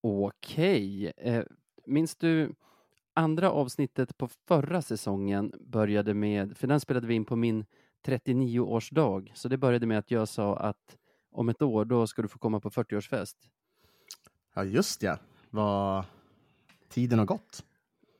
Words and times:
Okej. 0.00 1.12
Eh, 1.16 1.44
minns 1.86 2.16
du 2.16 2.54
andra 3.14 3.50
avsnittet 3.50 4.18
på 4.18 4.28
förra 4.28 4.82
säsongen 4.82 5.52
började 5.60 6.14
med, 6.14 6.56
för 6.56 6.66
den 6.66 6.80
spelade 6.80 7.06
vi 7.06 7.14
in 7.14 7.24
på 7.24 7.36
min 7.36 7.64
39-årsdag, 8.06 9.32
så 9.34 9.48
det 9.48 9.58
började 9.58 9.86
med 9.86 9.98
att 9.98 10.10
jag 10.10 10.28
sa 10.28 10.56
att 10.56 10.96
om 11.30 11.48
ett 11.48 11.62
år, 11.62 11.84
då 11.84 12.06
ska 12.06 12.22
du 12.22 12.28
få 12.28 12.38
komma 12.38 12.60
på 12.60 12.70
40-årsfest. 12.70 13.36
Ja, 14.54 14.64
just 14.64 15.02
ja. 15.02 15.18
Vad 15.50 16.04
tiden 16.88 17.18
har 17.18 17.26
gått. 17.26 17.64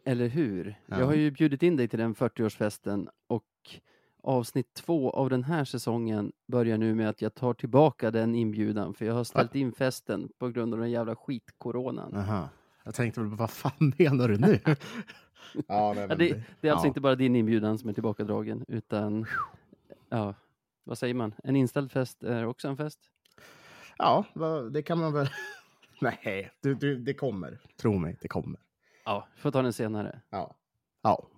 Eller 0.05 0.29
hur? 0.29 0.75
Ja. 0.87 0.99
Jag 0.99 1.07
har 1.07 1.15
ju 1.15 1.31
bjudit 1.31 1.62
in 1.62 1.77
dig 1.77 1.89
till 1.89 1.99
den 1.99 2.15
40-årsfesten 2.15 3.09
och 3.27 3.45
avsnitt 4.23 4.75
två 4.75 5.11
av 5.11 5.30
den 5.30 5.45
här 5.45 5.64
säsongen 5.64 6.32
börjar 6.46 6.79
nu 6.79 6.95
med 6.95 7.09
att 7.09 7.23
jag 7.23 7.34
tar 7.34 7.55
tillbaka 7.55 8.11
den 8.11 8.34
inbjudan, 8.34 8.95
för 8.95 9.05
jag 9.05 9.14
har 9.14 9.25
ställt 9.25 9.55
in 9.55 9.73
festen 9.73 10.29
på 10.39 10.48
grund 10.48 10.75
av 10.75 10.80
den 10.80 10.91
jävla 10.91 11.16
skitkoronan. 11.16 12.16
Aha. 12.16 12.48
Jag 12.84 12.95
tänkte 12.95 13.20
väl, 13.20 13.30
vad 13.30 13.51
fan 13.51 13.92
menar 13.98 14.28
du 14.28 14.38
nu? 14.38 14.61
ja, 15.69 15.92
nej, 15.97 16.09
men 16.09 16.19
det, 16.19 16.42
det 16.61 16.69
är 16.69 16.73
alltså 16.73 16.87
ja. 16.87 16.88
inte 16.88 17.01
bara 17.01 17.14
din 17.14 17.37
inbjudan 17.37 17.78
som 17.78 17.88
är 17.88 17.92
tillbakadragen, 17.92 18.64
utan 18.69 19.27
ja, 20.09 20.34
vad 20.84 20.98
säger 20.98 21.14
man? 21.14 21.34
En 21.45 21.56
inställd 21.56 21.92
fest 21.92 22.23
är 22.23 22.47
också 22.47 22.69
en 22.69 22.77
fest. 22.77 23.00
Ja, 23.98 24.25
det 24.70 24.83
kan 24.83 24.98
man 24.98 25.12
väl... 25.12 25.28
Nej, 26.00 26.50
du, 26.61 26.75
du, 26.75 26.98
det 26.98 27.14
kommer. 27.14 27.59
Tro 27.80 27.98
mig, 27.98 28.16
det 28.20 28.28
kommer. 28.28 28.61
Ja, 29.05 29.28
får 29.37 29.50
ta 29.50 29.62
den 29.62 29.73
senare. 29.73 30.20
Ja. 30.30 30.55
Ja. 31.02 31.28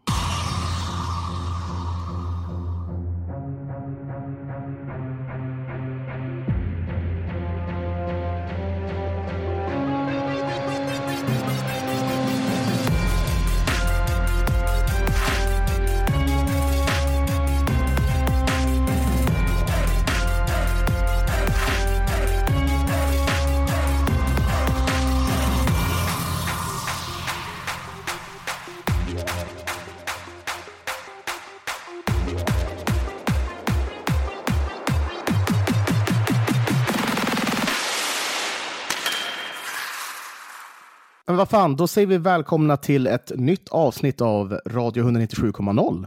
Vad 41.42 41.48
fan, 41.48 41.76
då 41.76 41.86
säger 41.86 42.06
vi 42.06 42.18
välkomna 42.18 42.76
till 42.76 43.06
ett 43.06 43.32
nytt 43.36 43.68
avsnitt 43.68 44.20
av 44.20 44.60
Radio 44.66 45.04
197,0. 45.04 46.06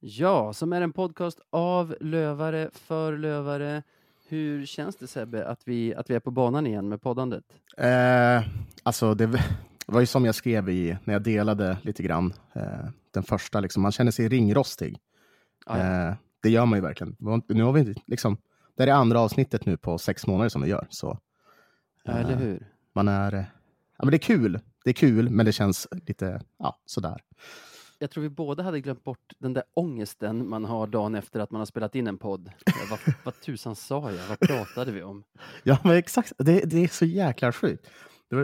Ja, 0.00 0.52
som 0.52 0.72
är 0.72 0.80
en 0.80 0.92
podcast 0.92 1.40
av 1.50 1.96
lövare 2.00 2.70
för 2.72 3.16
lövare. 3.18 3.82
Hur 4.28 4.66
känns 4.66 4.96
det 4.96 5.06
Sebbe 5.06 5.48
att 5.48 5.60
vi, 5.64 5.94
att 5.94 6.10
vi 6.10 6.14
är 6.14 6.20
på 6.20 6.30
banan 6.30 6.66
igen 6.66 6.88
med 6.88 7.02
poddandet? 7.02 7.44
Eh, 7.76 8.42
alltså, 8.82 9.14
det 9.14 9.40
var 9.86 10.00
ju 10.00 10.06
som 10.06 10.24
jag 10.24 10.34
skrev 10.34 10.68
i, 10.68 10.96
när 11.04 11.14
jag 11.14 11.22
delade 11.22 11.78
lite 11.82 12.02
grann. 12.02 12.32
Eh, 12.52 12.62
den 13.10 13.22
första, 13.22 13.60
liksom, 13.60 13.82
man 13.82 13.92
känner 13.92 14.10
sig 14.10 14.28
ringrostig. 14.28 14.98
Ja. 15.66 15.78
Eh, 15.78 16.14
det 16.42 16.50
gör 16.50 16.66
man 16.66 16.78
ju 16.78 16.82
verkligen. 16.82 17.16
Nu 17.48 17.62
har 17.62 17.72
vi 17.72 17.94
liksom, 18.06 18.36
det 18.76 18.82
är 18.82 18.86
det 18.86 18.94
andra 18.94 19.20
avsnittet 19.20 19.66
nu 19.66 19.76
på 19.76 19.98
sex 19.98 20.26
månader 20.26 20.48
som 20.48 20.62
vi 20.62 20.68
gör. 20.68 20.86
Så 20.90 21.18
Ja, 22.04 22.12
eller 22.12 22.36
hur? 22.36 22.66
man 22.92 23.08
är... 23.08 23.46
eh, 24.02 24.04
Ja, 24.04 24.06
men 24.06 24.10
det 24.10 24.16
är 24.16 24.36
kul. 24.36 24.60
Det 24.84 24.90
är 24.90 24.94
kul, 24.94 25.30
men 25.30 25.46
det 25.46 25.52
känns 25.52 25.88
lite 26.06 26.40
ja, 26.58 26.78
sådär. 26.86 27.20
Jag 27.98 28.10
tror 28.10 28.22
vi 28.22 28.28
båda 28.28 28.62
hade 28.62 28.80
glömt 28.80 29.04
bort 29.04 29.32
den 29.38 29.52
där 29.52 29.64
ångesten 29.74 30.48
man 30.48 30.64
har 30.64 30.86
dagen 30.86 31.14
efter 31.14 31.40
att 31.40 31.50
man 31.50 31.58
har 31.58 31.66
spelat 31.66 31.94
in 31.94 32.06
en 32.06 32.18
podd. 32.18 32.50
Ja, 32.66 32.72
Vad, 32.90 33.14
vad 33.24 33.40
tusan 33.40 33.76
sa 33.76 34.10
jag? 34.12 34.28
Vad 34.28 34.40
pratade 34.40 34.92
vi 34.92 35.02
om? 35.02 35.24
Ja, 35.62 35.78
men 35.84 35.96
exakt. 35.96 36.32
Det, 36.38 36.60
det 36.60 36.84
är 36.84 36.88
så 36.88 37.04
jäkla 37.04 37.52
sjukt. 37.52 37.86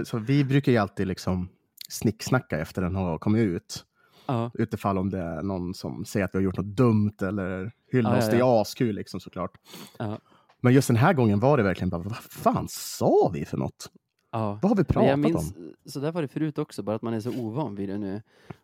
Så 0.05 0.19
vi 0.19 0.45
brukar 0.45 0.73
ju 0.73 0.79
alltid 0.79 1.07
liksom 1.07 1.49
snicksnacka 1.89 2.59
efter 2.59 2.83
den 2.83 2.97
har 2.97 3.19
kommit 3.19 3.41
ut. 3.43 3.85
Ja, 4.27 4.51
Utifall 4.55 4.99
om 4.99 5.11
det 5.11 5.19
är 5.19 5.43
någon 5.43 5.75
som 5.75 6.05
säger 6.05 6.25
att 6.25 6.35
vi 6.35 6.39
har 6.39 6.43
gjort 6.43 6.57
något 6.57 6.77
dumt 6.77 7.15
eller 7.23 7.73
hyllar 7.93 8.13
Ja, 8.13 8.19
oss. 8.19 8.31
Det 8.31 8.37
är 8.39 8.61
askul 8.61 8.95
liksom 8.95 9.21
såklart. 9.21 9.51
ja, 9.99 10.19
Men 10.61 10.73
just 10.75 10.89
den 10.89 10.97
här 10.97 11.13
gången 11.13 11.41
var 11.41 11.57
det 11.57 11.63
verkligen 11.63 11.91
bara, 11.91 12.03
vad 12.03 12.17
fan 12.17 12.67
sa 12.71 13.31
vi 13.35 13.45
för 13.45 13.57
något? 13.57 13.91
Ja. 14.31 14.59
Vad 14.63 14.71
har 14.71 14.77
vi 14.77 14.85
pratat 14.85 15.09
jag 15.11 15.19
minns, 15.19 15.57
om? 15.57 15.73
så 15.87 16.01
där 16.01 16.13
var 16.13 16.23
det 16.23 16.29
förut 16.29 16.59
också, 16.59 16.83
bara 16.83 16.97
att 16.97 17.03
man 17.03 17.15
är 17.15 17.21
så 17.21 17.31
ovan 17.31 17.75
vid 17.75 17.89
det 17.89 17.99
nu. 17.99 18.23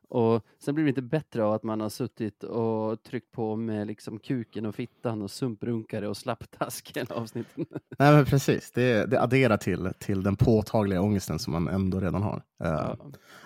Och 0.09 0.45
sen 0.59 0.75
blir 0.75 0.85
det 0.85 0.89
inte 0.89 1.03
bättre 1.03 1.45
av 1.45 1.53
att 1.53 1.63
man 1.63 1.81
har 1.81 1.89
suttit 1.89 2.45
och 2.45 3.03
tryckt 3.03 3.33
på 3.33 3.57
med 3.57 3.87
liksom 3.87 4.19
kuken 4.19 4.67
och 4.67 4.75
fittan 4.75 5.23
och 5.23 5.31
sumprunkare 5.31 6.09
och 6.09 6.17
slapptask 6.17 6.97
hela 6.97 7.15
avsnitten. 7.21 7.67
Nej, 7.99 8.13
men 8.15 8.25
precis. 8.25 8.71
Det, 8.71 9.11
det 9.11 9.23
adderar 9.23 9.57
till, 9.57 9.93
till 9.99 10.23
den 10.23 10.37
påtagliga 10.37 11.01
ångesten 11.01 11.39
som 11.39 11.53
man 11.53 11.69
ändå 11.69 12.01
redan 12.01 12.23
har. 12.23 12.43
Eh, 12.65 12.71
Ja. 12.71 12.97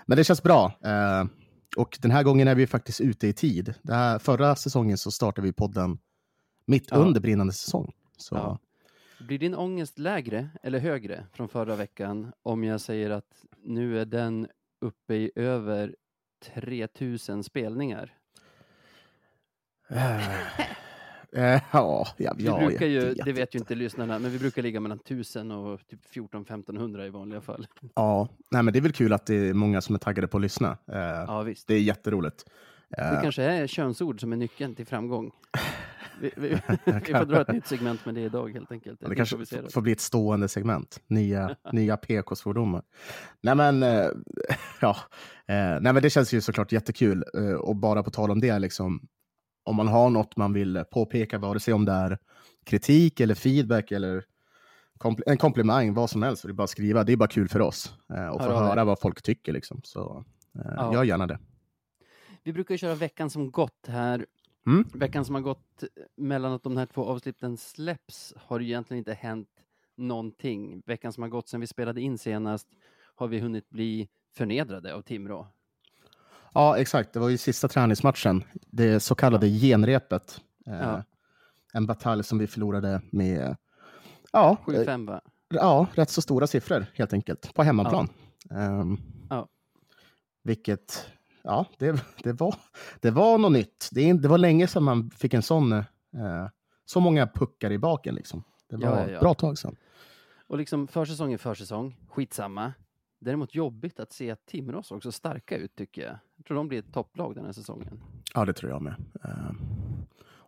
Men 0.06 0.16
det 0.16 0.24
känns 0.24 0.42
bra. 0.42 0.72
Eh, 0.84 1.24
och 1.76 1.98
den 2.02 2.10
här 2.10 2.22
gången 2.22 2.48
är 2.48 2.54
vi 2.54 2.66
faktiskt 2.66 3.00
ute 3.00 3.26
i 3.28 3.32
tid. 3.32 3.74
Det 3.82 3.94
här, 3.94 4.18
förra 4.18 4.56
säsongen 4.56 4.98
så 4.98 5.10
startade 5.10 5.46
vi 5.46 5.52
podden 5.52 5.98
mitt 6.66 6.88
Ja. 6.90 6.96
under 6.96 7.20
brinnande 7.20 7.52
säsong. 7.52 7.92
Så. 8.16 8.58
Blir 9.28 9.38
din 9.38 9.54
ångest 9.54 9.98
lägre 9.98 10.48
eller 10.62 10.78
högre 10.78 11.26
från 11.32 11.48
förra 11.48 11.76
veckan 11.76 12.32
om 12.42 12.64
jag 12.64 12.80
säger 12.80 13.10
att 13.10 13.44
nu 13.64 14.00
är 14.00 14.04
den 14.04 14.48
uppe 14.80 15.14
i 15.14 15.30
över 15.34 15.96
3000 16.44 17.44
spelningar? 17.44 18.14
Eh, 19.88 20.20
ja, 21.72 22.06
ja, 22.16 22.34
Vi 22.36 22.44
brukar 22.44 22.86
ju, 22.86 23.00
vet 23.00 23.24
det 23.24 23.32
vet 23.32 23.54
ju 23.54 23.58
inte 23.58 23.74
lyssnarna, 23.74 24.18
men 24.18 24.30
vi 24.30 24.38
brukar 24.38 24.62
ligga 24.62 24.80
mellan 24.80 24.98
1000 24.98 25.50
och 25.50 25.86
typ 25.86 26.00
14-1500 26.14 27.06
i 27.06 27.08
vanliga 27.08 27.40
fall. 27.40 27.66
Ja, 27.94 28.28
nej, 28.50 28.62
men 28.62 28.72
det 28.72 28.78
är 28.78 28.80
väl 28.80 28.92
kul 28.92 29.12
att 29.12 29.26
det 29.26 29.34
är 29.34 29.54
många 29.54 29.80
som 29.80 29.94
är 29.94 29.98
taggade 29.98 30.28
på 30.28 30.36
att 30.36 30.42
lyssna. 30.42 30.78
Eh, 30.92 30.98
Ja, 30.98 31.42
visst. 31.42 31.68
Det 31.68 31.74
är 31.74 31.80
jätteroligt. 31.80 32.44
Det 32.88 33.02
Eh, 33.02 33.22
kanske 33.22 33.42
är 33.42 33.66
könsord 33.66 34.20
som 34.20 34.32
är 34.32 34.36
nyckeln 34.36 34.74
till 34.74 34.86
framgång. 34.86 35.30
Vi, 36.20 36.30
vi, 36.36 36.48
vi 36.84 36.92
får 37.14 37.24
dra 37.24 37.40
ett 37.40 37.52
nytt 37.52 37.66
segment 37.66 38.04
med 38.06 38.14
det 38.14 38.20
idag 38.20 38.52
helt 38.52 38.72
enkelt. 38.72 39.00
det 39.00 39.06
Ett 39.06 39.16
kanske 39.16 39.36
får 39.70 39.80
bli 39.80 39.92
ett 39.92 40.00
stående 40.00 40.48
segment. 40.48 41.00
Nya, 41.06 41.56
nya 41.72 41.96
PK-svordomar. 41.96 42.82
Nej, 43.40 43.54
men, 43.54 43.82
eh, 43.82 44.06
ja. 44.80 44.96
eh, 45.46 45.80
nej, 45.80 45.92
men 45.92 46.02
det 46.02 46.10
känns 46.10 46.32
ju 46.34 46.40
såklart 46.40 46.72
jättekul. 46.72 47.24
Eh, 47.34 47.52
och 47.52 47.76
bara 47.76 48.02
på 48.02 48.10
tal 48.10 48.30
om 48.30 48.40
det, 48.40 48.58
liksom, 48.58 49.08
om 49.64 49.76
man 49.76 49.88
har 49.88 50.10
något 50.10 50.36
man 50.36 50.52
vill 50.52 50.84
påpeka, 50.92 51.38
vare 51.38 51.60
sig 51.60 51.74
om 51.74 51.84
det 51.84 51.92
är 51.92 52.18
kritik 52.66 53.20
eller 53.20 53.34
feedback 53.34 53.92
eller 53.92 54.24
kompl- 54.98 55.22
en 55.26 55.36
komplimang, 55.36 55.94
vad 55.94 56.10
som 56.10 56.22
helst, 56.22 56.42
så 56.42 56.48
det 56.48 56.52
är 56.52 56.54
bara 56.54 56.64
att 56.64 56.70
skriva. 56.70 57.04
Det 57.04 57.12
är 57.12 57.16
bara 57.16 57.28
kul 57.28 57.48
för 57.48 57.60
oss 57.60 57.92
eh, 58.14 58.28
och 58.28 58.44
få 58.44 58.52
höra 58.52 58.84
vad 58.84 59.00
folk 59.00 59.22
tycker. 59.22 59.52
Liksom. 59.52 59.80
Så 59.84 60.24
eh, 60.58 60.72
Ja. 60.76 60.94
gör 60.94 61.04
gärna 61.04 61.26
det. 61.26 61.38
Vi 62.42 62.52
brukar 62.52 62.76
köra 62.76 62.94
veckan 62.94 63.30
som 63.30 63.50
gått 63.50 63.86
här. 63.88 64.26
Mm. 64.68 64.84
Veckan 64.94 65.24
som 65.24 65.34
har 65.34 65.42
gått 65.42 65.84
mellan 66.16 66.52
att 66.52 66.62
de 66.62 66.76
här 66.76 66.86
två 66.86 67.04
avsnitten 67.04 67.56
släpps 67.56 68.34
har 68.36 68.60
egentligen 68.60 68.98
inte 68.98 69.12
hänt 69.12 69.48
någonting. 69.96 70.82
Veckan 70.86 71.12
som 71.12 71.22
har 71.22 71.30
gått 71.30 71.48
sedan 71.48 71.60
vi 71.60 71.66
spelade 71.66 72.00
in 72.00 72.18
senast 72.18 72.68
har 73.14 73.28
vi 73.28 73.38
hunnit 73.40 73.70
bli 73.70 74.08
förnedrade 74.36 74.94
av 74.94 75.02
Timrå. 75.02 75.46
Ja, 76.54 76.78
exakt. 76.78 77.12
Det 77.12 77.20
var 77.20 77.28
ju 77.28 77.38
sista 77.38 77.68
träningsmatchen. 77.68 78.44
Det 78.52 79.00
så 79.00 79.14
kallade 79.14 79.48
genrepet. 79.48 80.40
Eh, 80.66 80.72
Ja. 80.78 81.04
En 81.72 81.86
batalj 81.86 82.24
som 82.24 82.38
vi 82.38 82.46
förlorade 82.46 83.02
med 83.10 83.56
ja, 84.32 84.50
eh, 84.50 84.72
7-5 84.72 85.06
va? 85.06 85.20
ja, 85.48 85.86
rätt 85.94 86.10
så 86.10 86.22
stora 86.22 86.46
siffror 86.46 86.86
helt 86.94 87.12
enkelt. 87.12 87.54
På 87.54 87.62
hemmaplan. 87.62 88.08
Ehm, 88.50 88.98
Ja. 89.30 89.48
Vilket, 90.42 91.06
ja, 91.42 91.66
det, 91.78 92.04
det, 92.22 92.32
var, 92.32 92.54
det 93.00 93.10
var 93.10 93.38
något 93.38 93.52
nytt. 93.52 93.88
Det, 93.92 94.12
det 94.12 94.28
var 94.28 94.38
länge 94.38 94.66
sedan 94.66 94.82
man 94.82 95.10
fick 95.10 95.34
en 95.34 95.42
sån, 95.42 95.72
eh, 95.72 95.84
så 96.84 97.00
många 97.00 97.26
puckar 97.26 97.72
i 97.72 97.78
baken. 97.78 98.14
Liksom. 98.14 98.42
Det 98.70 98.76
var 98.76 98.84
Ja, 98.84 99.00
ja, 99.06 99.10
ja. 99.10 99.20
bra 99.20 99.34
tag 99.34 99.58
sedan. 99.58 99.76
Och 100.46 100.58
liksom 100.58 100.88
försäsong 100.88 101.32
är 101.32 101.38
försäsong, 101.38 101.96
skitsamma. 102.08 102.72
Däremot 103.20 103.54
jobbigt 103.54 104.00
att 104.00 104.12
se 104.12 104.30
att 104.30 104.46
Timrå 104.46 104.82
såg 104.82 105.02
så 105.02 105.12
starka 105.12 105.56
ut 105.56 105.76
tycker 105.76 106.02
jag. 106.02 106.18
Jag 106.36 106.46
tror 106.46 106.56
de 106.56 106.68
blir 106.68 106.78
ett 106.78 106.92
topplag 106.92 107.34
den 107.34 107.44
här 107.44 107.52
säsongen. 107.52 108.00
Ja, 108.34 108.44
det 108.44 108.52
tror 108.52 108.70
jag 108.72 108.82
med. 108.82 108.94
Eh, 109.24 109.50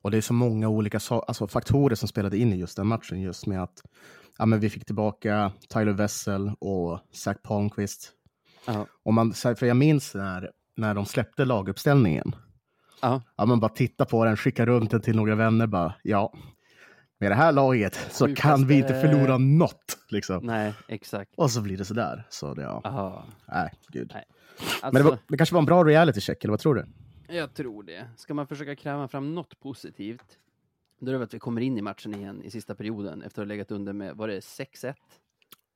och 0.02 0.10
det 0.10 0.16
är 0.16 0.20
så 0.20 0.32
många 0.32 0.68
olika 0.68 1.00
sa- 1.00 1.24
alltså, 1.28 1.46
faktorer 1.48 1.94
som 1.94 2.08
spelade 2.08 2.38
in 2.38 2.52
i 2.52 2.56
just 2.56 2.76
den 2.76 2.86
matchen. 2.86 3.20
Just 3.20 3.46
med 3.46 3.62
att 3.62 3.82
ja, 4.38 4.46
men 4.46 4.60
vi 4.60 4.70
fick 4.70 4.84
tillbaka 4.84 5.52
Tyler 5.68 5.92
Wessel 5.92 6.52
och 6.58 6.98
Zach 7.12 7.36
Palmqvist. 7.42 8.12
Ja. 8.66 8.86
Och 9.02 9.14
man, 9.14 9.32
för 9.32 9.64
jag 9.66 9.76
minns 9.76 10.14
när, 10.14 10.50
när 10.80 10.94
de 10.94 11.06
släppte 11.06 11.44
laguppställningen. 11.44 12.34
Ja. 13.02 13.22
Ja, 13.36 13.44
man 13.46 13.60
bara 13.60 13.68
titta 13.68 14.04
på 14.04 14.24
den, 14.24 14.36
skicka 14.36 14.66
runt 14.66 14.90
den 14.90 15.00
till 15.00 15.16
några 15.16 15.34
vänner. 15.34 15.66
Bara, 15.66 15.94
ja, 16.02 16.32
med 17.18 17.30
det 17.30 17.34
här 17.34 17.52
laget 17.52 17.94
så 18.10 18.26
Sjukaste- 18.26 18.34
kan 18.42 18.66
vi 18.66 18.74
inte 18.78 19.00
förlora 19.00 19.38
något. 19.38 19.98
Liksom. 20.08 20.46
Nej, 20.46 20.74
exakt. 20.88 21.30
Och 21.36 21.50
så 21.50 21.60
blir 21.62 21.76
det 21.78 21.84
sådär. 21.84 22.26
Så 22.30 22.54
det, 22.54 22.62
ja. 22.62 22.80
Aha. 22.84 23.24
Nej, 23.48 23.72
gud. 23.88 24.10
Nej. 24.14 24.24
Men 24.82 24.92
det, 24.92 24.98
Alltså, 24.98 25.02
var, 25.10 25.18
det 25.28 25.36
kanske 25.36 25.54
var 25.54 25.60
en 25.60 25.66
bra 25.66 25.84
reality 25.84 26.20
check, 26.20 26.44
eller 26.44 26.52
vad 26.52 26.60
tror 26.60 26.74
du? 26.74 26.84
jag 27.34 27.54
tror 27.54 27.82
det. 27.82 28.08
Ska 28.16 28.34
man 28.34 28.46
försöka 28.46 28.76
kräva 28.76 29.08
fram 29.08 29.34
något 29.34 29.60
positivt, 29.60 30.38
då 31.00 31.06
är 31.06 31.12
det 31.12 31.18
väl 31.18 31.24
att 31.24 31.34
vi 31.34 31.38
kommer 31.38 31.60
in 31.60 31.78
i 31.78 31.82
matchen 31.82 32.14
igen 32.14 32.42
i 32.42 32.50
sista 32.50 32.74
perioden 32.74 33.22
efter 33.22 33.42
att 33.42 33.46
ha 33.46 33.48
legat 33.48 33.70
under 33.70 33.92
med, 33.92 34.16
var 34.16 34.28
det 34.28 34.40
6-1? 34.40 34.94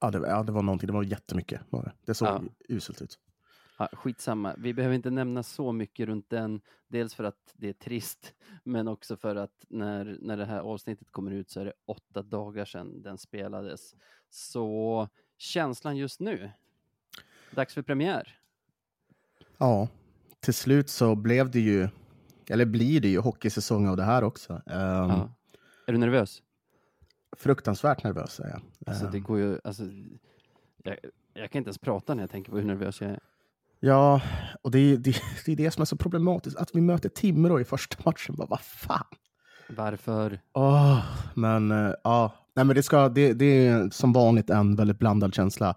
Ja 0.00 0.10
det, 0.10 0.18
var- 0.18 0.28
ja, 0.28 0.42
det 0.42 0.52
var 0.52 0.62
någonting. 0.62 0.86
Det 0.86 0.92
var 0.92 1.02
jättemycket. 1.02 1.60
Var 1.70 1.82
det. 1.82 1.92
det 2.06 2.14
såg 2.14 2.28
Ja. 2.28 2.42
uselt 2.68 3.02
ut. 3.02 3.18
Ja, 3.78 3.88
skitsamma. 3.92 4.54
Vi 4.58 4.74
behöver 4.74 4.94
inte 4.96 5.10
nämna 5.10 5.42
så 5.42 5.72
mycket 5.72 6.06
runt 6.06 6.30
den. 6.30 6.60
Dels 6.88 7.14
för 7.14 7.24
att 7.24 7.54
det 7.54 7.68
är 7.68 7.72
trist, 7.72 8.34
men 8.64 8.88
också 8.88 9.16
för 9.16 9.36
att 9.36 9.64
när, 9.68 10.18
när 10.20 10.36
det 10.36 10.44
här 10.44 10.60
avsnittet 10.60 11.10
kommer 11.10 11.30
ut 11.30 11.50
så 11.50 11.60
är 11.60 11.64
det 11.64 11.72
åtta 11.86 12.22
dagar 12.22 12.64
sedan 12.64 13.02
den 13.02 13.18
spelades. 13.18 13.94
Så 14.30 15.08
känslan 15.38 15.96
just 15.96 16.20
nu? 16.20 16.50
Dags 17.50 17.74
för 17.74 17.82
premiär. 17.82 18.38
Ja, 19.58 19.88
till 20.40 20.54
slut 20.54 20.88
så 20.90 21.14
blev 21.14 21.50
det 21.50 21.60
ju, 21.60 21.88
eller 22.50 22.64
blir 22.66 23.00
det 23.00 23.08
ju 23.08 23.18
hockeysäsong 23.18 23.88
av 23.88 23.96
det 23.96 24.02
här 24.02 24.24
också. 24.24 24.52
Um, 24.52 24.62
Ja. 24.66 25.34
Är 25.86 25.92
du 25.92 25.98
nervös? 25.98 26.42
Fruktansvärt 27.36 28.04
nervös 28.04 28.40
är 28.40 28.48
jag. 28.48 28.60
Alltså, 28.86 29.06
det 29.06 29.16
Ehm, 29.18 29.22
går 29.24 29.38
ju, 29.38 29.60
alltså, 29.64 29.82
jag, 30.82 30.96
jag 31.34 31.50
kan 31.50 31.58
inte 31.58 31.68
ens 31.68 31.78
prata 31.78 32.14
när 32.14 32.22
jag 32.22 32.30
tänker 32.30 32.50
på 32.50 32.58
hur 32.58 32.64
nervös 32.64 33.00
jag 33.00 33.10
är. 33.10 33.20
Ja, 33.86 34.20
och 34.62 34.70
det 34.70 34.78
är, 34.78 34.96
det, 34.96 35.16
det 35.46 35.52
är 35.52 35.56
det 35.56 35.70
som 35.70 35.80
är 35.80 35.84
så 35.84 35.96
problematiskt. 35.96 36.56
Att 36.56 36.70
vi 36.74 36.80
möter 36.80 37.08
Timrå 37.08 37.60
i 37.60 37.64
första 37.64 37.96
matchen. 38.04 38.34
Bara, 38.38 38.46
vad 38.48 38.60
fan? 38.60 39.04
Varför? 39.68 40.40
Åh, 40.54 40.98
men 41.34 41.70
eh, 41.70 41.92
ja, 42.04 42.34
Nej, 42.56 42.64
men 42.64 42.76
det, 42.76 42.82
ska, 42.82 43.08
det, 43.08 43.32
det 43.32 43.66
är 43.66 43.90
som 43.90 44.12
vanligt 44.12 44.50
en 44.50 44.76
väldigt 44.76 44.98
blandad 44.98 45.34
känsla. 45.34 45.68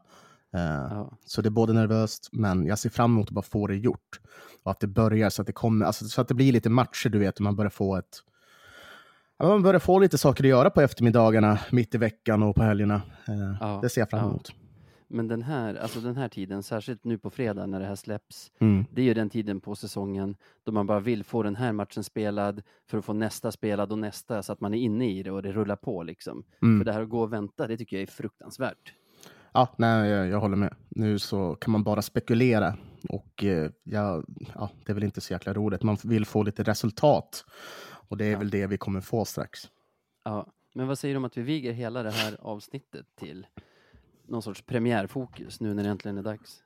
Eh, 0.55 0.87
Ja. 0.89 1.17
Så 1.25 1.41
det 1.41 1.49
är 1.49 1.51
både 1.51 1.73
nervöst, 1.73 2.29
men 2.31 2.65
jag 2.65 2.79
ser 2.79 2.89
fram 2.89 3.11
emot 3.11 3.27
att 3.27 3.33
bara 3.33 3.41
få 3.41 3.67
det 3.67 3.75
gjort. 3.75 4.19
Och 4.63 4.71
att 4.71 4.79
det 4.79 4.87
börjar 4.87 5.29
så 5.29 5.41
att 5.41 5.47
det 5.47 5.53
kommer, 5.53 5.85
alltså, 5.85 6.05
så 6.05 6.21
att 6.21 6.27
det 6.27 6.33
blir 6.33 6.51
lite 6.51 6.69
matcher, 6.69 7.09
du 7.09 7.19
vet, 7.19 7.35
och 7.35 7.41
man 7.41 7.55
börjar 7.55 7.69
få 7.69 7.95
ett 7.97 8.23
man 9.43 9.63
börjar 9.63 9.79
få 9.79 9.99
lite 9.99 10.17
saker 10.17 10.43
att 10.43 10.49
göra 10.49 10.69
på 10.69 10.81
eftermiddagarna, 10.81 11.59
mitt 11.71 11.95
i 11.95 11.97
veckan 11.97 12.43
och 12.43 12.55
på 12.55 12.63
helgerna. 12.63 13.01
Eh, 13.27 13.57
Ja, 13.59 13.79
Det 13.81 13.89
ser 13.89 14.01
jag 14.01 14.09
fram 14.09 14.39
ja. 14.45 14.53
Men 15.09 15.27
den 15.27 15.41
här, 15.41 15.75
alltså 15.75 15.99
den 15.99 16.17
här 16.17 16.29
tiden, 16.29 16.63
särskilt 16.63 17.03
nu 17.03 17.17
på 17.17 17.29
fredag 17.29 17.65
när 17.65 17.79
det 17.79 17.85
här 17.85 17.95
släpps, 17.95 18.51
Mm. 18.59 18.85
det 18.91 19.01
är 19.01 19.05
ju 19.05 19.13
den 19.13 19.29
tiden 19.29 19.59
på 19.61 19.75
säsongen 19.75 20.35
då 20.63 20.71
man 20.71 20.87
bara 20.87 20.99
vill 20.99 21.23
få 21.23 21.43
den 21.43 21.55
här 21.55 21.71
matchen 21.71 22.03
spelad 22.03 22.61
för 22.87 22.97
att 22.97 23.05
få 23.05 23.13
nästa 23.13 23.51
spelad 23.51 23.91
och 23.91 23.99
nästa 23.99 24.43
så 24.43 24.53
att 24.53 24.61
man 24.61 24.73
är 24.73 24.77
inne 24.77 25.09
i 25.11 25.23
det 25.23 25.31
och 25.31 25.41
det 25.43 25.51
rullar 25.51 25.75
på 25.75 26.03
liksom. 26.03 26.43
Mm. 26.61 26.79
För 26.79 26.85
det 26.85 26.91
här 26.93 27.01
att 27.01 27.09
gå 27.09 27.21
och 27.21 27.33
vänta, 27.33 27.67
det 27.67 27.77
tycker 27.77 27.95
jag 27.97 28.01
är 28.03 28.07
fruktansvärt. 28.07 28.93
Ja, 29.51 29.67
nej, 29.77 30.09
jag, 30.09 30.27
jag 30.27 30.39
håller 30.39 30.55
med. 30.57 30.75
Nu 30.89 31.19
så 31.19 31.55
kan 31.55 31.71
man 31.71 31.83
bara 31.83 32.01
spekulera. 32.01 32.77
Och 33.09 33.43
eh, 33.43 33.71
ja, 33.83 34.23
ja, 34.55 34.69
det 34.85 34.91
är 34.91 34.93
väl 34.93 35.03
inte 35.03 35.21
så 35.21 35.33
jäkla 35.33 35.53
roligt. 35.53 35.83
Man 35.83 35.97
vill 36.03 36.25
få 36.25 36.43
lite 36.43 36.63
resultat. 36.63 37.45
Och 38.09 38.17
det 38.17 38.25
är 38.25 38.31
Ja. 38.31 38.37
väl 38.39 38.49
det 38.49 38.67
vi 38.67 38.77
kommer 38.77 39.01
få 39.01 39.25
strax. 39.25 39.59
Ja. 40.23 40.47
Men 40.73 40.87
vad 40.87 40.99
säger 40.99 41.13
du 41.13 41.17
om 41.17 41.25
att 41.25 41.37
vi 41.37 41.41
viger 41.41 41.71
hela 41.73 42.03
det 42.03 42.11
här 42.11 42.37
avsnittet 42.41 43.05
till 43.19 43.47
någon 44.27 44.41
sorts 44.41 44.61
premiärfokus 44.61 45.59
nu 45.59 45.73
när 45.73 45.83
det 45.83 45.89
äntligen 45.89 46.17
är 46.17 46.23
dags? 46.23 46.63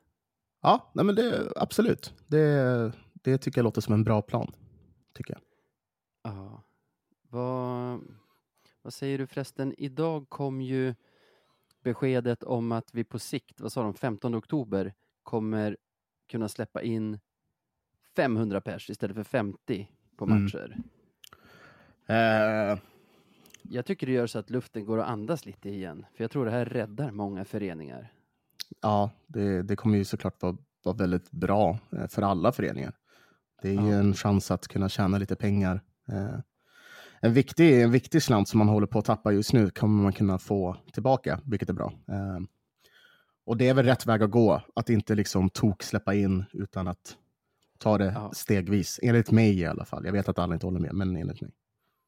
Ja, 0.61 0.91
nej, 0.93 1.05
men 1.05 1.15
det, 1.15 1.51
absolut. 1.55 2.13
Det, 2.27 2.91
det 3.13 3.37
tycker 3.37 3.59
jag 3.59 3.63
låter 3.63 3.81
som 3.81 3.93
en 3.93 4.03
bra 4.03 4.21
plan. 4.21 4.51
Tycker 5.13 5.33
jag. 5.33 5.41
Ja. 6.23 6.63
Vad, 7.29 8.01
vad 8.81 8.93
säger 8.93 9.17
du 9.17 9.27
förresten? 9.27 9.73
Idag 9.77 10.29
kom 10.29 10.61
ju 10.61 10.95
beskedet 11.83 12.43
om 12.43 12.71
att 12.71 12.93
vi 12.93 13.03
på 13.03 13.19
sikt, 13.19 13.61
vad 13.61 13.71
sa 13.71 13.83
de, 13.83 13.93
15 13.93 14.35
oktober 14.35 14.93
kommer 15.23 15.77
kunna 16.27 16.49
släppa 16.49 16.81
in 16.81 17.19
500 18.15 18.61
pers 18.61 18.89
istället 18.89 19.15
för 19.15 19.23
50 19.23 19.87
på 20.17 20.25
Mm. 20.25 20.43
matcher. 20.43 20.77
Eh, 22.05 22.79
Jag 23.73 23.85
tycker 23.85 24.07
det 24.07 24.13
gör 24.13 24.27
så 24.27 24.39
att 24.39 24.49
luften 24.49 24.85
går 24.85 24.99
att 24.99 25.07
andas 25.09 25.45
lite 25.45 25.69
igen, 25.69 26.05
för 26.15 26.23
jag 26.23 26.31
tror 26.31 26.45
det 26.45 26.51
här 26.51 26.65
räddar 26.65 27.11
många 27.11 27.45
föreningar. 27.45 28.11
ja, 28.81 29.11
det, 29.27 29.61
det 29.63 29.75
kommer 29.75 29.97
ju 29.97 30.05
såklart 30.05 30.41
vara, 30.41 30.57
vara 30.83 30.95
väldigt 30.95 31.31
bra 31.31 31.79
eh, 31.91 32.07
för 32.07 32.21
alla 32.21 32.51
föreningar. 32.51 32.93
Det 33.61 33.67
är 33.69 33.73
ju 33.73 33.89
Ja. 33.89 33.95
en 33.95 34.13
chans 34.13 34.51
att 34.51 34.67
kunna 34.67 34.89
tjäna 34.89 35.17
lite 35.17 35.35
pengar. 35.35 35.81
Eh, 36.11 36.39
en, 37.21 37.33
viktig, 37.33 37.81
en 37.81 37.91
viktig 37.91 38.23
slant 38.23 38.47
som 38.49 38.57
man 38.57 38.67
håller 38.69 38.87
på 38.87 38.99
att 38.99 39.05
tappa 39.05 39.31
just 39.31 39.53
nu 39.53 39.69
kommer 39.69 40.03
man 40.03 40.13
kunna 40.13 40.39
få 40.39 40.77
tillbaka, 40.93 41.39
vilket 41.45 41.69
är 41.69 41.73
bra. 41.73 41.93
Eh, 42.07 42.39
och 43.45 43.57
det 43.57 43.67
är 43.69 43.73
väl 43.73 43.85
rätt 43.85 44.05
väg 44.05 44.23
att 44.23 44.31
gå, 44.31 44.61
att 44.75 44.89
inte 44.89 45.15
liksom 45.15 45.49
tok 45.49 45.83
släppa 45.83 46.13
in 46.13 46.43
utan 46.53 46.87
att 46.87 47.17
ta 47.79 47.97
det 47.97 48.11
Ja. 48.15 48.31
stegvis. 48.33 48.99
Enligt 49.03 49.31
mig 49.31 49.59
i 49.59 49.65
alla 49.65 49.85
fall. 49.85 50.05
Jag 50.05 50.11
vet 50.11 50.29
att 50.29 50.39
alla 50.39 50.53
inte 50.53 50.65
håller 50.65 50.79
med, 50.79 50.93
men 50.93 51.15
enligt 51.15 51.41
mig. 51.41 51.51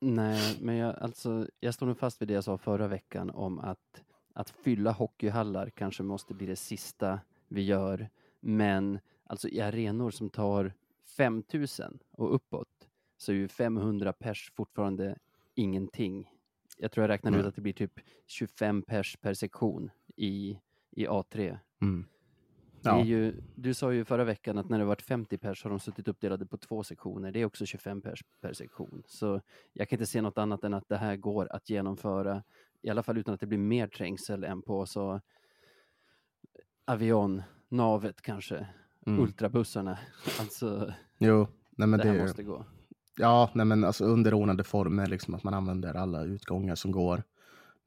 Nej, 0.06 0.58
men 0.62 0.76
jag, 0.76 1.00
alltså, 1.00 1.48
jag 1.60 1.74
står 1.74 1.86
nog 1.86 1.98
fast 1.98 2.22
vid 2.22 2.28
det 2.28 2.34
jag 2.34 2.44
sa 2.44 2.58
förra 2.58 2.88
veckan 2.88 3.30
om 3.30 3.60
att, 3.60 4.04
att 4.34 4.50
fylla 4.50 4.92
hockeyhallar 4.92 5.70
kanske 5.70 6.04
måste 6.04 6.34
bli 6.34 6.46
det 6.48 6.56
sista 6.56 7.20
vi 7.48 7.62
gör. 7.62 8.10
Men 8.40 9.00
alltså 9.24 9.50
i 9.50 9.62
arenor 9.62 10.12
som 10.12 10.30
tar 10.30 10.74
5000 11.18 12.00
och 12.12 12.36
uppåt 12.36 12.88
så 13.18 13.32
är 13.32 13.36
ju 13.36 13.48
500 13.48 14.14
pers 14.14 14.52
fortfarande 14.56 15.18
ingenting. 15.56 16.32
Jag 16.78 16.92
tror 16.92 17.04
jag 17.04 17.10
räknade 17.10 17.38
ut 17.38 17.44
Nej. 17.44 17.50
att 17.50 17.56
det 17.56 17.62
blir 17.62 17.74
typ 17.74 18.00
25 18.28 18.82
pers 18.82 19.18
per 19.22 19.34
sektion 19.34 19.92
i, 20.16 20.60
i 20.92 21.08
A3. 21.08 21.58
Mm. 21.82 22.06
Det 22.83 22.89
är 22.89 22.97
Ja. 22.97 23.03
ju, 23.03 23.41
du 23.56 23.74
sa 23.74 23.94
ju 23.94 24.06
förra 24.06 24.24
veckan 24.24 24.57
att 24.57 24.69
när 24.69 24.80
det 24.80 24.85
varit 24.85 25.01
50 25.01 25.38
pers 25.38 25.63
har 25.63 25.69
de 25.69 25.80
suttit 25.80 26.07
uppdelade 26.07 26.45
på 26.45 26.57
två 26.57 26.83
sektioner. 26.83 27.31
Det 27.31 27.41
är 27.41 27.45
också 27.45 27.65
25 27.65 28.01
pers 28.01 28.24
per 28.41 28.53
sektion. 28.53 29.03
Så 29.07 29.41
jag 29.74 29.89
kan 29.89 29.97
inte 29.97 30.06
se 30.12 30.21
något 30.21 30.38
annat 30.38 30.63
än 30.63 30.74
att 30.74 30.89
det 30.89 30.97
här 30.97 31.15
går 31.15 31.47
att 31.56 31.69
genomföra, 31.69 32.44
i 32.81 32.89
alla 32.89 33.03
fall 33.03 33.18
utan 33.18 33.33
att 33.33 33.39
det 33.39 33.47
blir 33.47 33.57
mer 33.57 33.88
trängsel 33.88 34.44
än 34.44 34.62
på 34.62 34.85
så 34.85 35.21
Avion, 36.85 37.44
Navet 37.69 38.21
kanske, 38.21 38.68
Mm. 39.06 39.19
ultrabussarna. 39.24 39.97
Alltså, 40.39 40.94
Jo, 41.18 41.47
nej 41.71 41.88
men 41.88 42.00
det 42.00 42.07
här 42.07 42.15
det, 42.15 42.21
måste 42.21 42.44
gå. 42.44 42.65
Ja, 43.18 43.50
nej 43.53 43.65
men 43.65 43.83
alltså 43.83 44.06
underordnade 44.06 44.63
former, 44.63 45.07
liksom 45.07 45.33
att 45.35 45.44
man 45.44 45.53
använder 45.53 45.94
alla 45.94 46.24
utgångar 46.24 46.75
som 46.75 46.91
går. 46.91 47.24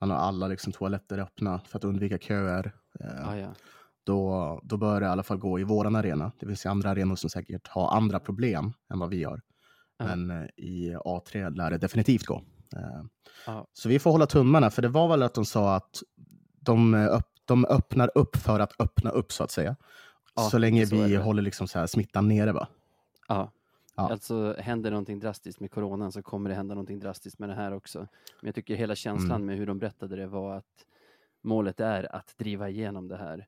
Man 0.00 0.10
har 0.10 0.16
alla 0.16 0.48
liksom 0.48 0.72
toaletter 0.72 1.18
öppna 1.18 1.58
för 1.60 1.78
att 1.78 1.84
undvika 1.84 2.18
köer. 2.18 2.72
Eh, 3.00 3.28
Ah, 3.28 3.36
ja. 3.36 3.54
Då, 4.06 4.60
då 4.62 4.76
bör 4.76 5.00
det 5.00 5.06
i 5.06 5.08
alla 5.08 5.22
fall 5.22 5.38
gå 5.38 5.60
i 5.60 5.64
våran 5.64 5.96
arena. 5.96 6.32
Det 6.40 6.46
finns 6.46 6.66
ju 6.66 6.70
andra 6.70 6.90
arenor 6.90 7.16
som 7.16 7.30
säkert 7.30 7.68
har 7.68 7.96
andra 7.96 8.20
problem 8.20 8.72
än 8.92 8.98
vad 8.98 9.10
vi 9.10 9.24
har. 9.24 9.40
Ja. 9.98 10.04
Men 10.04 10.30
eh, 10.30 10.46
i 10.56 10.94
A3 11.04 11.56
lär 11.56 11.70
det 11.70 11.78
definitivt 11.78 12.24
gå. 12.26 12.42
Ja. 13.46 13.66
Så 13.72 13.88
vi 13.88 13.98
får 13.98 14.10
hålla 14.12 14.26
tummarna, 14.26 14.70
för 14.70 14.82
det 14.82 14.88
var 14.88 15.08
väl 15.08 15.22
att 15.22 15.34
de 15.34 15.44
sa 15.44 15.76
att 15.76 16.02
de, 16.60 16.94
eh, 16.94 17.06
öpp, 17.06 17.28
de 17.44 17.64
öppnar 17.64 18.10
upp 18.14 18.36
för 18.36 18.60
att 18.60 18.80
öppna 18.80 19.10
upp 19.10 19.32
så 19.32 19.44
att 19.44 19.50
säga. 19.50 19.76
Ja, 20.36 20.42
så 20.42 20.58
länge 20.58 20.86
så 20.86 20.96
vi 20.96 21.16
håller 21.16 21.42
liksom 21.42 21.68
så 21.68 21.78
här 21.78 21.86
smittan 21.86 22.28
nere. 22.28 22.52
Va? 22.52 22.68
Ja. 23.28 23.52
Ja. 23.96 24.10
Alltså 24.10 24.54
händer 24.58 24.90
någonting 24.90 25.20
drastiskt 25.20 25.60
med 25.60 25.70
coronan 25.70 26.12
så 26.12 26.22
kommer 26.22 26.50
det 26.50 26.56
hända 26.56 26.74
någonting 26.74 26.98
drastiskt 27.00 27.38
med 27.38 27.48
det 27.48 27.54
här 27.54 27.72
också. 27.72 27.98
Men 27.98 28.08
jag 28.48 28.54
tycker 28.54 28.74
hela 28.74 28.94
känslan 28.94 29.30
Mm. 29.30 29.46
med 29.46 29.56
hur 29.56 29.66
de 29.66 29.78
berättade 29.78 30.16
det 30.16 30.26
var 30.26 30.56
att 30.56 30.86
målet 31.42 31.80
är 31.80 32.16
att 32.16 32.34
driva 32.38 32.68
igenom 32.68 33.08
det 33.08 33.16
här. 33.16 33.46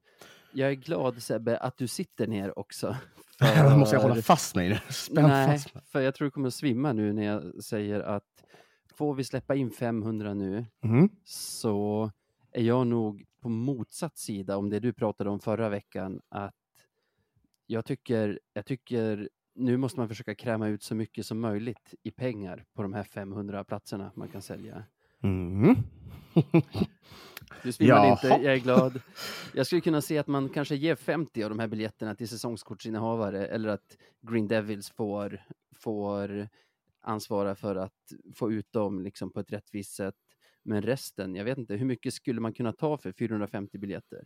Jag 0.53 0.71
är 0.71 0.75
glad 0.75 1.23
Sebbe 1.23 1.57
att 1.59 1.77
du 1.79 1.87
sitter 1.87 2.27
ner 2.27 2.59
också. 2.59 2.97
Då 3.71 3.77
måste 3.77 3.97
jag 3.97 4.03
hålla 4.03 4.15
för- 4.15 4.23
fast 4.23 4.55
mig. 4.55 4.81
Spänn 4.91 5.25
Nej, 5.25 5.47
fast 5.59 5.75
mig. 5.75 5.85
för 5.87 6.01
jag 6.01 6.15
tror 6.15 6.25
du 6.27 6.31
kommer 6.31 6.49
att 6.49 6.55
svimma 6.55 6.93
nu 6.93 7.13
när 7.13 7.23
jag 7.25 7.65
säger 7.65 8.01
att 8.01 8.45
får 8.95 9.15
vi 9.15 9.25
släppa 9.25 9.55
in 9.55 9.71
500 9.71 10.35
nu 10.35 10.67
Mhm. 10.83 11.09
så 11.25 12.11
är 12.53 12.63
jag 12.63 12.87
nog 12.87 13.25
på 13.41 13.49
motsatt 13.49 14.19
sida 14.19 14.57
om 14.57 14.71
det 14.71 14.81
du 14.81 14.93
pratade 14.93 15.31
om 15.31 15.41
förra 15.41 15.69
veckan 15.69 16.21
att 16.29 16.55
jag 17.67 17.85
tycker, 17.85 18.41
jag 18.53 18.67
tycker 18.67 19.29
nu 19.55 19.77
måste 19.77 19.99
man 20.01 20.09
försöka 20.09 20.35
kräma 20.35 20.69
ut 20.69 20.83
så 20.83 20.95
mycket 20.95 21.27
som 21.27 21.41
möjligt 21.41 21.95
i 22.03 22.11
pengar 22.11 22.65
på 22.75 22.83
de 22.83 22.93
här 22.93 23.03
500 23.05 23.65
platserna 23.65 24.13
man 24.15 24.29
kan 24.29 24.43
sälja. 24.43 24.85
Mhm. 25.21 25.77
Du 27.63 27.73
svimmade 27.73 28.01
Jaha. 28.07 28.11
inte, 28.13 28.27
jag 28.47 28.55
är 28.55 28.59
glad. 28.59 29.01
Jag 29.55 29.67
skulle 29.67 29.81
kunna 29.81 30.01
se 30.01 30.19
att 30.19 30.27
man 30.27 30.49
kanske 30.49 30.75
ger 30.77 30.95
50 30.95 31.43
av 31.45 31.51
de 31.51 31.59
här 31.59 31.67
biljetterna 31.69 32.15
till 32.15 32.29
säsongskortsinnehavare 32.29 33.47
eller 33.47 33.69
att 33.69 33.97
Green 34.31 34.49
Devils 34.49 34.91
får, 34.91 35.43
får 35.77 36.49
ansvara 37.03 37.55
för 37.55 37.77
att 37.77 37.93
få 38.35 38.53
ut 38.53 38.73
dem 38.73 39.01
liksom 39.03 39.31
på 39.33 39.41
ett 39.41 39.53
rättvist 39.53 39.95
sätt. 39.95 40.15
Men 40.63 40.83
resten, 40.83 41.35
jag 41.35 41.45
vet 41.45 41.59
inte, 41.59 41.75
hur 41.75 41.87
mycket 41.87 42.15
skulle 42.15 42.41
man 42.41 42.53
kunna 42.53 42.73
ta 42.73 42.97
för 42.97 43.13
450 43.13 43.79
biljetter? 43.79 44.25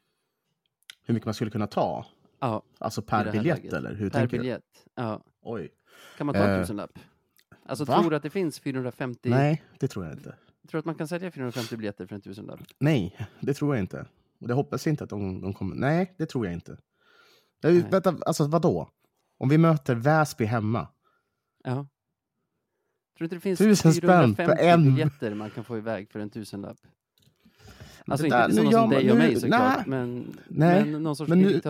Hur 1.05 1.15
mycket 1.15 1.25
man 1.27 1.35
skulle 1.35 1.51
kunna 1.51 1.67
ta? 1.67 2.07
Ja, 2.41 2.63
Alltså 2.79 3.03
per 3.03 3.33
biljett 3.33 3.59
läget. 3.59 3.73
eller? 3.73 3.95
Hur 3.95 4.11
per 4.11 4.19
tänker 4.21 4.37
du? 4.37 4.43
biljett. 4.43 4.87
Ja. 4.95 5.25
Oj. 5.43 5.69
Kan 6.19 6.27
man 6.27 6.35
ta 6.35 6.41
en 6.45 6.51
Eh, 6.55 6.61
tusenlapp? 6.63 6.99
Alltså 7.67 7.85
va? 7.85 8.01
tror 8.01 8.11
du 8.11 8.17
att 8.17 8.23
det 8.23 8.31
finns 8.31 8.61
450? 8.61 9.31
Nej, 9.31 9.63
det 9.79 9.89
tror 9.89 10.05
jag 10.05 10.15
inte. 10.15 10.35
Tror 10.69 10.73
du 10.73 10.79
att 10.79 10.85
man 10.85 10.95
kan 10.95 11.09
sälja 11.09 11.31
450 11.31 11.77
biljetter 11.77 12.07
för 12.07 12.15
en 12.15 12.21
tusenlapp? 12.21 12.61
Nej, 12.79 13.17
det 13.41 13.55
tror 13.55 13.75
jag 13.75 13.83
inte. 13.83 14.07
Och 14.41 14.49
det 14.49 14.55
hoppas 14.55 14.87
jag 14.87 14.93
inte 14.93 15.05
att 15.05 15.11
de, 15.11 15.41
de 15.41 15.55
kommer. 15.55 15.77
Nej, 15.77 16.15
det 16.19 16.27
tror 16.27 16.47
jag 16.47 16.53
inte. 16.55 16.79
Nej. 17.63 17.85
vänta, 17.91 18.17
alltså 18.27 18.47
vadå? 18.47 18.91
Om 19.39 19.49
vi 19.49 19.59
möter 19.59 19.95
Väsby 19.95 20.45
hemma. 20.45 20.89
Ja. 21.65 21.73
Tror 21.75 21.89
du 23.19 23.25
inte 23.25 23.37
det 23.37 23.41
finns 23.41 23.59
Tusen 23.59 23.93
spänn 23.93 24.37
för 24.37 24.45
450 24.45 24.65
en- 24.67 24.85
biljetter 24.95 25.35
man 25.35 25.51
kan 25.51 25.65
få 25.65 25.79
iväg 25.79 26.11
för 26.11 26.19
en 26.21 26.31
tusenlapp? 26.31 26.77
Alltså 28.07 28.29
Det 28.29 28.37
inte 28.37 28.47
till 28.47 28.57
sådana 28.57 28.71
som 28.81 28.91
dig 28.91 29.11
och 29.11 29.17
mig 29.19 29.41
såklart, 29.41 29.87
nej. 29.87 29.99
men, 30.07 30.37
men 30.49 31.03
någon 31.03 31.17
sorts 31.17 31.29
men 31.29 31.39
nu-. 31.39 31.61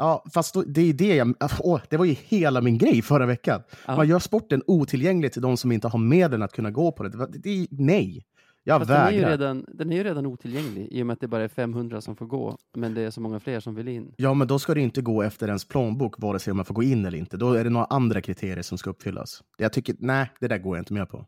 Ja, 0.00 0.24
fast 0.34 0.54
då, 0.54 0.62
det 0.62 0.80
är 0.80 0.92
det 0.92 1.16
jag... 1.16 1.34
Åh, 1.60 1.80
det 1.88 1.96
var 1.96 2.04
ju 2.04 2.12
hela 2.12 2.60
min 2.60 2.78
grej 2.78 3.02
förra 3.02 3.26
veckan. 3.26 3.62
Ja. 3.86 3.96
Man 3.96 4.08
gör 4.08 4.18
sporten 4.18 4.62
otillgänglig 4.66 5.32
till 5.32 5.42
de 5.42 5.56
som 5.56 5.72
inte 5.72 5.88
har 5.88 5.98
medel 5.98 6.42
att 6.42 6.52
kunna 6.52 6.70
gå 6.70 6.92
på 6.92 7.02
det. 7.02 7.08
Det, 7.08 7.38
det, 7.38 7.66
nej, 7.70 8.26
jag 8.64 8.80
Fast 8.80 8.88
den 8.88 9.00
är, 9.00 9.10
ju 9.10 9.16
vägrar. 9.16 9.30
redan, 9.30 9.64
den 9.68 9.92
är 9.92 9.96
ju 9.96 10.04
redan 10.04 10.26
otillgänglig 10.26 10.88
i 10.90 11.02
och 11.02 11.06
med 11.06 11.14
att 11.14 11.20
det 11.20 11.28
bara 11.28 11.44
är 11.44 11.48
500 11.48 12.00
som 12.00 12.16
får 12.16 12.26
gå, 12.26 12.58
men 12.74 12.94
det 12.94 13.00
är 13.00 13.10
så 13.10 13.20
många 13.20 13.40
fler 13.40 13.60
som 13.60 13.74
vill 13.74 13.88
in. 13.88 14.14
Ja, 14.16 14.34
men 14.34 14.48
då 14.48 14.58
ska 14.58 14.74
det 14.74 14.80
inte 14.80 15.02
gå 15.02 15.22
efter 15.22 15.46
ens 15.46 15.64
plånbok, 15.64 16.14
vare 16.18 16.38
sig 16.38 16.50
om 16.50 16.56
man 16.56 16.66
får 16.66 16.74
gå 16.74 16.82
in 16.82 17.06
eller 17.06 17.18
inte. 17.18 17.36
Då 17.36 17.52
är 17.52 17.64
det 17.64 17.70
några 17.70 17.86
andra 17.86 18.20
kriterier 18.20 18.62
som 18.62 18.78
ska 18.78 18.90
uppfyllas. 18.90 19.42
Jag 19.56 19.72
tycker, 19.72 19.96
nej, 19.98 20.30
det 20.40 20.48
där 20.48 20.58
går 20.58 20.76
jag 20.76 20.80
inte 20.80 20.92
med 20.92 21.08
på. 21.08 21.26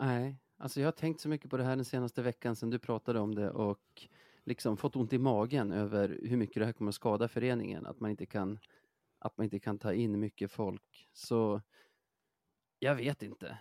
Nej, 0.00 0.36
alltså 0.58 0.80
jag 0.80 0.86
har 0.86 0.92
tänkt 0.92 1.20
så 1.20 1.28
mycket 1.28 1.50
på 1.50 1.56
det 1.56 1.64
här 1.64 1.76
den 1.76 1.84
senaste 1.84 2.22
veckan 2.22 2.56
sedan 2.56 2.70
du 2.70 2.78
pratade 2.78 3.20
om 3.20 3.34
det 3.34 3.50
och 3.50 3.78
liksom 4.44 4.76
fått 4.76 4.96
ont 4.96 5.12
i 5.12 5.18
magen 5.18 5.72
över 5.72 6.20
hur 6.22 6.36
mycket 6.36 6.54
det 6.54 6.64
här 6.64 6.72
kommer 6.72 6.88
att 6.88 6.94
skada 6.94 7.28
föreningen, 7.28 7.86
att 7.86 8.00
man 8.00 8.10
inte 8.10 8.26
kan, 8.26 8.58
att 9.18 9.36
man 9.36 9.44
inte 9.44 9.58
kan 9.58 9.78
ta 9.78 9.92
in 9.92 10.20
mycket 10.20 10.52
folk. 10.52 11.08
Så 11.12 11.62
jag 12.78 12.94
vet 12.94 13.22
inte. 13.22 13.58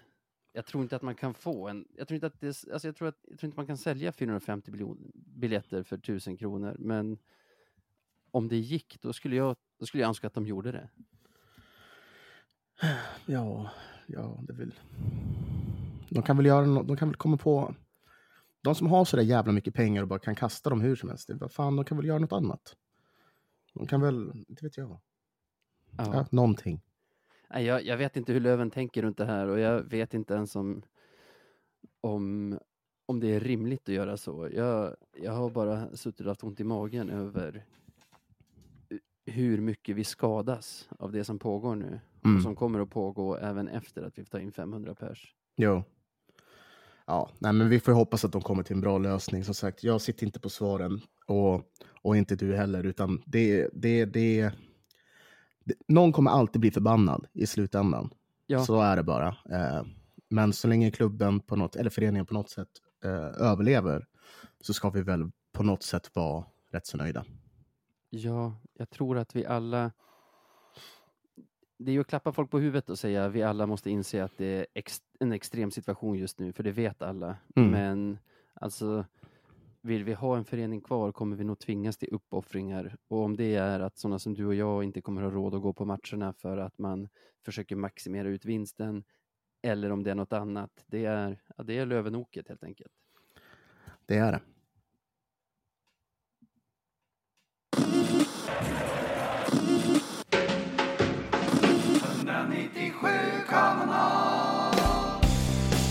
Jag 0.52 0.66
tror 0.66 0.84
inte 0.84 0.96
att 0.96 1.02
man 1.02 1.16
kan 1.16 1.34
få 1.34 1.68
en, 1.68 1.88
jag 1.96 2.08
tror 2.08 2.16
inte 2.16 2.28
att 2.28 2.40
det, 2.40 2.48
alltså 2.48 2.88
jag 2.88 2.96
tror 2.96 3.08
att, 3.08 3.20
jag 3.28 3.40
tror 3.40 3.48
inte 3.48 3.58
man 3.58 3.68
kan 3.68 3.78
sälja 3.78 4.12
450 4.12 4.72
biljon, 4.72 5.12
biljetter 5.14 5.84
för 5.84 5.98
1000 5.98 6.38
kronor, 6.38 6.76
men 6.80 7.18
om 8.32 8.48
det 8.48 8.58
gick, 8.58 9.02
då 9.02 9.14
skulle 9.14 9.36
jag, 9.36 9.56
då 9.80 9.86
skulle 9.86 10.04
jag 10.04 10.08
önska 10.08 10.28
att 10.28 10.34
de 10.34 10.46
gjorde 10.46 10.72
det. 10.72 10.90
Ja, 13.26 13.72
ja, 14.08 14.40
det 14.48 14.54
vill... 14.54 14.74
De 16.10 16.24
kan 16.24 16.38
väl 16.38 16.46
göra 16.46 16.66
något, 16.66 16.88
de 16.88 16.98
kan 16.98 17.08
väl 17.08 17.16
komma 17.16 17.38
på... 17.38 17.76
De 18.62 18.76
som 18.76 18.88
har 18.88 19.06
så 19.06 19.18
där 19.18 19.24
jävla 19.24 19.52
mycket 19.52 19.74
pengar 19.74 20.02
och 20.02 20.08
bara 20.08 20.20
kan 20.20 20.36
kasta 20.36 20.70
dem 20.70 20.82
hur 20.82 20.96
som 20.96 21.10
helst, 21.10 21.28
det, 21.28 21.34
vad 21.36 21.52
fan, 21.52 21.76
de 21.76 21.86
kan 21.86 21.98
väl 21.98 22.08
göra 22.08 22.20
något 22.20 22.32
annat. 22.34 22.76
De 23.74 23.88
kan 23.88 24.02
väl, 24.02 24.32
inte 24.48 24.66
vet 24.66 24.78
jag. 24.78 24.90
Ja. 24.90 25.00
Ja, 25.98 26.26
någonting. 26.32 26.82
Nej, 27.50 27.66
jag, 27.66 27.86
jag 27.86 27.98
vet 27.98 28.18
inte 28.18 28.34
hur 28.34 28.40
Löven 28.40 28.72
tänker 28.72 29.02
runt 29.02 29.18
det 29.18 29.26
här 29.26 29.48
och 29.48 29.60
jag 29.60 29.82
vet 29.84 30.14
inte 30.14 30.34
ens 30.34 30.56
om, 30.56 30.82
om, 32.02 32.60
om 33.06 33.20
det 33.20 33.28
är 33.28 33.40
rimligt 33.40 33.90
att 33.90 33.96
göra 33.96 34.18
så. 34.18 34.50
Jag, 34.54 34.96
jag 35.22 35.32
har 35.32 35.50
bara 35.50 35.98
suttit 35.98 36.22
och 36.22 36.28
haft 36.28 36.44
ont 36.44 36.60
i 36.60 36.64
magen 36.64 37.10
över 37.10 37.66
hur 39.26 39.62
mycket 39.62 39.96
vi 39.96 40.04
skadas 40.04 40.90
av 41.00 41.12
det 41.12 41.24
som 41.24 41.40
pågår 41.40 41.76
nu 41.76 42.00
Mm. 42.24 42.36
och 42.38 42.44
som 42.44 42.56
kommer 42.56 42.80
att 42.80 42.90
pågå 42.90 43.36
även 43.38 43.68
efter 43.68 44.04
att 44.04 44.18
vi 44.18 44.26
tar 44.26 44.40
in 44.40 44.52
500 44.52 44.96
pers. 44.96 45.36
Jo. 45.56 45.84
Ja, 47.10 47.30
nej, 47.40 47.54
men 47.54 47.70
vi 47.70 47.80
får 47.80 47.92
hoppas 47.92 48.26
att 48.26 48.32
de 48.32 48.42
kommer 48.42 48.64
till 48.64 48.76
en 48.76 48.82
bra 48.82 48.98
lösning. 48.98 49.44
Som 49.44 49.54
sagt, 49.54 49.84
jag 49.84 50.02
sitter 50.02 50.26
inte 50.26 50.40
på 50.40 50.50
svaren 50.50 51.02
och, 51.26 51.62
och 52.02 52.18
inte 52.18 52.36
du 52.36 52.56
heller, 52.56 52.84
utan 52.84 53.22
det, 53.26 53.70
det, 53.74 54.06
det, 54.06 54.52
det 55.64 55.76
Någon 55.88 56.12
kommer 56.12 56.32
alltid 56.32 56.62
bli 56.62 56.72
förbannad 56.72 57.28
i 57.34 57.48
slutändan. 57.48 58.14
Ja. 58.48 58.66
Så 58.66 58.82
är 58.82 58.96
det 58.96 59.04
bara. 59.04 59.28
Eh, 59.28 59.84
men 60.28 60.54
så 60.54 60.68
länge 60.68 60.92
klubben 60.92 61.40
på 61.40 61.56
något, 61.56 61.76
eller 61.76 61.90
föreningen 61.90 62.26
på 62.26 62.34
något 62.34 62.50
sätt 62.50 62.70
eh, 63.04 63.48
överlever 63.48 64.06
så 64.62 64.74
ska 64.74 64.90
vi 64.90 65.02
väl 65.02 65.32
på 65.52 65.64
något 65.64 65.84
sätt 65.84 66.16
vara 66.16 66.46
rätt 66.72 66.88
så 66.88 66.98
nöjda. 66.98 67.26
Ja, 68.10 68.56
jag 68.74 68.90
tror 68.90 69.18
att 69.18 69.36
vi 69.36 69.46
alla... 69.46 69.92
Det 71.82 71.92
är 71.92 71.94
ju 71.94 72.02
att 72.02 72.08
klappa 72.08 72.32
folk 72.32 72.52
på 72.52 72.60
huvudet 72.60 72.90
och 72.90 73.00
säga 73.00 73.30
vi 73.30 73.44
alla 73.44 73.66
måste 73.66 73.90
inse 73.90 74.24
att 74.24 74.38
det 74.38 74.46
är 74.46 74.68
ex, 74.74 75.02
en 75.20 75.32
extrem 75.32 75.72
situation 75.72 76.18
just 76.18 76.40
nu, 76.40 76.54
för 76.54 76.64
det 76.64 76.72
vet 76.72 77.02
alla. 77.02 77.38
Mm. 77.56 77.72
Men 77.72 78.20
alltså, 78.54 79.06
vill 79.82 80.04
vi 80.04 80.14
ha 80.14 80.38
en 80.38 80.46
förening 80.46 80.82
kvar 80.82 81.12
kommer 81.12 81.36
vi 81.36 81.44
nog 81.44 81.60
tvingas 81.60 81.98
till 81.98 82.10
uppoffringar. 82.12 82.98
Och 83.08 83.24
om 83.24 83.36
det 83.36 83.56
är 83.56 83.80
att 83.80 83.98
sådana 83.98 84.20
som 84.20 84.34
du 84.34 84.46
och 84.46 84.56
jag 84.56 84.84
inte 84.84 85.02
kommer 85.02 85.22
ha 85.22 85.30
råd 85.30 85.56
att 85.56 85.62
gå 85.62 85.74
på 85.74 85.86
matcherna 85.86 86.34
för 86.34 86.58
att 86.58 86.78
man 86.78 87.10
försöker 87.46 87.76
maximera 87.76 88.28
ut 88.28 88.46
vinsten, 88.46 89.04
eller 89.62 89.92
om 89.92 90.04
det 90.04 90.12
är 90.12 90.16
något 90.16 90.34
annat, 90.34 90.84
det 90.88 91.06
är, 91.06 91.42
ja, 91.58 91.64
det 91.64 91.78
är 91.78 91.86
Lövenoket 91.86 92.48
helt 92.48 92.64
enkelt. 92.64 92.94
Det 94.06 94.18
är 94.18 94.32
det. 94.32 94.42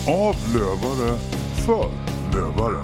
Av 0.09 0.35
lövare 0.53 1.17
för 1.65 1.89
lövare. 2.33 2.81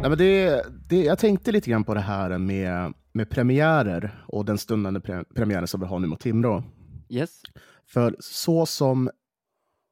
Nej, 0.00 0.08
men 0.10 0.18
det, 0.18 0.64
det, 0.88 1.04
jag 1.04 1.18
tänkte 1.18 1.52
lite 1.52 1.70
grann 1.70 1.84
på 1.84 1.94
det 1.94 2.00
här 2.00 2.38
med, 2.38 2.94
med 3.12 3.30
premiärer 3.30 4.24
och 4.28 4.44
den 4.44 4.58
stundande 4.58 5.00
pre, 5.00 5.24
premiären 5.34 5.66
som 5.66 5.80
vi 5.80 5.86
har 5.86 5.98
nu 5.98 6.06
mot 6.06 6.20
Timrå. 6.20 6.64
Yes? 7.08 7.30
För 7.86 8.16
så 8.20 8.66
som, 8.66 9.10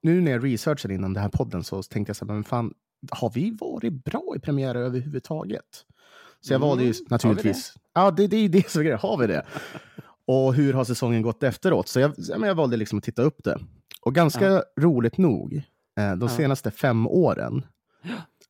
nu 0.03 0.21
när 0.21 0.33
jag 0.33 0.45
researchade 0.45 0.95
innan 0.95 1.13
den 1.15 1.23
här 1.23 1.31
podden 1.31 1.65
så 1.65 1.83
tänkte 1.83 2.11
jag 2.11 2.17
så 2.17 2.27
här, 2.27 2.35
men 2.35 2.45
fan, 2.45 2.75
har 3.11 3.31
vi 3.31 3.57
varit 3.61 4.05
bra 4.05 4.33
i 4.37 4.39
premiärer 4.39 4.81
överhuvudtaget? 4.83 5.85
Så 6.41 6.53
jag 6.53 6.59
Mm, 6.59 6.69
valde 6.69 6.85
ju 6.85 6.95
naturligtvis, 7.11 7.75
ja 7.95 8.11
det, 8.11 8.27
det 8.27 8.37
är 8.37 8.43
ju 8.43 8.49
det 8.49 8.71
som 8.71 8.81
är 8.81 8.85
grejen, 8.85 8.99
har 9.03 9.17
vi 9.19 9.27
det? 9.27 9.47
Och 10.27 10.55
hur 10.55 10.73
har 10.73 10.85
säsongen 10.85 11.23
gått 11.23 11.43
efteråt? 11.43 11.89
Så 11.89 12.01
jag, 12.01 12.13
ja, 12.17 12.39
men 12.39 12.49
jag 12.49 12.55
valde 12.55 12.77
liksom 12.77 12.99
att 12.99 13.05
titta 13.05 13.23
upp 13.23 13.45
det. 13.45 13.59
Och 14.01 14.15
ganska 14.15 14.63
roligt 14.81 15.19
nog, 15.19 15.63
eh, 15.99 16.13
de 16.17 16.29
senaste 16.29 16.71
fem 16.71 17.07
åren, 17.07 17.67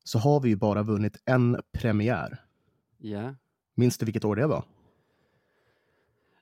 så 0.05 0.19
har 0.19 0.41
vi 0.41 0.49
ju 0.49 0.57
bara 0.57 0.83
vunnit 0.83 1.17
en 1.25 1.61
premiär. 1.73 2.39
Ja. 2.99 3.35
Minns 3.75 3.99
du 3.99 4.05
vilket 4.07 4.25
år 4.25 4.37
det 4.37 4.47
var? 4.47 4.65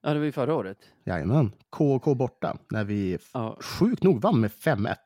Ja, 0.02 0.12
det 0.12 0.18
var 0.18 0.26
ju 0.26 0.32
förra 0.32 0.54
året. 0.54 0.78
Jajamän. 1.04 1.52
KK 1.70 2.14
borta, 2.14 2.56
när 2.70 2.84
vi 2.84 3.18
Ja. 3.34 3.56
sjukt 3.60 4.02
nog 4.02 4.20
vann 4.20 4.40
med 4.40 4.50
5-1. 4.52 4.96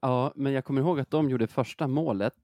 Ja, 0.00 0.32
men 0.36 0.52
jag 0.52 0.64
kommer 0.64 0.80
ihåg 0.80 1.00
att 1.00 1.10
de 1.10 1.30
gjorde 1.30 1.46
första 1.46 1.86
målet 1.88 2.34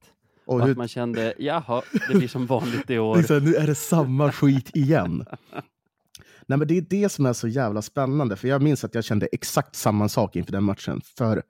Och 0.45 0.55
och 0.55 0.63
hur, 0.65 0.71
att 0.71 0.77
man 0.79 0.89
kände, 0.89 1.35
jaha, 1.39 1.83
det 2.09 2.15
blir 2.19 2.29
som 2.29 2.47
vanligt 2.47 2.91
i 2.91 2.99
år. 2.99 3.17
det 3.17 3.31
är 3.31 3.41
här, 3.41 3.47
nu 3.47 3.55
är 3.55 3.67
det 3.67 3.75
samma 3.75 4.33
skit 4.33 4.77
igen. 4.77 5.25
Nej, 6.47 6.59
men 6.59 6.69
det 6.69 6.77
är 6.79 6.83
det 6.83 7.09
som 7.09 7.27
är 7.27 7.33
så 7.33 7.49
jävla 7.49 7.83
spännande, 7.83 8.37
för 8.37 8.49
jag 8.49 8.63
minns 8.63 8.85
att 8.85 8.95
jag 8.95 9.05
kände 9.05 9.27
exakt 9.33 9.77
samma 9.77 10.09
sak 10.09 10.37
inför 10.37 10.53
den 10.53 10.65
matchen. 10.65 11.01
För 11.05 11.43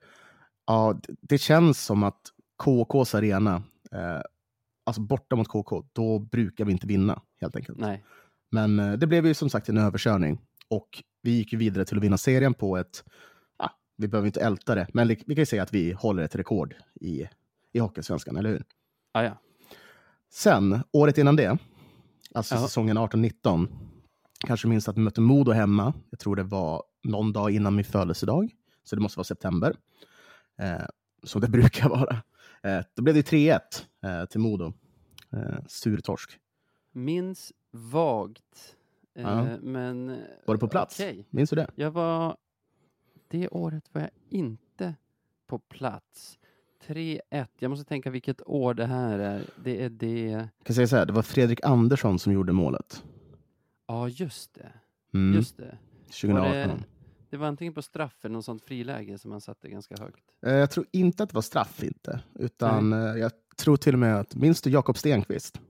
ja, 0.67 0.99
det- 1.21 1.37
känns 1.37 1.85
som 1.85 2.03
att 2.03 2.21
KKs 2.63 3.15
arena, 3.15 3.63
eh, 3.91 4.21
alltså 4.83 5.01
borta 5.01 5.35
mot 5.35 5.47
KK, 5.47 5.83
då 5.93 6.19
brukar 6.19 6.65
vi 6.65 6.71
inte 6.71 6.87
vinna 6.87 7.21
helt 7.41 7.55
enkelt. 7.55 7.77
Nej, 7.79 8.03
Men 8.51 8.79
eh, 8.79 8.93
det 8.93 9.07
blev 9.07 9.25
ju 9.25 9.33
som 9.33 9.49
sagt 9.49 9.69
en 9.69 9.77
överkörning 9.77 10.41
och 10.69 11.03
vi 11.21 11.31
gick 11.31 11.53
ju 11.53 11.59
vidare 11.59 11.85
till 11.85 11.97
att 11.97 12.03
vinna 12.03 12.17
serien 12.17 12.53
på 12.53 12.77
ett, 12.77 13.03
ja, 13.57 13.71
vi 13.97 14.07
behöver 14.07 14.25
inte 14.27 14.41
älta 14.41 14.75
det, 14.75 14.87
men 14.93 15.07
vi 15.07 15.15
kan 15.15 15.35
ju 15.35 15.45
säga 15.45 15.63
att 15.63 15.73
vi 15.73 15.91
håller 15.91 16.23
ett 16.23 16.35
rekord 16.35 16.75
i, 17.01 17.27
i 17.73 17.79
Hockeysvenskan, 17.79 18.37
eller 18.37 18.49
hur? 18.49 18.63
ah, 19.11 19.23
ja. 19.23 19.37
Sen, 20.33 20.83
året 20.91 21.17
innan 21.17 21.35
det, 21.35 21.57
alltså 22.33 22.55
Ja. 22.55 22.61
säsongen 22.61 22.97
18-19, 22.97 23.67
kanske 24.47 24.67
minns 24.67 24.89
att 24.89 24.97
vi 24.97 25.01
mötte 25.01 25.21
Modo 25.21 25.51
hemma. 25.51 25.93
Jag 26.09 26.19
tror 26.19 26.35
det 26.35 26.43
var 26.43 26.83
någon 27.03 27.33
dag 27.33 27.51
innan 27.51 27.75
min 27.75 27.85
födelsedag, 27.85 28.49
så 28.83 28.95
det 28.95 29.01
måste 29.01 29.17
vara 29.19 29.23
september. 29.25 29.75
Eh, 30.61 30.85
som 31.23 31.41
det 31.41 31.47
brukar 31.49 31.89
vara. 31.89 32.21
Eh, 32.63 32.85
då 32.95 33.01
blev 33.03 33.15
det 33.15 33.21
3-1 33.31 33.59
eh, 34.03 34.25
till 34.25 34.39
Modo. 34.39 34.73
Eh, 35.31 35.65
surtorsk. 35.67 36.39
Minns 36.91 37.53
vagt. 37.71 38.75
Eh, 39.15 39.21
Ja. 39.23 39.57
Men... 39.61 40.07
Var 40.45 40.55
du 40.55 40.59
på 40.59 40.67
plats? 40.67 40.99
Okej. 40.99 41.25
Minns 41.29 41.49
du 41.49 41.55
det? 41.55 41.67
Jag 41.75 41.91
var... 41.91 42.37
Det 43.27 43.47
året 43.47 43.83
var 43.91 44.01
jag 44.01 44.09
inte 44.29 44.95
på 45.47 45.59
plats. 45.59 46.37
3-1. 46.87 47.47
Jag 47.59 47.69
måste 47.69 47.85
tänka 47.85 48.09
vilket 48.09 48.41
år 48.47 48.73
det 48.73 48.85
här 48.85 49.19
är. 49.19 49.43
Det 49.63 49.83
är 49.83 49.89
det... 49.89 50.21
Jag 50.25 50.47
kan 50.63 50.75
säga 50.75 50.87
så 50.87 50.95
här, 50.95 51.05
det 51.05 51.13
var 51.13 51.21
Fredrik 51.21 51.59
Andersson 51.65 52.19
som 52.19 52.33
gjorde 52.33 52.53
målet. 52.53 53.03
Ja, 53.87 54.09
just 54.09 54.53
det. 54.53 54.71
Mm, 55.13 55.33
Just 55.35 55.57
det. 55.57 55.77
2018. 56.05 56.43
Var 56.43 56.67
det, 56.67 56.83
det 57.31 57.37
var 57.37 57.47
antingen 57.47 57.73
på 57.73 57.81
straff 57.81 58.25
eller 58.25 58.33
något 58.33 58.45
sånt 58.45 58.63
friläge 58.63 59.17
som 59.17 59.29
man 59.31 59.41
satte 59.41 59.69
ganska 59.69 59.95
högt. 59.97 60.23
Eh, 60.45 60.53
Jag 60.53 60.71
tror 60.71 60.85
inte 60.91 61.23
att 61.23 61.29
det 61.29 61.35
var 61.35 61.41
straff 61.41 61.83
inte, 61.83 62.21
utan 62.39 62.93
eh, 62.93 62.99
jag 62.99 63.31
tror 63.57 63.77
till 63.77 63.93
och 63.93 63.99
med 63.99 64.19
att, 64.19 64.35
minns 64.35 64.61
du 64.61 64.69
Jakob 64.69 64.97
Stenqvist? 64.97 65.61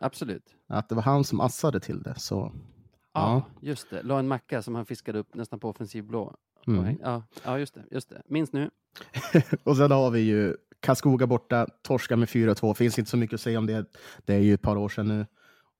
Absolut. 0.00 0.54
Att 0.66 0.88
det 0.88 0.94
var 0.94 1.02
han 1.02 1.24
som 1.24 1.40
assade 1.40 1.80
till 1.80 2.02
det. 2.02 2.14
Så, 2.18 2.52
Ja, 3.12 3.20
Ja. 3.22 3.42
just 3.60 3.90
det. 3.90 4.02
La 4.02 4.18
en 4.18 4.28
macka 4.28 4.62
som 4.62 4.74
han 4.74 4.86
fiskade 4.86 5.18
upp 5.18 5.34
nästan 5.34 5.60
på 5.60 5.68
offensiv 5.68 6.04
blå. 6.04 6.34
Mm. 6.66 6.98
Ja, 7.02 7.22
ja, 7.44 7.58
just 7.58 7.74
det. 7.74 7.84
Just 7.90 8.08
det. 8.08 8.22
Minns 8.26 8.52
nu. 8.52 8.70
och 9.64 9.76
sen 9.76 9.90
har 9.90 10.10
vi 10.10 10.20
ju 10.20 10.56
Karlskoga 10.80 11.26
borta, 11.26 11.66
torska 11.82 12.16
med 12.16 12.28
4-2. 12.28 12.74
Finns 12.74 12.98
inte 12.98 13.10
så 13.10 13.16
mycket 13.16 13.34
att 13.34 13.40
säga 13.40 13.58
om 13.58 13.66
det. 13.66 13.84
Det 14.24 14.34
är 14.34 14.38
ju 14.38 14.54
ett 14.54 14.62
par 14.62 14.76
år 14.76 14.88
sedan 14.88 15.08
nu. 15.08 15.26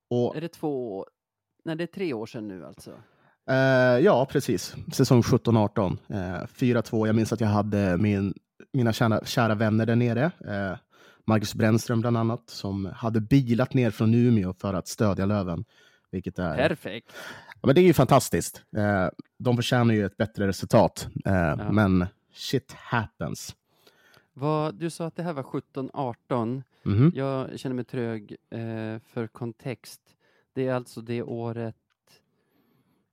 Och, 0.09 0.35
Är 0.35 0.41
det 0.41 0.47
två... 0.47 1.05
Nej, 1.65 1.75
det 1.75 1.83
är 1.83 1.87
tre 1.87 2.13
år 2.13 2.25
sedan 2.25 2.47
nu 2.47 2.65
alltså. 2.65 2.91
Eh, 3.49 3.55
ja, 4.05 4.25
precis. 4.31 4.75
Säsong 4.93 5.21
17-18. 5.21 5.97
Eh, 6.09 6.15
4-2. 6.47 7.07
Jag 7.07 7.15
minns 7.15 7.33
att 7.33 7.41
jag 7.41 7.47
hade 7.47 7.97
min, 7.97 8.33
mina 8.73 8.93
kära, 8.93 9.25
kära 9.25 9.55
vänner 9.55 9.85
där 9.85 9.95
nere. 9.95 10.23
Eh, 10.47 10.77
Marcus 11.27 11.55
Brännström 11.55 12.01
bland 12.01 12.17
annat, 12.17 12.49
som 12.49 12.85
hade 12.95 13.21
bilat 13.21 13.73
ner 13.73 13.91
från 13.91 14.13
Umeå 14.13 14.53
för 14.53 14.73
att 14.73 14.87
stödja 14.87 15.25
Löven. 15.25 15.65
Vilket 16.11 16.39
är, 16.39 16.55
Perfekt. 16.57 17.07
ja, 17.61 17.67
men 17.67 17.75
det 17.75 17.81
är 17.81 17.85
ju 17.85 17.93
fantastiskt. 17.93 18.63
Eh, 18.77 19.07
de 19.39 19.55
förtjänar 19.55 19.93
ju 19.93 20.05
ett 20.05 20.17
bättre 20.17 20.47
resultat. 20.47 21.07
Eh, 21.25 21.71
Men 21.71 22.05
shit 22.33 22.71
happens. 22.71 23.55
Vad, 24.33 24.75
du 24.75 24.89
sa 24.89 25.05
att 25.05 25.15
det 25.15 25.23
här 25.23 25.33
var 25.33 25.43
17-18. 25.43 26.63
Mhm. 26.83 27.11
Jag 27.15 27.59
känner 27.59 27.75
mig 27.75 27.85
trög 27.85 28.35
för 29.13 29.27
kontext. 29.27 30.01
Det 30.55 30.67
är 30.67 30.73
alltså 30.73 31.01
det 31.01 31.23
året... 31.23 31.75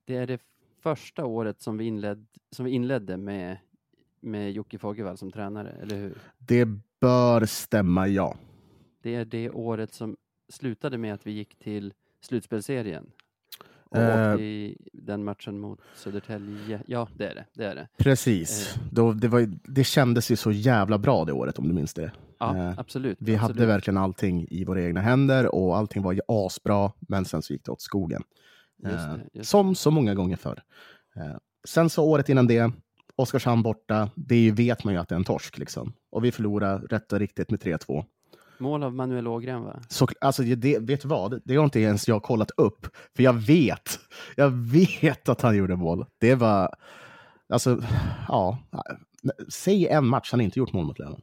Det 0.09 0.17
är 0.17 0.27
det 0.27 0.41
första 0.83 1.25
året 1.25 1.63
som 1.63 1.79
vi, 1.79 1.85
inled, 1.85 2.27
som 2.51 2.65
vi 2.65 2.71
inledde 2.71 3.17
med, 3.17 3.57
med 4.21 4.53
Jocke 4.53 4.79
Fagervall 4.79 5.17
som 5.17 5.33
tränare, 5.33 5.71
eller 5.83 5.97
hur? 5.97 6.19
Det 6.39 6.69
bör 7.01 7.45
stämma, 7.47 8.09
ja. 8.09 8.37
Det 9.03 9.15
är 9.15 9.25
det 9.25 9.51
året 9.51 9.93
som 9.95 10.17
slutade 10.49 10.99
med 10.99 11.15
att 11.15 11.27
vi 11.27 11.31
gick 11.33 11.59
till 11.59 11.95
slutspelserien. 12.21 13.11
Och 13.91 13.99
Eh. 13.99 14.41
i 14.41 14.77
den 14.93 15.25
matchen 15.25 15.59
mot 15.61 15.81
Södertälje. 15.97 16.83
Ja, 16.87 17.09
det 17.17 17.27
är 17.27 17.35
det. 17.35 17.45
det, 17.55 17.65
är 17.65 17.75
det. 17.75 17.89
Precis. 17.97 18.77
Eh. 18.77 18.83
Då, 18.93 19.13
det, 19.13 19.29
var, 19.29 19.49
det 19.63 19.85
kändes 19.85 20.31
ju 20.31 20.37
så 20.37 20.51
jävla 20.53 20.99
bra 20.99 21.25
det 21.25 21.33
året, 21.33 21.59
om 21.59 21.69
du 21.69 21.75
minns 21.75 21.95
det. 21.95 22.13
Ja, 22.39 22.57
Eh, 22.57 22.79
absolut. 22.79 23.19
Vi 23.21 23.35
absolut. 23.37 23.57
hade 23.57 23.67
verkligen 23.67 23.97
allting 23.99 24.47
i 24.51 24.65
våra 24.65 24.83
egna 24.83 25.01
händer 25.01 25.55
och 25.55 25.77
allting 25.77 26.03
var 26.03 26.13
ju 26.13 26.21
asbra, 26.29 26.93
men 26.99 27.25
sen 27.25 27.43
så 27.43 27.53
gick 27.53 27.65
det 27.65 27.73
åt 27.73 27.81
skogen. 27.81 28.23
Just 28.79 28.95
Eh, 28.95 29.13
det, 29.15 29.29
just 29.33 29.51
som 29.51 29.75
så 29.75 29.91
många 29.91 30.15
gånger 30.15 30.37
förr. 30.37 30.63
Eh, 31.17 31.37
sen 31.65 31.91
så 31.91 32.05
året 32.05 32.29
innan 32.29 32.47
det, 32.47 32.73
Oskarshamn 33.17 33.63
borta, 33.63 34.11
det 34.17 34.51
vet 34.51 34.85
man 34.85 34.95
ju 34.95 35.01
att 35.01 35.09
det 35.09 35.15
är 35.15 35.17
en 35.17 35.25
torsk. 35.25 35.59
Liksom. 35.59 35.93
Och 36.11 36.25
vi 36.25 36.33
förlorar 36.33 36.79
rätt 36.79 37.13
och 37.13 37.19
riktigt 37.19 37.51
med 37.51 37.61
3-2. 37.61 38.05
Mål 38.59 38.83
av 38.83 38.95
Manuel 38.95 39.29
Ågren, 39.29 39.63
va? 39.63 39.81
Så, 39.89 40.09
alltså, 40.21 40.43
det, 40.43 40.79
vet 40.79 41.03
du 41.03 41.09
vad? 41.09 41.43
Det 41.45 41.57
har 41.57 41.65
inte 41.65 41.81
ens 41.81 42.09
jag 42.09 42.23
kollat 42.23 42.51
upp. 42.51 42.87
För 43.17 43.23
jag 43.23 43.33
vet, 43.33 43.99
jag 44.37 44.51
vet 44.51 45.29
att 45.29 45.43
han 45.43 45.57
gjorde 45.57 45.77
mål. 45.77 46.07
Det 46.19 46.35
var, 46.35 46.75
alltså, 47.49 47.83
ja. 48.29 48.59
Säg 49.49 49.87
en 49.87 50.07
match 50.07 50.31
han 50.31 50.41
inte 50.41 50.59
gjort 50.59 50.73
mål 50.73 50.87
mot 50.87 50.99
Löven. 50.99 51.21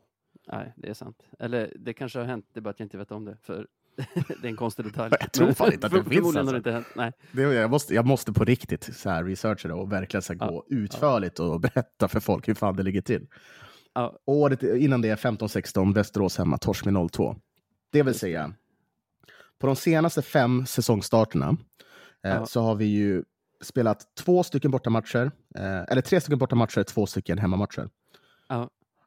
Nej, 0.51 0.73
det 0.77 0.89
är 0.89 0.93
sant. 0.93 1.17
Eller 1.39 1.73
det 1.79 1.93
kanske 1.93 2.19
har 2.19 2.25
hänt, 2.25 2.45
det 2.53 2.59
är 2.59 2.61
bara 2.61 2.69
att 2.69 2.79
jag 2.79 2.85
inte 2.85 2.97
vet 2.97 3.11
om 3.11 3.25
det. 3.25 3.37
För 3.41 3.67
det 4.41 4.47
är 4.47 4.49
en 4.49 4.55
konstig 4.55 4.85
detalj. 4.85 5.13
Jag 5.19 5.31
tror 5.31 5.53
fan 5.53 5.73
inte 5.73 5.87
att 5.87 5.93
det 5.93 6.03
finns, 6.03 6.35
alltså. 6.35 6.55
inte 6.55 6.71
hänt. 6.71 6.87
Nej. 6.95 7.11
Det, 7.31 7.41
jag, 7.41 7.71
måste, 7.71 7.93
jag 7.93 8.05
måste 8.05 8.33
på 8.33 8.45
riktigt 8.45 8.95
så 8.95 9.09
här 9.09 9.23
researcha 9.23 9.67
det 9.67 9.73
och 9.73 9.91
verkligen 9.91 10.21
så 10.21 10.33
Ja, 10.39 10.47
gå 10.47 10.65
utförligt 10.69 11.39
och 11.39 11.59
berätta 11.59 12.07
för 12.07 12.19
folk 12.19 12.47
hur 12.47 12.53
fan 12.53 12.75
det 12.75 12.83
ligger 12.83 13.01
till. 13.01 13.27
Ja. 13.93 14.19
Året 14.25 14.63
innan 14.63 15.01
det, 15.01 15.15
15-16, 15.15 15.93
Västerås 15.93 16.37
hemma, 16.37 16.57
torsk 16.57 16.85
med 16.85 16.93
0-2. 16.93 17.35
Det 17.91 18.03
vill 18.03 18.13
säga, 18.13 18.53
på 19.59 19.67
de 19.67 19.75
senaste 19.75 20.21
fem 20.21 20.65
säsongstarterna 20.65 21.57
eh, 22.25 22.45
så 22.45 22.61
har 22.61 22.75
vi 22.75 22.85
ju 22.85 23.23
spelat 23.61 24.15
två 24.15 24.43
stycken 24.43 24.71
bortamatcher, 24.71 25.31
eh, 25.55 25.83
eller 25.87 26.01
tre 26.01 26.21
stycken 26.21 26.39
bortamatcher, 26.39 26.83
två 26.83 27.05
stycken 27.05 27.37
hemmamatcher. 27.37 27.89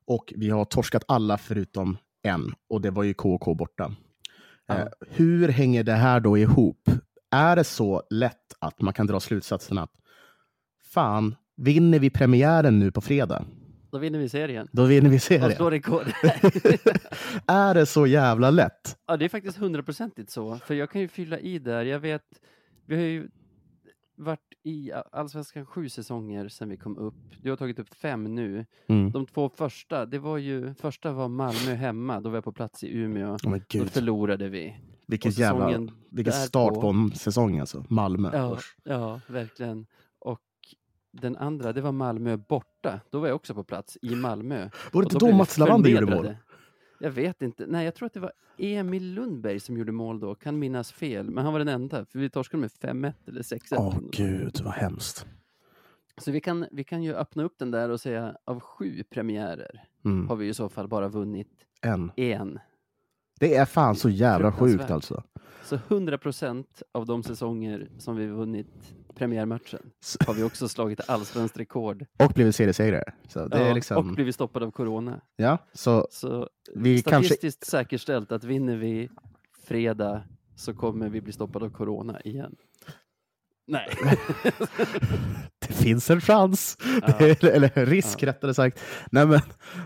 Och 0.06 0.32
vi 0.36 0.50
har 0.50 0.64
torskat 0.64 1.04
alla 1.08 1.38
förutom 1.38 1.98
en, 2.22 2.54
och 2.68 2.80
det 2.80 2.90
var 2.90 3.02
ju 3.02 3.14
KK 3.14 3.54
borta. 3.54 3.92
Ja. 4.68 4.74
Eh, 4.78 4.86
hur 5.10 5.48
hänger 5.48 5.84
det 5.84 5.92
här 5.92 6.20
då 6.20 6.38
ihop? 6.38 6.90
Är 7.30 7.56
det 7.56 7.64
så 7.64 8.02
lätt 8.10 8.54
att 8.58 8.80
man 8.80 8.94
kan 8.94 9.06
dra 9.06 9.20
slutsatsen 9.20 9.78
att 9.78 9.90
fan, 10.92 11.36
vinner 11.56 11.98
vi 11.98 12.10
premiären 12.10 12.78
nu 12.78 12.90
på 12.92 13.00
fredag, 13.00 13.44
Då 13.90 13.98
vinner 13.98 14.18
vi 14.18 14.28
serien. 14.28 14.68
då 14.72 14.84
vinner 14.84 15.10
vi 15.10 15.16
Och 15.16 15.22
serien. 15.22 15.56
slår 15.56 15.70
rekord. 15.70 16.06
är 17.46 17.74
det 17.74 17.86
så 17.86 18.06
jävla 18.06 18.50
lätt? 18.50 18.96
ja, 19.06 19.16
det 19.16 19.24
är 19.24 19.28
faktiskt 19.28 19.58
hundraprocentigt 19.58 20.30
så. 20.30 20.56
För 20.58 20.74
jag 20.74 20.90
kan 20.90 21.00
ju 21.00 21.08
fylla 21.08 21.38
i 21.38 21.58
där. 21.58 21.84
Jag 21.84 21.98
vet, 22.00 22.22
vi 22.86 22.96
har 22.96 23.02
ju 23.02 23.28
varit 24.18 24.54
i 24.62 24.92
Allsvenskan 25.12 25.66
sju 25.66 25.88
säsonger 25.88 26.48
sedan 26.48 26.68
vi 26.68 26.76
kom 26.76 26.98
upp. 26.98 27.14
Du 27.42 27.50
har 27.50 27.56
tagit 27.56 27.78
upp 27.78 27.94
fem 27.94 28.34
nu. 28.34 28.66
Mm. 28.86 29.10
De 29.10 29.26
två 29.26 29.48
första, 29.48 30.06
det 30.06 30.18
var 30.18 30.38
ju, 30.38 30.74
första 30.74 31.12
var 31.12 31.28
Malmö 31.28 31.74
hemma, 31.74 32.20
då 32.20 32.28
var 32.28 32.36
jag 32.36 32.44
på 32.44 32.52
plats 32.52 32.84
i 32.84 32.98
Umeå. 32.98 33.36
Oh, 33.44 33.58
Då 33.72 33.84
förlorade 33.84 34.48
vi. 34.48 34.76
vilken 35.06 35.30
jävla 35.32 35.88
vilken 36.10 36.32
start 36.32 36.74
på 36.74 36.88
en 36.88 37.10
säsong 37.14 37.58
alltså. 37.58 37.84
Malmö. 37.88 38.30
Ja, 38.32 38.52
Usch. 38.52 38.76
ja, 38.84 39.20
verkligen. 39.26 39.86
Och 40.18 40.40
den 41.12 41.36
andra, 41.36 41.72
det 41.72 41.80
var 41.80 41.92
Malmö 41.92 42.36
borta. 42.36 43.00
Då 43.10 43.20
var 43.20 43.26
jag 43.28 43.36
också 43.36 43.54
på 43.54 43.64
plats 43.64 43.98
i 44.02 44.14
Malmö. 44.14 44.70
Var 44.92 45.02
det 45.02 45.06
inte 45.06 45.18
då 45.18 45.26
då 45.26 45.32
Mats 45.32 45.58
Lavander 45.58 45.90
gjorde 45.90 46.16
mål? 46.16 46.34
Jag 46.98 47.10
vet 47.10 47.42
inte. 47.42 47.66
Nej, 47.66 47.84
jag 47.84 47.94
tror 47.94 48.06
att 48.06 48.12
det 48.12 48.20
var 48.20 48.32
Emil 48.56 49.14
Lundberg 49.14 49.60
som 49.60 49.76
gjorde 49.76 49.92
mål 49.92 50.20
då. 50.20 50.34
Kan 50.34 50.58
minnas 50.58 50.92
fel, 50.92 51.30
men 51.30 51.44
han 51.44 51.52
var 51.52 51.58
den 51.60 51.68
enda. 51.68 52.04
För 52.04 52.18
vi 52.18 52.30
torskade 52.30 52.60
med 52.60 52.70
5-1 52.70 53.12
eller 53.26 53.42
6-1. 53.42 53.74
Åh 53.78 53.98
gud, 54.12 54.60
vad 54.64 54.72
hemskt. 54.72 55.26
Så 56.18 56.30
vi 56.30 56.40
kan, 56.40 56.66
vi 56.70 56.84
kan 56.84 57.02
ju 57.02 57.14
öppna 57.14 57.42
upp 57.42 57.58
den 57.58 57.70
där 57.70 57.88
och 57.88 58.00
säga 58.00 58.36
av 58.44 58.60
sju 58.60 59.02
premiärer 59.10 59.84
Mm. 60.04 60.28
har 60.28 60.36
vi 60.36 60.48
i 60.48 60.54
så 60.54 60.68
fall 60.68 60.88
bara 60.88 61.08
vunnit 61.08 61.48
En. 61.80 62.12
en. 62.16 62.58
Det 63.40 63.54
är 63.54 63.64
fan 63.64 63.96
så 63.96 64.08
jävla 64.10 64.52
sjukt 64.52 64.90
alltså. 64.90 65.22
Så 65.64 65.74
100 65.88 66.18
procent 66.18 66.82
av 66.92 67.06
de 67.06 67.22
säsonger 67.22 67.88
som 67.98 68.16
vi 68.16 68.26
vunnit 68.26 68.94
premiärmatchen 69.14 69.82
har 70.26 70.34
vi 70.34 70.42
också 70.42 70.68
slagit 70.68 71.00
allsvenskt 71.10 71.58
rekord. 71.58 72.06
Och 72.18 72.32
blivit 72.32 72.56
seriesegrare. 72.56 73.12
Så 73.28 73.48
det 73.48 73.58
Ja, 73.58 73.64
är 73.64 73.74
liksom, 73.74 73.96
Och 73.96 74.04
blivit 74.14 74.34
stoppade 74.34 74.66
av 74.66 74.70
corona. 74.70 75.20
ja, 75.36 75.58
så 75.72 76.08
Så 76.10 76.48
vi 76.74 77.02
kanske 77.02 77.26
statistiskt 77.26 77.66
säkerställt 77.66 78.32
att 78.32 78.44
vinner 78.44 78.76
vi 78.76 79.08
fredag 79.66 80.22
så 80.56 80.74
kommer 80.74 81.08
vi 81.08 81.20
bli 81.20 81.32
stoppade 81.32 81.64
av 81.64 81.70
corona 81.70 82.20
igen. 82.20 82.56
Nej. 83.66 83.88
det 85.68 85.72
finns 85.74 86.10
en 86.10 86.20
chans. 86.20 86.76
Ja. 87.02 87.14
eller, 87.18 87.50
eller 87.50 87.86
risk 87.86 88.22
rättare 88.22 88.54
sagt. 88.54 88.80
Nej, 89.10 89.26
men, 89.26 89.40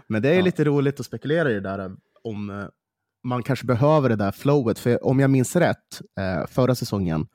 men 0.07 0.23
det 0.23 0.29
är 0.31 0.35
Ja. 0.35 0.43
lite 0.43 0.65
roligt 0.65 1.01
att 1.01 1.07
spekulera 1.07 1.51
i 1.51 1.55
det 1.55 1.61
där 1.61 1.97
om 2.25 2.51
eh, 2.51 2.65
man 3.25 3.43
kanske 3.43 3.67
behöver 3.67 4.09
det 4.09 4.17
där 4.17 4.33
flowet. 4.33 4.79
För 4.79 5.07
om 5.07 5.21
jag 5.21 5.31
minns 5.31 5.57
rätt, 5.57 6.01
eh, 6.21 6.47
förra 6.47 6.75
säsongen 6.75 7.27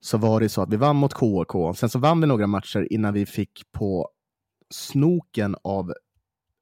så 0.00 0.18
var 0.18 0.40
det 0.40 0.48
så 0.48 0.62
att 0.62 0.72
vi 0.72 0.76
vann 0.76 0.96
mot 0.96 1.14
KK. 1.14 1.74
Sen 1.74 1.88
så 1.88 1.98
vann 1.98 2.20
vi 2.20 2.26
några 2.26 2.46
matcher 2.46 2.92
innan 2.92 3.14
vi 3.14 3.26
fick 3.26 3.62
på 3.72 4.08
snoken 4.74 5.56
av 5.64 5.92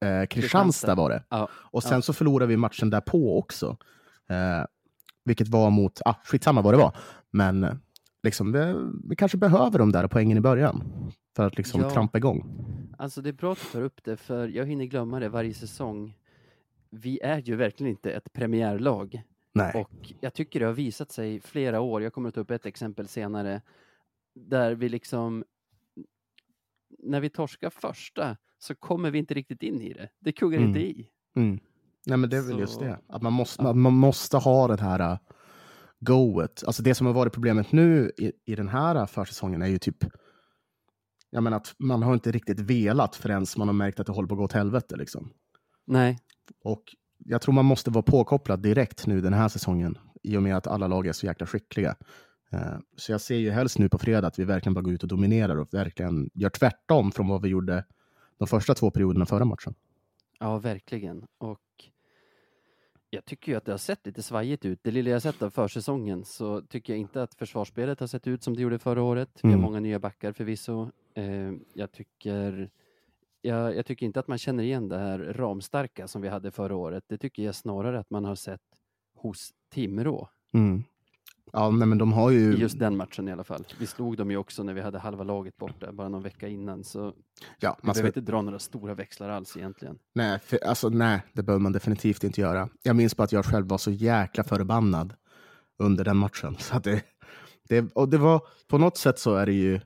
eh, 0.05 0.27
Kristianstad 0.27 0.95
var 0.95 1.11
det. 1.11 1.25
Ja, 1.31 1.49
Och 1.53 1.83
sen 1.83 1.93
ja. 1.93 2.03
så 2.03 2.13
förlorade 2.13 2.47
vi 2.49 2.57
matchen 2.57 2.91
därpå 2.91 3.39
också. 3.39 3.77
Eh, 4.31 4.65
vilket 5.25 5.49
var 5.49 5.71
mot, 5.71 6.01
ah, 6.05 6.15
skitsamma 6.25 6.63
vad 6.63 6.75
det 6.75 6.79
var. 6.79 6.97
Men 7.31 7.65
eh, 7.65 7.75
liksom, 8.23 8.53
vi, 8.53 8.75
vi 9.09 9.17
kanske 9.17 9.39
behöver 9.39 9.79
de 9.79 9.93
där 9.93 10.09
poängen 10.09 10.39
i 10.39 10.41
början. 10.41 10.83
För 11.37 11.47
att 11.47 11.57
liksom 11.57 11.81
Ja. 11.81 11.91
trampa 11.91 12.19
igång. 12.19 12.45
Alltså 12.99 13.23
det 13.23 13.29
är 13.29 13.33
bra 13.33 13.53
att 13.53 13.59
du 13.59 13.65
tar 13.79 13.83
upp 13.83 14.01
det, 14.05 14.17
för 14.17 14.49
jag 14.49 14.67
hinner 14.67 14.85
glömma 14.85 15.21
det 15.21 15.29
varje 15.29 15.55
säsong. 15.55 16.15
Vi 16.93 17.21
är 17.21 17.39
ju 17.39 17.57
verkligen 17.57 17.91
inte 17.91 18.13
ett 18.13 18.33
premiärlag. 18.33 19.23
Nej. 19.55 19.73
Och 19.75 20.13
jag 20.21 20.35
tycker 20.35 20.61
det 20.61 20.67
har 20.67 20.73
visat 20.73 21.13
sig 21.13 21.41
flera 21.41 21.81
år, 21.81 22.03
jag 22.03 22.13
kommer 22.13 22.29
att 22.29 22.35
ta 22.35 22.41
upp 22.41 22.51
ett 22.51 22.67
exempel 22.67 23.09
senare, 23.09 23.63
där 24.35 24.75
vi 24.75 24.89
liksom, 24.89 25.45
när 26.99 27.21
vi 27.21 27.31
torskar 27.31 27.71
första 27.71 28.37
så 28.59 28.75
kommer 28.75 29.11
vi 29.11 29.19
inte 29.19 29.35
riktigt 29.35 29.63
in 29.63 29.81
i 29.81 29.93
det. 29.93 30.09
Det 30.21 30.33
kuggar 30.33 30.59
Mm. 30.59 30.69
inte 30.69 30.81
i. 30.81 31.09
Mm. 31.37 31.61
Nej, 32.07 32.19
men 32.19 32.31
det 32.31 32.37
är 32.37 32.43
väl 32.43 32.59
just 32.59 32.81
det. 32.81 32.99
Att 33.09 33.23
man 33.23 33.33
måste, 33.33 33.63
att 33.63 33.77
man 33.77 33.93
måste 33.93 34.37
ha 34.37 34.69
det 34.69 34.81
här 34.81 35.13
uh, 35.13 35.19
goet. 36.01 36.65
Alltså 36.67 36.83
det 36.83 36.95
som 36.95 37.07
har 37.07 37.15
varit 37.15 37.33
problemet 37.33 37.73
nu 37.73 38.13
i, 38.19 38.33
i 38.45 38.55
den 38.55 38.69
här 38.69 38.97
uh, 38.97 39.07
försäsongen 39.07 39.63
är 39.63 39.67
ju 39.67 39.79
typ 39.79 40.05
jag 41.31 41.43
menar 41.43 41.57
att 41.57 41.75
man 41.79 42.03
har 42.03 42.15
inte 42.15 42.33
riktigt 42.33 42.61
velat 42.61 43.17
förrän 43.17 43.47
man 43.57 43.69
har 43.69 43.73
märkt 43.73 44.01
att 44.01 44.07
det 44.07 44.13
håller 44.13 44.29
på 44.29 44.35
att 44.35 44.39
gå 44.39 44.45
åt 44.45 44.53
helvete. 44.53 44.97
Liksom. 44.97 45.33
Nej, 45.87 46.19
Och 46.65 46.83
jag 47.19 47.41
tror 47.41 47.55
man 47.55 47.65
måste 47.65 47.91
vara 47.91 48.03
påkopplad 48.03 48.63
direkt 48.63 49.07
nu 49.07 49.21
den 49.21 49.33
här 49.33 49.49
säsongen 49.49 49.99
i 50.23 50.37
och 50.37 50.43
med 50.43 50.57
att 50.57 50.67
alla 50.67 50.87
lag 50.87 51.07
är 51.07 51.13
så 51.13 51.27
jäkla 51.27 51.47
skickliga. 51.47 51.97
Eh, 52.53 52.79
Så 52.97 53.13
jag 53.13 53.21
ser 53.21 53.37
ju 53.37 53.51
helst 53.51 53.79
nu 53.79 53.89
på 53.89 53.99
fredag 53.99 54.27
att 54.29 54.39
vi 54.39 54.45
verkligen 54.45 54.75
bara 54.75 54.81
går 54.83 54.93
ut 54.95 55.03
och 55.03 55.09
dominerar 55.09 55.57
och 55.57 55.75
verkligen 55.75 56.31
gör 56.35 56.51
tvärtom 56.51 57.13
från 57.13 57.29
vad 57.29 57.43
vi 57.43 57.49
gjorde 57.49 57.85
de 58.39 58.49
första 58.49 58.75
två 58.75 58.91
perioderna 58.91 59.27
förra 59.27 59.45
matchen. 59.45 59.75
ja 60.39 60.59
verkligen. 60.59 61.27
Och 61.39 61.61
jag 63.11 63.25
tycker 63.25 63.53
ju 63.53 63.59
att 63.59 63.65
det 63.65 63.71
har 63.73 63.79
sett 63.79 64.07
lite 64.07 64.23
svajigt 64.23 64.65
ut. 64.65 64.79
Det 64.83 64.91
lilla 64.91 65.11
jag 65.11 65.23
sett 65.23 65.43
av 65.43 65.51
försäsongen 65.51 66.25
så 66.25 66.61
tycker 66.61 66.93
jag 66.93 67.01
inte 67.01 67.23
att 67.23 67.35
försvarsspelet 67.35 68.01
har 68.01 68.07
sett 68.07 68.27
ut 68.27 68.43
som 68.43 68.57
det 68.57 68.63
gjorde 68.63 68.79
förra 68.79 69.03
året. 69.03 69.29
Vi 69.43 69.49
har 69.49 69.53
Mm. 69.55 69.63
många 69.63 69.81
nya 69.81 69.99
backar 69.99 70.33
förvisso. 70.33 70.91
Eh, 71.15 71.53
jag 71.75 71.93
tycker 71.93 72.71
jag, 73.43 73.77
jag 73.77 73.87
tycker 73.87 74.07
inte 74.07 74.21
att 74.21 74.29
man 74.29 74.39
känner 74.39 74.65
igen 74.65 74.89
det 74.89 74.99
här 74.99 75.19
ramstarka 75.19 76.09
som 76.09 76.23
vi 76.23 76.29
hade 76.29 76.51
förra 76.51 76.77
året. 76.77 77.05
Det 77.09 77.19
tycker 77.19 77.43
jag 77.43 77.55
snarare 77.55 77.99
att 77.99 78.11
man 78.11 78.25
har 78.25 78.35
sett 78.35 78.61
hos 79.17 79.51
Timrå. 79.75 80.29
Mm. 80.55 80.85
Ja, 81.53 81.71
nej, 81.71 81.89
men 81.89 81.99
de 81.99 82.13
har 82.13 82.31
ju... 82.31 82.55
I 82.55 82.61
just 82.61 82.79
den 82.79 82.97
matchen 82.97 83.29
i 83.29 83.33
alla 83.33 83.45
fall. 83.45 83.67
Vi 83.79 83.87
slog 83.87 84.17
dem 84.17 84.31
ju 84.31 84.37
också 84.37 84.63
när 84.63 84.75
vi 84.75 84.81
hade 84.81 84.99
halva 84.99 85.25
laget 85.25 85.57
borta, 85.57 85.93
bara 85.93 86.09
någon 86.09 86.23
vecka 86.23 86.49
innan. 86.49 86.85
Så 86.85 87.13
Ja, 87.61 87.77
man 87.83 87.95
ska... 87.95 88.03
behöver 88.03 88.19
inte 88.19 88.33
dra 88.33 88.43
några 88.43 88.59
stora 88.59 88.95
växlar 88.95 89.29
alls 89.29 89.57
egentligen. 89.57 89.99
nej, 90.15 90.39
för, 90.39 90.65
alltså, 90.65 90.89
nej, 90.89 91.23
det 91.33 91.43
behöver 91.43 91.63
man 91.63 91.73
definitivt 91.73 92.25
inte 92.25 92.41
göra. 92.41 92.69
Jag 92.83 92.97
minns 92.97 93.17
bara 93.17 93.25
att 93.25 93.33
jag 93.33 93.45
själv 93.45 93.67
var 93.69 93.79
så 93.79 93.91
jäkla 93.91 94.45
förbannad 94.45 95.15
under 95.79 96.05
den 96.05 96.17
matchen. 96.17 96.57
Så 96.59 96.79
det, 96.79 97.03
det, 97.69 97.93
och 97.95 98.09
det 98.09 98.19
var, 98.19 98.41
på 98.69 98.79
något 98.79 98.97
sätt 98.97 99.19
så 99.19 99.35
är 99.35 99.47
det 99.47 99.53
ju 99.53 99.81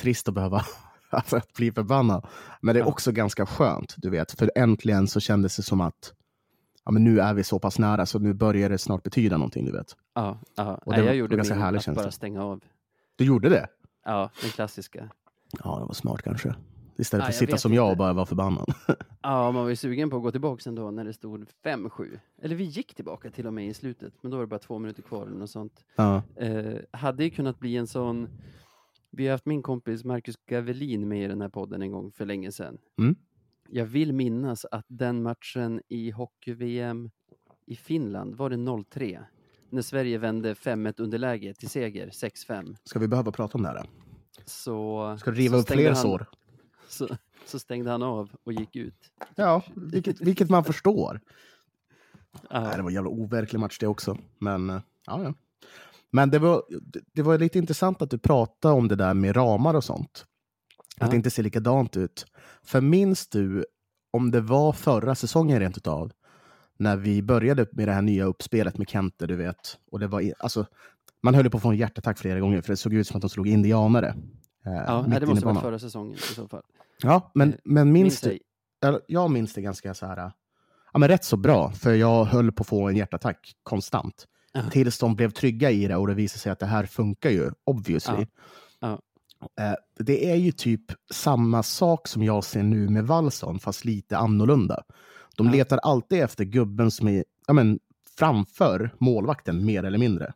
trist 0.00 0.28
att 0.28 0.34
behöva 0.34 0.64
alltså, 1.10 1.36
att 1.36 1.52
bli 1.52 1.72
förbannad. 1.72 2.26
Men 2.60 2.74
det 2.74 2.80
är 2.80 2.88
också 2.88 3.12
ganska 3.12 3.46
skönt, 3.46 3.94
du 3.96 4.10
vet. 4.10 4.32
För 4.32 4.50
äntligen 4.54 5.08
så 5.08 5.20
kändes 5.20 5.56
det 5.56 5.62
som 5.62 5.80
att 5.80 6.12
ja, 6.84 6.90
men 6.92 7.04
nu 7.04 7.20
är 7.20 7.34
vi 7.34 7.44
så 7.44 7.58
pass 7.58 7.78
nära 7.78 8.06
så 8.06 8.18
nu 8.18 8.34
börjar 8.34 8.68
det 8.68 8.78
snart 8.78 9.02
betyda 9.02 9.36
någonting, 9.36 9.64
du 9.66 9.72
vet. 9.72 9.96
Ja, 10.14 10.38
ja. 10.54 10.74
Och 10.74 10.82
Nej, 10.86 10.96
det 10.96 11.02
var 11.02 11.08
jag 11.08 11.16
gjorde 11.16 11.36
ganska 11.36 11.54
min 11.54 11.64
att 11.76 11.94
bara 11.94 12.10
stänga 12.10 12.44
av. 12.44 12.60
Du 13.16 13.24
gjorde 13.24 13.48
det? 13.48 13.66
Ja, 14.04 14.30
den 14.42 14.50
klassiska. 14.50 15.10
Ja, 15.64 15.78
det 15.78 15.84
var 15.84 15.92
smart 15.92 16.22
kanske. 16.22 16.54
Istället 16.98 17.22
Ja, 17.22 17.26
för 17.26 17.32
att 17.32 17.38
sitta 17.38 17.56
som 17.58 17.74
jag 17.74 17.84
och 17.84 17.90
inte. 17.90 17.98
bara 17.98 18.12
vara 18.12 18.26
förbannad. 18.26 18.74
Ja, 19.22 19.50
man 19.52 19.62
var 19.62 19.68
ju 19.68 19.76
sugen 19.76 20.10
på 20.10 20.16
att 20.16 20.22
gå 20.22 20.30
tillbaka 20.30 20.68
ändå 20.68 20.90
när 20.90 21.04
det 21.04 21.12
stod 21.12 21.46
5-7. 21.64 22.18
Eller 22.42 22.56
vi 22.56 22.64
gick 22.64 22.94
tillbaka 22.94 23.30
till 23.30 23.46
och 23.46 23.54
med 23.54 23.66
i 23.68 23.74
slutet, 23.74 24.14
men 24.20 24.30
då 24.30 24.36
var 24.36 24.44
det 24.44 24.48
bara 24.48 24.58
två 24.58 24.78
minuter 24.78 25.02
kvar 25.02 25.26
eller 25.26 25.36
något 25.36 25.50
sånt. 25.50 25.84
ja. 25.96 26.22
Eh, 26.36 26.74
hade 26.90 27.24
ju 27.24 27.30
kunnat 27.30 27.58
bli 27.58 27.76
en 27.76 27.86
sån... 27.86 28.28
Vi 29.16 29.26
har 29.26 29.32
haft 29.32 29.46
min 29.46 29.62
kompis 29.62 30.04
Marcus 30.04 30.36
Gavelin 30.46 31.08
med 31.08 31.24
i 31.24 31.28
den 31.28 31.40
här 31.40 31.48
podden 31.48 31.82
en 31.82 31.92
gång 31.92 32.12
för 32.12 32.26
länge 32.26 32.52
sedan. 32.52 32.78
Mm. 32.98 33.16
Jag 33.68 33.86
vill 33.86 34.12
minnas 34.12 34.64
att 34.64 34.84
den 34.88 35.22
matchen 35.22 35.80
i 35.88 36.10
hockey-VM 36.10 37.10
i 37.66 37.76
Finland, 37.76 38.34
var 38.34 38.50
det 38.50 38.56
0-3? 38.56 39.24
När 39.70 39.82
Sverige 39.82 40.18
vände 40.18 40.54
5-1 40.54 41.00
underläge 41.00 41.54
till 41.54 41.68
seger, 41.68 42.06
6-5. 42.08 42.76
Ska 42.84 42.98
vi 42.98 43.08
behöva 43.08 43.32
prata 43.32 43.58
om 43.58 43.62
det 43.62 43.68
här? 43.68 43.86
Så, 44.44 45.16
Ska 45.20 45.30
du 45.30 45.36
riva 45.36 45.56
så 45.56 45.60
upp 45.62 45.68
fler 45.68 45.86
han- 45.86 45.96
sår? 45.96 46.26
Så, 46.88 47.08
så 47.46 47.58
stängde 47.58 47.90
han 47.90 48.02
av 48.02 48.30
och 48.44 48.52
gick 48.52 48.76
ut. 48.76 49.12
Ja, 49.34 49.62
vilket, 49.74 50.20
vilket 50.20 50.50
man 50.50 50.64
förstår. 50.64 51.20
Nej, 52.50 52.76
det 52.76 52.82
var 52.82 52.90
en 52.90 52.94
jävla 52.94 53.10
overklig 53.10 53.58
match 53.60 53.78
det 53.78 53.86
också. 53.86 54.18
Men, 54.38 54.70
eh, 54.70 54.80
ja, 55.06 55.22
ja. 55.22 55.34
Men 56.12 56.30
det 56.30 56.38
var, 56.38 56.62
det- 57.14 57.22
var 57.22 57.38
lite 57.38 57.58
intressant 57.58 58.02
att 58.02 58.10
du 58.10 58.18
pratade 58.18 58.74
om 58.74 58.88
det 58.88 58.96
där 58.96 59.14
med 59.14 59.36
ramar 59.36 59.74
och 59.74 59.84
sånt. 59.84 60.24
Att 60.96 61.06
Ja. 61.06 61.10
det 61.10 61.16
inte 61.16 61.30
ser 61.30 61.42
likadant 61.42 61.96
ut. 61.96 62.26
För 62.62 62.80
minns 62.80 63.28
du 63.28 63.64
om 64.12 64.30
det 64.30 64.40
var 64.40 64.72
förra 64.72 65.14
säsongen 65.14 65.60
rent 65.60 65.76
utav? 65.76 66.12
När 66.78 66.96
vi 66.96 67.22
började 67.22 67.66
med 67.72 67.88
det 67.88 67.92
här 67.92 68.02
nya 68.02 68.24
uppspelet 68.24 68.78
med 68.78 68.88
Kente, 68.88 69.26
du 69.26 69.36
vet. 69.36 69.78
Och 69.90 69.98
det 70.00 70.06
var, 70.06 70.32
alltså, 70.38 70.66
man 71.22 71.34
höll 71.34 71.50
på 71.50 71.56
att 71.56 71.62
få 71.62 71.68
en 71.68 71.76
hjärtattack 71.76 72.18
flera 72.18 72.40
gånger 72.40 72.60
för 72.60 72.72
det 72.72 72.76
såg 72.76 72.94
ut 72.94 73.06
som 73.06 73.16
att 73.16 73.20
de 73.20 73.30
slog 73.30 73.48
indianare. 73.48 74.08
Eh, 74.66 74.72
Ja, 74.86 75.04
nej, 75.08 75.20
det 75.20 75.26
måste 75.26 75.44
vara 75.46 75.60
förra 75.60 75.78
säsongen 75.78 76.14
i 76.14 76.34
så 76.34 76.48
fall. 76.48 76.62
Ja, 77.02 77.30
men, 77.34 77.48
Eh, 77.52 77.54
men 77.64 77.92
minns 77.92 78.24
Minns 78.24 78.38
du? 78.80 79.00
jag 79.06 79.30
minns 79.30 79.54
det 79.54 79.62
ganska 79.62 79.94
så 79.94 80.06
här, 80.06 80.32
ja, 80.92 80.98
men 80.98 81.08
rätt 81.08 81.24
så 81.24 81.36
bra, 81.36 81.70
för 81.72 81.94
jag 81.94 82.24
höll 82.24 82.52
på 82.52 82.60
att 82.62 82.66
få 82.66 82.88
en 82.88 82.96
hjärtattack 82.96 83.52
konstant. 83.62 84.26
Ja. 84.64 84.70
Tills 84.70 84.98
de 84.98 85.16
blev 85.16 85.30
trygga 85.30 85.70
i 85.70 85.86
det 85.86 85.96
och 85.96 86.06
det 86.06 86.14
visade 86.14 86.38
sig 86.40 86.52
att 86.52 86.58
det 86.58 86.66
här 86.66 86.86
funkar 86.86 87.30
ju, 87.30 87.50
obviously. 87.64 88.26
Ja. 88.80 89.00
Eh, 89.60 89.74
Det 89.98 90.30
är 90.30 90.36
ju 90.36 90.52
typ 90.52 90.82
samma 91.12 91.62
sak 91.62 92.08
som 92.08 92.22
jag 92.22 92.44
ser 92.44 92.62
nu 92.62 92.88
med 92.88 93.06
Wallson, 93.06 93.58
fast 93.58 93.84
lite 93.84 94.18
annorlunda. 94.18 94.82
De 95.36 95.50
letar 95.50 95.78
alltid 95.78 96.22
efter 96.22 96.44
gubben 96.44 96.90
som 96.90 97.08
är 97.08 97.24
ja, 97.46 97.52
men, 97.52 97.78
framför 98.18 98.90
målvakten, 98.98 99.64
mer 99.64 99.84
eller 99.84 99.98
mindre. 99.98 100.32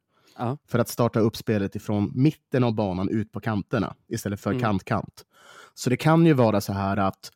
För 0.69 0.79
att 0.79 0.89
starta 0.89 1.21
upp 1.21 1.37
spelet 1.37 1.77
ifrån 1.77 2.13
mitten 2.15 2.65
av 2.65 2.75
banan 2.75 3.09
ut 3.09 3.33
på 3.33 3.41
kanterna, 3.41 3.95
istället 4.09 4.41
för 4.41 4.51
Mm. 4.51 4.63
kant-kant. 4.63 5.25
Så 5.75 5.91
det 5.91 5.97
kan 5.97 6.27
ju 6.27 6.33
vara 6.33 6.61
så 6.61 6.73
här 6.73 6.97
att 6.97 7.31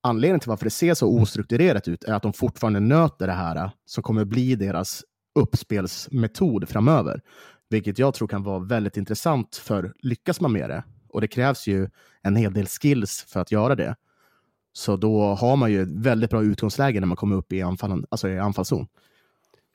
anledningen 0.00 0.40
till 0.40 0.48
varför 0.48 0.64
det 0.64 0.70
ser 0.70 0.94
så 0.94 1.20
ostrukturerat 1.20 1.88
ut 1.88 2.04
är 2.04 2.12
att 2.12 2.22
de 2.22 2.32
fortfarande 2.32 2.80
nöter 2.80 3.26
det 3.26 3.32
här 3.32 3.70
som 3.84 4.02
kommer 4.02 4.24
bli 4.24 4.54
deras 4.54 5.04
uppspelsmetod 5.34 6.68
framöver. 6.68 7.20
Vilket 7.68 7.98
jag 7.98 8.14
tror 8.14 8.28
kan 8.28 8.42
vara 8.42 8.58
väldigt 8.58 8.96
intressant 8.96 9.56
för 9.56 9.92
lyckas 9.98 10.40
man 10.40 10.52
med 10.52 10.70
det, 10.70 10.84
och 11.08 11.20
det 11.20 11.28
krävs 11.28 11.66
ju 11.66 11.88
en 12.22 12.36
hel 12.36 12.52
del 12.52 12.66
skills 12.66 13.24
för 13.28 13.40
att 13.40 13.52
göra 13.52 13.74
det, 13.74 13.96
så 14.72 14.96
då 14.96 15.22
har 15.22 15.56
man 15.56 15.72
ju 15.72 15.82
ett 15.82 15.92
väldigt 15.92 16.30
bra 16.30 16.42
utgångsläge 16.42 17.00
när 17.00 17.06
man 17.06 17.16
kommer 17.16 17.36
upp 17.36 17.52
i, 17.52 17.62
anfallen, 17.62 18.06
alltså 18.10 18.28
i 18.28 18.38
anfallszon. 18.38 18.86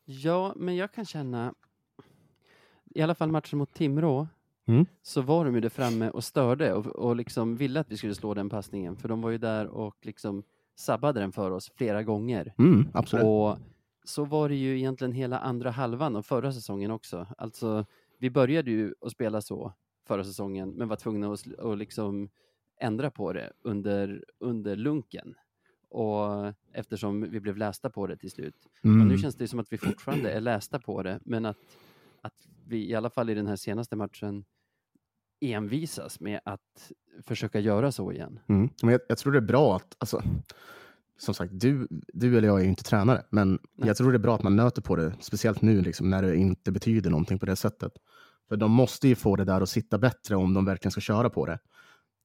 Ja, 0.06 0.54
men 0.56 0.76
jag 0.76 0.94
kan 0.94 1.06
känna, 1.06 1.54
i 2.96 3.02
alla 3.02 3.16
fall 3.16 3.32
matchen 3.32 3.60
mot 3.60 3.74
Timrå, 3.74 4.28
Mm. 4.70 4.86
så 5.02 5.22
var 5.22 5.46
de 5.46 5.56
ju 5.56 5.62
där 5.62 5.70
framme 5.70 6.10
och 6.10 6.24
störde 6.24 6.74
och, 6.74 6.86
och 6.86 7.16
liksom 7.16 7.56
ville 7.56 7.80
att 7.80 7.92
vi 7.92 7.98
skulle 7.98 8.16
slå 8.16 8.34
den 8.34 8.50
passningen, 8.50 8.96
för 8.96 9.10
de 9.10 9.22
var 9.22 9.30
ju 9.30 9.38
där 9.38 9.68
och 9.68 9.96
liksom 10.02 10.44
sabbade 10.76 11.20
den 11.20 11.32
för 11.32 11.52
oss 11.52 11.72
flera 11.76 12.04
gånger. 12.04 12.54
Mm, 12.58 12.88
absolut. 12.94 13.26
Och 13.26 13.58
så 14.08 14.26
var 14.26 14.50
det 14.50 14.56
ju 14.56 14.78
egentligen 14.78 15.12
hela 15.12 15.40
andra 15.40 15.72
halvan 15.72 16.16
av 16.16 16.22
förra 16.22 16.54
säsongen 16.54 16.92
också. 16.92 17.28
Alltså, 17.38 17.86
vi 18.18 18.30
började 18.30 18.72
ju 18.72 18.94
att 19.02 19.12
spela 19.12 19.42
så 19.42 19.74
förra 20.08 20.24
säsongen, 20.24 20.70
men 20.70 20.88
var 20.88 20.96
tvungna 20.96 21.34
att, 21.34 21.60
att 21.60 21.78
liksom 21.78 22.30
ändra 22.80 23.12
på 23.12 23.34
det 23.34 23.52
under, 23.62 24.24
under 24.40 24.76
lunken. 24.76 25.36
Och 25.90 26.54
eftersom 26.74 27.32
vi 27.32 27.40
blev 27.40 27.58
lästa 27.58 27.90
på 27.90 28.08
det 28.08 28.18
till 28.18 28.32
slut. 28.32 28.56
Mm. 28.82 29.02
Och 29.02 29.08
nu 29.08 29.18
känns 29.18 29.36
det 29.36 29.48
som 29.48 29.60
att 29.60 29.74
vi 29.74 29.78
fortfarande 29.78 30.32
är 30.32 30.42
lästa 30.42 30.80
på 30.80 31.04
det, 31.04 31.20
men 31.24 31.46
att, 31.46 31.58
att 32.22 32.48
vi 32.68 32.90
i 32.90 32.96
alla 32.96 33.10
fall 33.10 33.30
i 33.30 33.34
den 33.34 33.48
här 33.48 33.56
senaste 33.56 33.96
matchen 33.96 34.46
envisas 35.40 36.20
med 36.20 36.40
att 36.44 36.92
försöka 37.24 37.60
göra 37.60 37.92
så 37.92 38.12
igen. 38.12 38.40
Mm. 38.48 38.70
Men 38.82 38.92
jag, 38.92 39.02
jag 39.08 39.18
tror 39.18 39.34
det 39.34 39.40
är 39.40 39.42
bra 39.42 39.76
att, 39.76 39.96
alltså, 39.98 40.24
som 41.18 41.34
sagt, 41.34 41.52
du, 41.56 41.88
du 42.14 42.38
eller 42.38 42.48
jag 42.48 42.60
är 42.60 42.64
ju 42.64 42.70
inte 42.70 42.84
tränare, 42.84 43.24
men 43.30 43.60
jag 43.76 43.98
tror 43.98 44.12
det 44.12 44.18
är 44.18 44.20
bra 44.20 44.36
att 44.36 44.44
man 44.44 44.56
nöter 44.56 44.82
på 44.82 44.96
det, 44.96 45.14
speciellt 45.20 45.62
nu 45.62 45.82
liksom, 45.82 46.10
när 46.10 46.22
det 46.22 46.36
inte 46.36 46.72
betyder 46.72 47.10
någonting 47.10 47.40
på 47.40 47.46
det 47.46 47.56
sättet. 47.56 47.92
För 48.50 48.58
de 48.58 48.72
måste 48.72 49.08
ju 49.08 49.16
få 49.16 49.36
det 49.36 49.44
där 49.46 49.62
att 49.62 49.70
sitta 49.70 49.98
bättre 49.98 50.36
om 50.36 50.54
de 50.54 50.66
verkligen 50.66 50.92
ska 50.92 51.02
köra 51.02 51.30
på 51.30 51.46
det. 51.46 51.60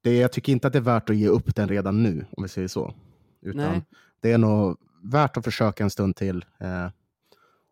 det 0.02 0.16
jag 0.16 0.32
tycker 0.32 0.52
inte 0.52 0.66
att 0.66 0.72
det 0.72 0.78
är 0.78 0.82
värt 0.82 1.10
att 1.10 1.16
ge 1.16 1.28
upp 1.28 1.54
den 1.54 1.68
redan 1.68 2.02
nu, 2.02 2.26
om 2.36 2.42
vi 2.42 2.48
säger 2.48 2.68
så. 2.68 2.94
Utan 3.40 3.70
Nej. 3.72 3.82
det 4.20 4.32
är 4.32 4.38
nog 4.38 4.78
värt 5.02 5.36
att 5.36 5.44
försöka 5.44 5.84
en 5.84 5.90
stund 5.90 6.16
till. 6.16 6.44
Eh, 6.58 6.88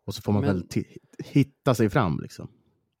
och 0.05 0.15
så 0.15 0.21
får 0.21 0.33
man 0.33 0.41
Men- 0.41 0.55
väl 0.55 0.83
hitta 1.23 1.75
sig 1.75 1.89
fram. 1.89 2.19
Liksom. 2.21 2.47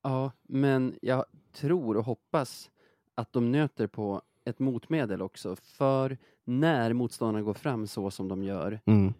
Ja, 0.03 0.31
men 0.47 0.95
jag 1.01 1.25
tror 1.53 1.97
och 1.97 2.05
hoppas 2.05 2.69
att 3.15 3.33
de 3.33 3.51
nöter 3.51 3.87
på 3.87 4.21
ett 4.45 4.59
motmedel 4.59 5.21
också, 5.21 5.55
för 5.55 6.17
när 6.59 6.93
motståndarna 6.93 7.41
går 7.41 7.53
fram 7.53 7.87
så 7.87 8.11
som 8.11 8.27
de 8.27 8.43
gör, 8.43 8.79
Mm. 8.85 9.13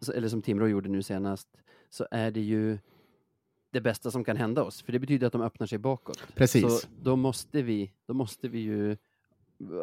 så- 0.00 0.12
eller 0.12 0.28
som 0.28 0.42
Timrå 0.42 0.68
gjorde 0.68 0.88
nu 0.88 1.02
senast, 1.02 1.48
så 1.90 2.06
är 2.10 2.30
det 2.30 2.40
ju 2.40 2.78
det 3.72 3.80
bästa 3.80 4.10
som 4.10 4.24
kan 4.24 4.36
hända 4.36 4.62
oss, 4.62 4.82
för 4.82 4.92
det 4.92 4.98
betyder 4.98 5.26
att 5.26 5.32
de 5.32 5.42
öppnar 5.42 5.66
sig 5.66 5.78
bakåt. 5.78 6.22
Precis. 6.34 6.62
Så 6.62 6.86
då 7.02 7.16
måste 7.16 7.62
vi, 7.62 7.92
då 8.06 8.14
måste 8.14 8.48
vi 8.48 8.58
ju 8.58 8.96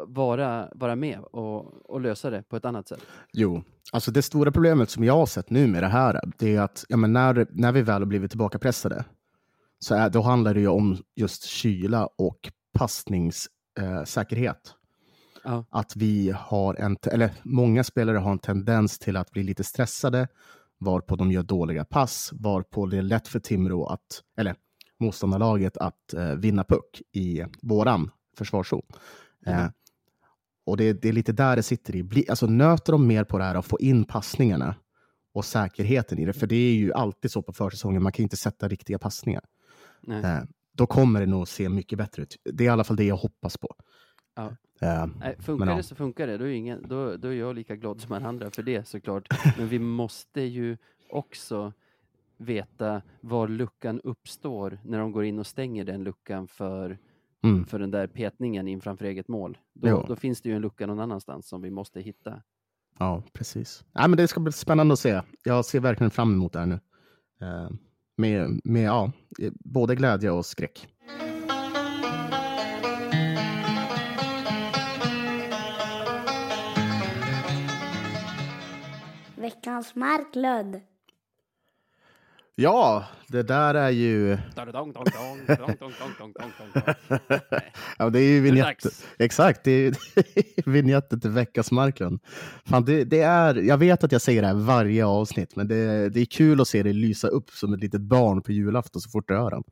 vara, 0.06 0.68
vara 0.74 0.96
med 0.96 1.20
och, 1.20 1.90
och 1.90 2.00
lösa 2.00 2.30
det 2.30 2.42
på 2.42 2.56
ett 2.56 2.64
annat 2.64 2.88
sätt. 2.88 3.02
Jo, 3.32 3.62
alltså 3.92 4.10
det 4.10 4.22
stora 4.22 4.52
problemet 4.52 4.90
som 4.90 5.04
jag 5.04 5.14
har 5.16 5.26
sett 5.26 5.50
nu 5.50 5.66
med 5.66 5.82
det 5.82 5.86
här, 5.88 6.20
det 6.38 6.56
är 6.56 6.60
att 6.60 6.84
ja, 6.88 6.96
men 6.96 7.12
när, 7.12 7.46
när 7.50 7.72
vi 7.72 7.82
väl 7.82 8.02
har 8.02 8.06
blivit 8.06 8.30
tillbaka 8.30 8.58
pressade, 8.58 9.04
så 9.78 9.94
är, 9.94 10.10
då 10.10 10.20
handlar 10.20 10.54
det 10.54 10.60
ju 10.60 10.68
om 10.68 10.96
just 11.16 11.44
kyla 11.44 12.06
och 12.06 12.52
passningssäkerhet. 12.78 14.66
Eh. 14.68 14.72
Ja. 15.48 15.64
Att 15.70 15.96
vi 15.96 16.30
har 16.36 16.74
en, 16.74 16.96
eller 17.12 17.30
många 17.42 17.84
spelare 17.84 18.16
har 18.18 18.32
en 18.32 18.38
tendens 18.38 18.98
till 18.98 19.16
att 19.16 19.30
bli 19.30 19.42
lite 19.42 19.64
stressade, 19.64 20.28
varpå 20.78 21.16
de 21.16 21.32
gör 21.32 21.42
dåliga 21.42 21.84
pass, 21.84 22.30
varpå 22.32 22.86
det 22.86 22.98
är 22.98 23.02
lätt 23.02 23.28
för 23.28 23.40
Timrå 23.40 23.86
att, 23.86 24.22
eller 24.38 24.54
motståndarlaget 25.00 25.76
att 25.76 26.14
eh, 26.14 26.32
vinna 26.34 26.64
puck 26.64 27.02
i 27.12 27.44
våran 27.62 28.10
försvarszon. 28.38 28.82
Eh, 29.46 29.58
Mhm. 29.60 29.72
och 30.66 30.76
det, 30.76 30.92
det 31.02 31.08
är 31.08 31.12
lite 31.12 31.32
där 31.32 31.56
det 31.56 31.62
sitter 31.62 31.96
i. 31.96 32.02
Bli, 32.02 32.28
alltså 32.28 32.46
nöter 32.46 32.92
de 32.92 33.06
mer 33.06 33.24
på 33.24 33.38
det 33.38 33.44
här 33.44 33.56
och 33.56 33.64
få 33.64 33.80
in 33.80 34.04
passningarna 34.04 34.74
och 35.34 35.44
säkerheten 35.44 36.18
i 36.18 36.24
det, 36.24 36.32
för 36.32 36.46
det 36.46 36.56
är 36.56 36.74
ju 36.74 36.92
alltid 36.92 37.30
så 37.30 37.42
på 37.42 37.52
försäsongen, 37.52 38.02
man 38.02 38.12
kan 38.12 38.22
inte 38.22 38.36
sätta 38.36 38.68
riktiga 38.68 38.98
passningar. 38.98 39.44
Eh, 40.24 40.42
då 40.72 40.86
kommer 40.86 41.20
det 41.20 41.26
nog 41.26 41.48
se 41.48 41.68
mycket 41.68 41.98
bättre 41.98 42.22
ut. 42.22 42.36
Det 42.52 42.64
är 42.64 42.66
i 42.66 42.68
alla 42.68 42.84
fall 42.84 42.96
det 42.96 43.04
jag 43.04 43.16
hoppas 43.16 43.56
på. 43.56 43.74
Ja. 44.36 44.56
Nej, 45.20 45.36
funkar 45.38 45.66
Men 45.66 45.68
ja. 45.68 45.76
det 45.76 45.82
så 45.82 45.94
funkar 45.94 46.26
det. 46.26 46.38
Då 46.38 46.44
är, 46.44 46.48
ingen, 46.48 46.88
då, 46.88 47.16
då 47.16 47.28
är 47.28 47.32
jag 47.32 47.54
lika 47.54 47.76
glad 47.76 48.00
som 48.00 48.12
alla 48.12 48.28
andra 48.28 48.50
för 48.50 48.62
det 48.62 48.88
såklart. 48.88 49.28
Men 49.58 49.68
vi 49.68 49.78
måste 49.78 50.40
ju 50.40 50.76
också 51.10 51.72
veta 52.36 53.02
var 53.20 53.48
luckan 53.48 54.00
uppstår 54.00 54.78
när 54.84 54.98
de 54.98 55.12
går 55.12 55.24
in 55.24 55.38
och 55.38 55.46
stänger 55.46 55.84
den 55.84 56.04
luckan 56.04 56.48
för 56.48 56.98
Mm. 57.42 57.64
för 57.64 57.78
den 57.78 57.90
där 57.90 58.06
petningen 58.06 58.68
in 58.68 58.80
framför 58.80 59.04
eget 59.04 59.28
mål. 59.28 59.58
Då, 59.74 60.04
då 60.08 60.16
finns 60.16 60.40
det 60.40 60.48
ju 60.48 60.54
en 60.54 60.62
lucka 60.62 60.86
någon 60.86 61.00
annanstans 61.00 61.48
som 61.48 61.62
vi 61.62 61.70
måste 61.70 62.00
hitta. 62.00 62.42
Ja, 62.98 63.22
precis. 63.32 63.84
Nej, 63.92 64.08
men 64.08 64.16
det 64.16 64.28
ska 64.28 64.40
bli 64.40 64.52
spännande 64.52 64.92
att 64.92 64.98
se. 64.98 65.22
Jag 65.44 65.64
ser 65.64 65.80
verkligen 65.80 66.10
fram 66.10 66.32
emot 66.32 66.52
det 66.52 66.58
här 66.58 66.66
nu. 66.66 66.80
Eh, 67.40 67.70
med, 68.16 68.60
med 68.64 68.84
ja, 68.84 69.12
både 69.64 69.94
glädje 69.94 70.30
och 70.30 70.46
skräck. 70.46 70.88
Veckans 79.48 79.94
Marklund. 79.94 80.80
Ja, 82.54 83.04
det 83.28 83.42
där 83.42 83.74
är 83.74 83.90
ju... 83.90 84.38
Ja, 87.98 88.10
det 88.10 88.18
är 88.18 88.22
ju 88.22 88.40
Nu 88.40 88.48
är 88.48 88.50
det 88.50 88.50
vinjett. 88.50 88.66
dags. 88.66 89.06
Exakt, 89.18 89.64
det 89.64 89.70
är 89.70 89.94
vinjetten 90.70 91.20
till 91.20 91.30
veckans 91.30 91.70
Marklund. 91.70 92.20
Fan, 92.64 92.84
det, 92.84 93.04
det 93.04 93.20
är, 93.20 93.54
jag 93.54 93.78
vet 93.78 94.04
att 94.04 94.12
jag 94.12 94.22
säger 94.22 94.42
det 94.42 94.48
här 94.48 94.54
varje 94.54 95.06
avsnitt, 95.06 95.56
men 95.56 95.68
det, 95.68 96.08
det 96.08 96.20
är 96.20 96.24
kul 96.24 96.60
att 96.60 96.68
se 96.68 96.82
det 96.82 96.92
lysa 96.92 97.28
upp 97.28 97.50
som 97.50 97.72
ett 97.74 97.80
litet 97.80 98.00
barn 98.00 98.42
på 98.42 98.52
julafton 98.52 99.00
så 99.00 99.10
fort 99.10 99.28
du 99.28 99.36
hör 99.36 99.50
den. 99.50 99.64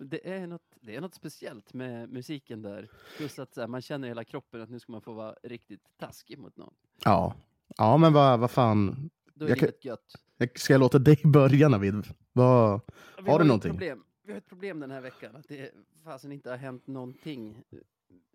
Det 0.00 0.28
är, 0.32 0.46
något, 0.46 0.62
det 0.80 0.96
är 0.96 1.00
något 1.00 1.14
speciellt 1.14 1.74
med 1.74 2.10
musiken 2.12 2.62
där. 2.62 2.88
Plus 3.16 3.38
att 3.38 3.54
så 3.54 3.60
här, 3.60 3.68
man 3.68 3.82
känner 3.82 4.08
i 4.08 4.10
hela 4.10 4.24
kroppen 4.24 4.62
att 4.62 4.70
nu 4.70 4.80
ska 4.80 4.92
man 4.92 5.02
få 5.02 5.12
vara 5.12 5.34
riktigt 5.42 5.80
taskig 6.00 6.38
mot 6.38 6.56
någon. 6.56 6.74
Ja, 7.04 7.34
ja 7.80 7.96
men 7.96 8.12
vad, 8.12 8.40
vad 8.40 8.50
fan. 8.50 9.10
Då 9.34 9.44
är 9.44 9.48
Jag 9.48 9.58
kan- 9.58 9.66
livet 9.66 9.84
gött. 9.84 10.12
Jag- 10.36 10.58
Ska 10.58 10.72
jag 10.74 10.80
låta 10.80 10.98
dig 10.98 11.20
börja 11.24 11.68
Navid? 11.68 11.94
Vad, 12.32 12.80
Vi 13.24 13.30
Har 13.30 13.38
du 13.38 13.44
någonting? 13.44 13.70
Problem. 13.72 14.04
Vi 14.22 14.32
har 14.32 14.38
ett 14.38 14.48
problem 14.48 14.80
den 14.80 14.90
här 14.90 15.00
veckan. 15.00 15.36
Att 15.36 15.48
det 15.48 15.70
fasen 16.04 16.32
inte 16.32 16.50
har 16.50 16.56
hänt 16.56 16.86
någonting 16.86 17.62
eh, 17.70 17.78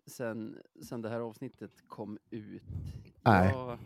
sen, 0.06 0.58
sen 0.88 1.02
det 1.02 1.08
här 1.08 1.20
avsnittet 1.20 1.70
kom 1.88 2.18
ut. 2.30 2.62
Nej. 3.22 3.50
Jag, 3.54 3.78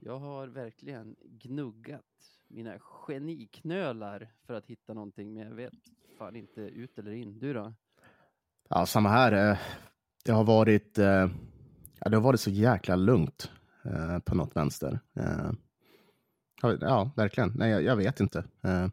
jag 0.00 0.18
har 0.18 0.46
verkligen 0.46 1.16
gnuggat 1.24 2.02
mina 2.48 2.78
geniknölar 2.78 4.28
för 4.46 4.54
att 4.54 4.66
hitta 4.66 4.94
någonting, 4.94 5.34
men 5.34 5.42
jag 5.48 5.54
vet 5.54 5.72
fan 6.18 6.36
inte 6.36 6.60
ut 6.60 6.98
eller 6.98 7.10
in. 7.12 7.38
Du 7.38 7.52
då? 7.52 7.72
Ja, 8.68 8.86
samma 8.86 9.08
här. 9.08 9.50
eh, 9.50 9.58
Det 10.24 10.32
har 10.32 10.44
varit, 10.44 10.98
eh, 10.98 11.28
det 12.00 12.16
har 12.16 12.20
varit 12.20 12.40
så 12.40 12.50
jäkla 12.50 12.96
lugnt 12.96 13.50
eh, 13.92 14.18
på 14.18 14.34
något 14.34 14.56
vänster. 14.56 15.00
Eh, 15.14 15.50
ja, 16.80 17.10
verkligen. 17.16 17.52
Nej, 17.56 17.70
jag, 17.70 17.82
jag 17.82 17.96
vet 17.96 18.20
inte. 18.20 18.44
Eh, 18.62 18.88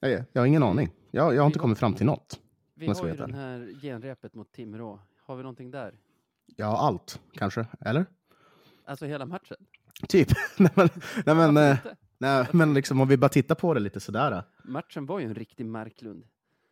Jag, 0.00 0.24
jag 0.32 0.42
har 0.42 0.46
ingen 0.46 0.62
aning. 0.62 0.90
Jag, 1.10 1.34
jag 1.34 1.42
har 1.42 1.46
inte 1.46 1.58
kommit 1.58 1.78
fram 1.78 1.94
till 1.94 2.06
något. 2.06 2.40
Vi 2.74 2.86
har 2.86 3.06
ju 3.06 3.16
den 3.16 3.34
här 3.34 3.80
genrepet 3.82 4.34
mot 4.34 4.52
Timrå. 4.52 5.00
Har 5.26 5.36
vi 5.36 5.42
någonting 5.42 5.70
där? 5.70 5.98
Ja, 6.56 6.78
allt 6.78 7.20
kanske. 7.32 7.66
Eller? 7.80 8.06
Alltså 8.84 9.06
hela 9.06 9.26
matchen? 9.26 9.56
Typ. 10.08 10.28
nej, 10.58 10.70
men, 10.76 10.88
nej, 11.26 11.34
men, 11.34 11.56
eh, 11.56 11.78
nej, 12.18 12.46
men 12.52 12.74
liksom, 12.74 13.00
om 13.00 13.08
vi 13.08 13.16
bara 13.16 13.28
tittar 13.28 13.54
på 13.54 13.74
det 13.74 13.80
lite 13.80 14.00
sådär. 14.00 14.32
eh. 14.32 14.42
Matchen 14.64 15.06
var 15.06 15.18
ju 15.18 15.26
en 15.26 15.34
riktig 15.34 15.66
Marklund. 15.66 16.24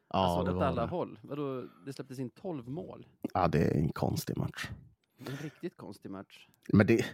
Ja, 0.08 0.18
alltså 0.18 0.52
det 0.52 0.56
åt 0.56 0.62
alla 0.62 0.82
det. 0.82 0.88
håll. 0.88 1.18
Vadå, 1.22 1.64
det 1.86 1.92
släpptes 1.92 2.18
in 2.18 2.30
12 2.30 2.68
mål. 2.68 3.06
Ja, 3.34 3.48
det 3.48 3.58
är 3.64 3.74
en 3.74 3.92
konstig 3.92 4.36
match. 4.36 4.68
En 5.18 5.36
riktigt 5.36 5.76
konstig 5.76 6.10
match. 6.10 6.48
Men 6.72 6.86
det, 6.86 7.04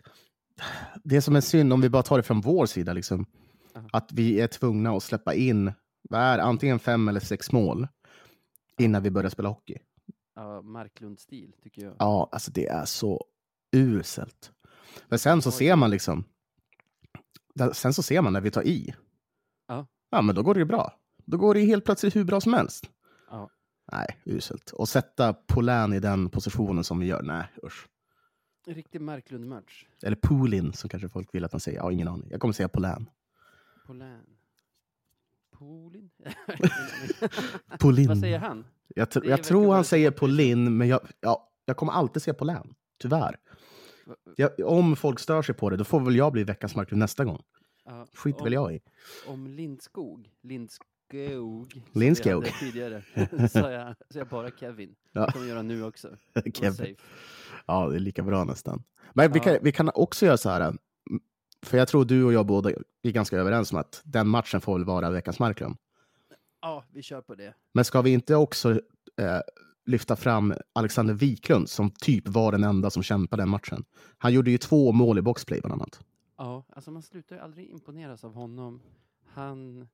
det 1.05 1.23
som 1.23 1.37
är 1.37 1.41
synd, 1.41 1.73
om 1.73 1.81
vi 1.81 1.89
bara 1.89 2.03
tar 2.03 2.17
det 2.17 2.23
från 2.23 2.41
vår 2.41 2.67
sida, 2.67 2.93
liksom, 2.93 3.27
Aha. 3.75 3.89
att 3.93 4.13
vi 4.13 4.41
är 4.41 4.47
tvungna 4.47 4.91
att 4.91 5.03
släppa 5.03 5.35
in 5.35 5.73
är, 6.11 6.39
antingen 6.39 6.79
fem 6.79 7.09
eller 7.09 7.21
sex 7.21 7.53
mål 7.53 7.89
innan 8.79 9.03
vi 9.03 9.11
börjar 9.11 9.31
spela 9.31 9.49
hockey. 9.49 9.79
Ja, 10.35 10.63
Marklund-stil, 10.63 11.53
tycker 11.63 11.83
jag. 11.83 11.97
Ja, 11.99 12.29
alltså 12.33 12.51
det 12.51 12.67
är 12.67 12.85
så 12.85 13.25
uselt. 13.73 14.53
Men 15.09 15.19
sen 15.19 15.43
så 15.43 15.49
Oj. 15.49 15.53
ser 15.53 15.77
man 15.77 15.91
liksom, 15.91 16.25
sen 17.73 17.95
så 17.95 18.03
ser 18.03 18.23
man 18.23 18.33
när 18.33 18.41
vi 18.41 18.51
tar 18.51 18.63
i. 18.63 18.95
Ja. 19.69 19.87
Ja, 20.11 20.23
men 20.23 20.35
då 20.35 20.43
går 20.43 20.55
det 20.55 20.61
ju 20.61 20.67
bra. 20.67 20.93
Då 21.27 21.37
går 21.37 21.55
det 21.55 21.61
helt 21.61 21.85
plötsligt 21.85 22.17
hur 22.17 22.25
bra 22.25 22.41
som 22.41 22.53
helst. 22.53 22.91
Ja. 23.31 23.51
Nej, 23.93 24.21
uselt. 24.25 24.71
Och 24.71 24.89
sätta 24.89 25.33
Polän 25.33 25.93
i 25.93 26.01
den 26.01 26.31
positionen 26.31 26.85
som 26.85 26.99
vi 26.99 27.07
gör, 27.07 27.23
nej 27.23 27.45
usch. 27.65 27.89
En 28.67 28.75
riktig 28.75 29.01
Marklund-match. 29.01 29.87
Eller 30.03 30.17
Polin 30.17 30.73
som 30.73 30.91
kanske 30.91 31.09
folk 31.09 31.35
vill 31.35 31.45
att 31.45 31.53
man 31.53 31.61
säger. 31.61 31.79
Ja, 31.79 31.93
ingen 31.93 32.09
aning. 32.09 32.29
Jag 32.31 32.41
kommer 32.41 32.53
säga 32.53 32.69
Polän. 32.69 33.11
Polän. 33.87 34.25
Polin? 35.59 36.11
Polin. 37.81 38.09
Vad 38.09 38.19
säger 38.19 38.39
han? 38.39 38.65
Jag, 38.95 39.09
jag 39.25 39.45
tror 39.45 39.75
han 39.75 39.85
säger. 39.85 40.11
Polin, 40.11 40.77
men 40.77 40.89
jag, 40.89 41.01
ja, 41.21 41.51
jag 41.65 41.77
kommer 41.77 41.93
alltid 41.93 42.23
säga 42.23 42.35
Polän. 42.35 42.75
Tyvärr. 42.99 43.37
Jag, 44.37 44.51
om 44.65 44.97
folk 44.97 45.19
stör 45.19 45.43
sig 45.43 45.55
på 45.55 45.71
det, 45.71 45.77
då 45.77 45.85
får 45.85 46.01
väl 46.01 46.17
jag 46.17 46.33
bli 46.33 46.45
veckans 46.45 46.77
Marklund 46.77 46.99
nästa 46.99 47.25
gång. 47.25 47.43
Ja, 47.85 48.07
Skit 48.15 48.37
om, 48.37 48.45
väl 48.45 48.53
jag 48.53 48.75
i. 48.75 48.81
Om 49.27 49.47
Lindskog. 49.47 50.31
Lindskog. 51.13 51.83
Lindskog. 51.93 52.43
vi 52.45 52.49
hade 52.51 52.59
Tidigare. 52.61 53.49
sa 53.49 53.71
jag, 53.71 53.95
jag 54.15 54.29
bara 54.29 54.51
Kevin. 54.51 54.95
Ja. 55.13 55.27
Det 55.27 55.33
kommer 55.33 55.45
jag 55.47 55.51
göra 55.55 55.63
nu 55.63 55.85
också. 55.85 56.09
Kevin. 56.55 56.97
Ja, 57.67 57.89
det 57.89 57.97
är 57.97 58.01
lika 58.01 58.23
bra 58.23 58.45
nästan. 58.45 58.83
Men 59.15 59.33
vi, 59.33 59.39
Ja. 59.39 59.45
kan, 59.45 59.59
vi 59.63 59.73
kan 59.73 59.91
också 59.95 60.27
göra 60.27 60.37
så 60.37 60.49
här. 60.51 60.61
mm, 60.61 60.79
För 61.63 61.79
jag 61.79 61.89
tror 61.89 62.05
du 62.05 62.25
och 62.25 62.33
jag 62.33 62.47
båda 62.47 62.71
är 63.03 63.11
ganska 63.11 63.37
överens 63.37 63.73
om 63.73 63.79
att 63.79 64.01
den 64.05 64.29
matchen 64.29 64.61
får 64.61 64.75
väl 64.79 64.85
vara 64.85 65.11
veckans 65.11 65.39
Marklund. 65.39 65.77
Ja, 66.63 66.85
vi 66.93 67.03
kör 67.03 67.21
på 67.21 67.35
det. 67.35 67.55
Men 67.73 67.85
ska 67.85 68.03
vi 68.03 68.11
inte 68.11 68.35
också 68.37 68.71
eh, 69.17 69.39
lyfta 69.87 70.17
fram 70.17 70.55
Alexander 70.73 71.15
Wiklund 71.15 71.69
som 71.69 71.91
typ 71.91 72.29
var 72.29 72.53
den 72.53 72.65
enda 72.65 72.91
som 72.91 73.03
kämpade 73.03 73.43
den 73.43 73.49
matchen? 73.49 73.85
Han 74.19 74.33
gjorde 74.33 74.51
ju 74.51 74.59
två 74.59 74.93
mål 74.93 75.19
i 75.19 75.23
boxplay 75.23 75.61
bland 75.61 75.73
annat. 75.83 76.01
Ja, 76.39 76.65
alltså 76.73 76.91
man 76.91 77.03
slutar 77.03 77.37
ju 77.37 77.43
aldrig 77.43 77.71
imponeras 77.71 78.25
av 78.25 78.35
honom. 78.35 78.81
Han, 79.35 79.89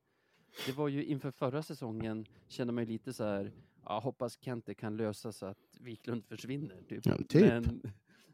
det 0.65 0.71
var 0.71 0.87
ju 0.87 1.05
inför 1.05 1.31
förra 1.31 1.63
säsongen 1.63 2.25
kände 2.47 2.73
man 2.73 2.83
ju 2.83 2.89
lite 2.89 3.13
så 3.13 3.23
här, 3.23 3.51
ja, 3.83 3.99
hoppas 3.99 4.37
Kente 4.41 4.73
kan 4.73 4.97
lösa 4.97 5.31
så 5.31 5.45
att 5.45 5.77
Wiklund 5.79 6.25
försvinner. 6.25 6.83
Typ. 6.89 7.05
Ja, 7.05 7.17
typ. 7.29 7.51
Men, 7.51 7.81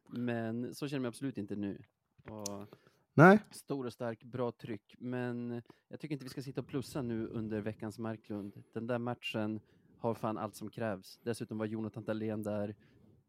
men 0.09 0.75
så 0.75 0.87
känner 0.87 1.01
mig 1.01 1.07
absolut 1.07 1.37
inte 1.37 1.55
nu. 1.55 1.83
Och 2.29 2.67
Nej, 3.15 3.39
stor 3.51 3.85
och 3.85 3.93
stark, 3.93 4.23
bra 4.23 4.51
tryck. 4.51 4.95
Men 4.99 5.61
jag 5.87 5.99
tycker 5.99 6.13
inte 6.13 6.25
vi 6.25 6.29
ska 6.29 6.41
sitta 6.41 6.61
och 6.61 6.67
plussa 6.67 7.01
nu 7.01 7.27
under 7.27 7.61
veckans 7.61 7.99
Marklund. 7.99 8.63
Den 8.73 8.87
där 8.87 8.99
matchen 8.99 9.59
har 9.97 10.13
fan 10.13 10.37
allt 10.37 10.55
som 10.55 10.69
krävs. 10.69 11.19
Dessutom 11.23 11.57
var 11.57 11.65
Jonathan 11.65 12.03
Dahlén 12.03 12.43
där. 12.43 12.75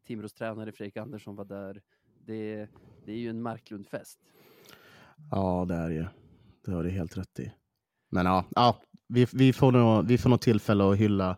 Timrås 0.03 0.33
tränare 0.33 0.71
Fredrik 0.71 0.97
Andersson 0.97 1.35
var 1.35 1.45
där. 1.45 1.81
Det, 2.25 2.69
det 3.05 3.11
är 3.11 3.17
ju 3.17 3.29
en 3.29 3.41
Marklund-fest. 3.41 4.19
Ja, 5.31 5.65
det 5.67 5.75
är 5.75 5.89
det 5.89 5.95
ju. 5.95 6.05
Det 6.65 6.71
har 6.71 6.83
du 6.83 6.89
helt 6.89 7.17
rätt 7.17 7.39
i. 7.39 7.51
Men 8.15 8.25
ja, 8.25 8.45
ja 8.55 8.81
vi, 9.07 9.27
vi, 9.33 9.53
får 9.53 9.71
nog, 9.71 10.07
vi 10.07 10.17
får 10.17 10.29
nog 10.29 10.41
tillfälle 10.41 10.91
att 10.91 10.97
hylla 10.97 11.37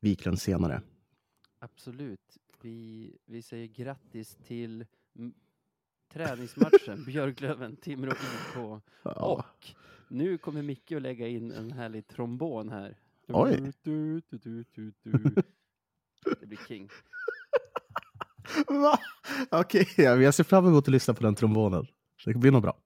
Wiklund 0.00 0.40
senare. 0.40 0.82
Absolut. 1.58 2.38
Vi, 2.62 3.12
vi 3.26 3.42
säger 3.42 3.66
grattis 3.66 4.36
till 4.46 4.86
träningsmatchen 6.12 7.04
Björklöven-Timrå 7.06 8.10
IK. 8.10 8.82
Ja. 9.02 9.12
Och 9.12 9.74
nu 10.08 10.38
kommer 10.38 10.62
Micke 10.62 10.92
att 10.92 11.02
lägga 11.02 11.28
in 11.28 11.52
en 11.52 11.72
härlig 11.72 12.06
trombon 12.06 12.68
här. 12.68 12.96
Oj. 13.28 13.72
Du, 13.82 14.20
du, 14.30 14.64
du. 14.72 14.92
Det 16.40 16.46
blir 16.46 16.58
king. 16.68 16.88
Va? 18.66 18.98
Okej, 19.50 19.88
ja, 19.96 20.16
jag 20.16 20.34
ser 20.34 20.44
fram 20.44 20.66
emot 20.66 20.84
att 20.84 20.92
lyssna 20.92 21.14
på 21.14 21.22
den 21.22 21.34
trombonen. 21.34 21.86
Det 22.24 22.34
blir 22.34 22.50
nog 22.50 22.62
bra. 22.62 22.76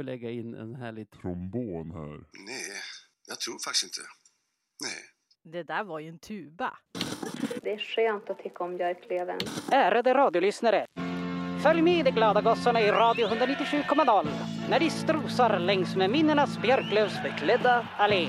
Att 0.00 0.06
lägga 0.06 0.30
in 0.30 0.54
en 0.54 0.74
härlig 0.74 1.10
Trombon 1.10 1.90
här. 1.90 2.24
Nej, 2.46 2.80
jag 3.28 3.40
tror 3.40 3.58
faktiskt 3.64 3.84
inte. 3.84 4.00
Nej. 4.82 5.52
Det 5.52 5.62
där 5.62 5.84
var 5.84 5.98
ju 5.98 6.08
en 6.08 6.18
tuba. 6.18 6.78
Det 7.62 7.72
är 7.72 7.78
skönt 7.78 8.30
att 8.30 8.38
tycka 8.38 8.64
om 8.64 8.76
Björklöven. 8.76 9.38
Ärade 9.72 10.14
radiolyssnare! 10.14 10.86
Följ 11.62 11.82
med 11.82 12.04
de 12.04 12.10
glada 12.10 12.40
gossarna 12.40 12.80
i 12.80 12.90
Radio 12.90 13.26
197,0 13.26 14.28
när 14.70 14.80
de 14.80 14.90
strosar 14.90 15.58
längs 15.58 15.96
med 15.96 16.10
minnenas 16.10 16.58
björklövsbeklädda 16.58 17.88
allé. 17.98 18.28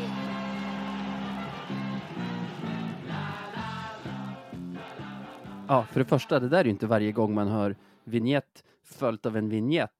Ja, 5.68 5.86
för 5.92 6.00
det 6.00 6.06
första, 6.06 6.40
det 6.40 6.50
där 6.50 6.60
är 6.60 6.64
ju 6.64 6.70
inte 6.70 6.88
varje 6.88 7.12
gång 7.12 7.34
man 7.34 7.48
hör 7.48 7.76
vignett 8.04 8.64
följt 8.94 9.26
av 9.26 9.38
en 9.38 9.50
vignett. 9.50 9.92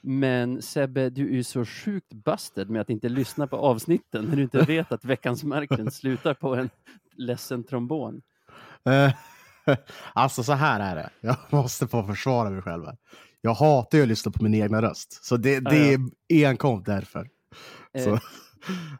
Men 0.00 0.62
Sebbe, 0.62 1.10
du 1.10 1.28
är 1.28 1.32
ju 1.32 1.44
så 1.44 1.64
sjukt 1.64 2.12
busted 2.12 2.70
med 2.70 2.80
att 2.82 2.90
inte 2.90 3.08
lyssna 3.08 3.46
på 3.46 3.56
avsnitten 3.56 4.24
när 4.24 4.36
du 4.36 4.42
inte 4.42 4.60
vet 4.62 4.92
att 4.92 5.04
veckans 5.04 5.44
Marklund 5.44 5.92
slutar 5.94 6.34
på 6.34 6.54
en 6.54 6.70
ledsen 7.16 7.64
trombon. 7.64 8.22
Eh, 8.84 9.12
alltså 10.12 10.42
så 10.42 10.52
här 10.52 10.80
är 10.80 10.94
det. 10.96 11.10
Jag 11.20 11.36
måste 11.50 11.88
få 11.88 12.02
försvara 12.02 12.50
mig 12.50 12.62
själv. 12.62 12.86
här. 12.86 12.96
Jag 13.40 13.54
hatar 13.54 13.98
ju 13.98 14.02
att 14.02 14.08
lyssna 14.08 14.32
på 14.32 14.42
min 14.42 14.54
egna 14.54 14.82
röst. 14.82 15.24
Så 15.24 15.36
det, 15.36 15.60
det 15.60 15.92
Ja, 15.92 15.98
är 16.28 16.48
enkom 16.48 16.82
därför. 16.82 17.28
Eh, 17.94 18.04
Så, 18.04 18.18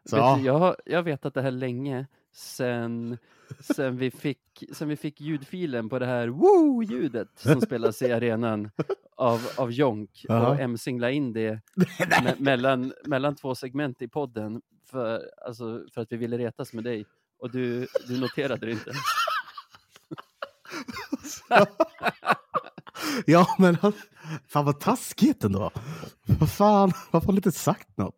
så 0.05 0.17
vet 0.17 0.25
ja. 0.25 0.37
du, 0.39 0.45
jag, 0.47 0.59
har- 0.59 0.77
jag 0.85 0.99
har 0.99 1.03
vetat 1.03 1.35
det 1.35 1.43
här 1.43 1.51
länge, 1.51 2.07
sen, 2.35 3.19
sen, 3.61 3.97
vi 3.97 4.11
fick, 4.11 4.65
sen 4.73 4.88
vi 4.88 4.97
fick 4.97 5.21
ljudfilen 5.21 5.88
på 5.88 5.99
det 5.99 6.07
här 6.07 6.29
woo-ljudet 6.29 7.29
som 7.37 7.61
spelas 7.61 8.03
i 8.03 8.12
arenan 8.12 8.71
av, 9.17 9.51
av 9.57 9.73
Jonk 9.73 10.25
Jaha. 10.29 10.49
och 10.49 10.61
M 10.61 10.77
la 11.01 11.11
in 11.11 11.33
det 11.33 11.61
me 12.23 12.35
mellan, 12.38 12.93
mellan 13.05 13.37
två 13.37 13.55
segment 13.55 14.03
i 14.03 14.09
podden 14.09 14.62
för, 14.91 15.31
alltså, 15.47 15.87
för 15.95 16.01
att 16.01 16.12
vi 16.12 16.17
ville 16.17 16.38
retas 16.38 16.73
med 16.73 16.85
dig. 16.85 17.07
Och 17.38 17.51
du, 17.51 17.87
du 18.09 18.21
noterade 18.21 18.67
det 18.67 18.73
inte. 18.73 18.93
ja, 23.27 23.57
men 23.59 23.77
fan 24.49 24.65
vad 24.65 24.81
taskigt 24.81 25.45
ändå. 25.45 25.71
Vad 26.27 26.53
fan, 26.53 26.93
varför 27.11 27.27
har 27.27 27.33
du 27.33 27.37
inte 27.37 27.53
sagt 27.53 27.97
något? 27.97 28.15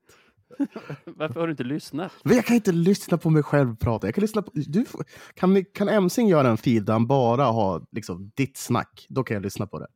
Varför 1.04 1.40
har 1.40 1.46
du 1.46 1.50
inte 1.50 1.64
lyssnat? 1.64 2.12
Men 2.22 2.36
jag 2.36 2.44
kan 2.44 2.56
inte 2.56 2.72
lyssna 2.72 3.18
på 3.18 3.30
mig 3.30 3.42
själv 3.42 3.76
prata. 3.76 4.06
Jag 4.06 4.14
kan 4.14 4.22
lyssna 4.22 4.42
på, 4.42 4.50
du, 4.54 4.84
får- 4.84 5.04
kan, 5.34 5.64
kan 5.64 5.88
Emsing 5.88 6.28
göra 6.28 6.48
en 6.48 6.56
feed 6.56 6.84
där 6.84 6.92
han 6.92 7.06
bara 7.06 7.44
har 7.44 7.82
liksom, 7.92 8.30
ditt 8.34 8.56
snack? 8.56 9.06
Då 9.08 9.24
kan 9.24 9.34
jag 9.34 9.42
lyssna 9.42 9.66
på 9.66 9.78
det. 9.78 9.86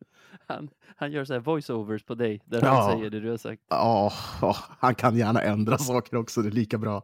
Han, 0.47 0.69
han 0.97 1.13
gör 1.13 1.25
så 1.25 1.33
här 1.33 1.41
voiceovers 1.41 2.03
på 2.05 2.15
dig, 2.15 2.43
där 2.45 2.61
Ja. 2.65 2.69
han 2.81 2.93
säger 2.93 3.11
det 3.11 3.21
du 3.21 3.31
har 3.31 3.37
sagt. 3.37 3.63
Ja, 3.69 4.13
ja, 4.43 4.57
han 4.79 4.95
kan 4.95 5.17
gärna 5.17 5.43
ändra 5.43 5.79
saker 5.79 6.17
också, 6.17 6.43
det 6.43 6.49
är 6.49 6.53
lika 6.53 6.79
bra. 6.79 7.03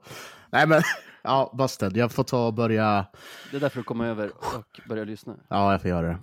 Nej 0.50 0.66
men, 0.68 0.82
ja, 1.22 1.54
Busted, 1.58 1.96
jag 1.96 2.12
får 2.12 2.24
ta 2.24 2.46
och 2.46 2.54
börja... 2.54 3.06
Det 3.50 3.56
är 3.56 3.60
därför 3.60 3.80
att 3.80 3.86
komma 3.86 4.06
över 4.06 4.30
och 4.36 4.80
börja 4.88 5.04
lyssna. 5.04 5.36
Ja, 5.48 5.72
jag 5.72 5.80
får 5.82 5.90
göra 5.90 6.06
det. 6.06 6.18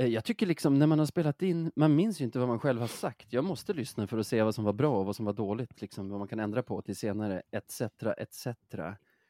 Eh, 0.00 0.06
Jag 0.06 0.24
tycker 0.24 0.46
liksom 0.46 0.78
när 0.78 0.86
man 0.86 0.98
har 0.98 1.06
spelat 1.06 1.42
in, 1.42 1.72
man 1.76 1.94
minns 1.96 2.20
ju 2.20 2.24
inte 2.24 2.38
vad 2.38 2.48
man 2.48 2.60
själv 2.60 2.80
har 2.80 2.86
sagt. 2.86 3.32
Jag 3.32 3.44
måste 3.44 3.72
lyssna 3.72 4.06
för 4.06 4.18
att 4.18 4.26
se 4.26 4.42
vad 4.42 4.54
som 4.54 4.64
var 4.64 4.72
bra 4.72 4.98
och 4.98 5.06
vad 5.06 5.16
som 5.16 5.24
var 5.24 5.32
dåligt, 5.32 5.80
liksom 5.80 6.08
vad 6.10 6.18
man 6.18 6.28
kan 6.28 6.40
ändra 6.40 6.62
på 6.62 6.82
till 6.82 6.96
senare, 6.96 7.42
etc. 7.52 7.80
etc. 8.16 8.46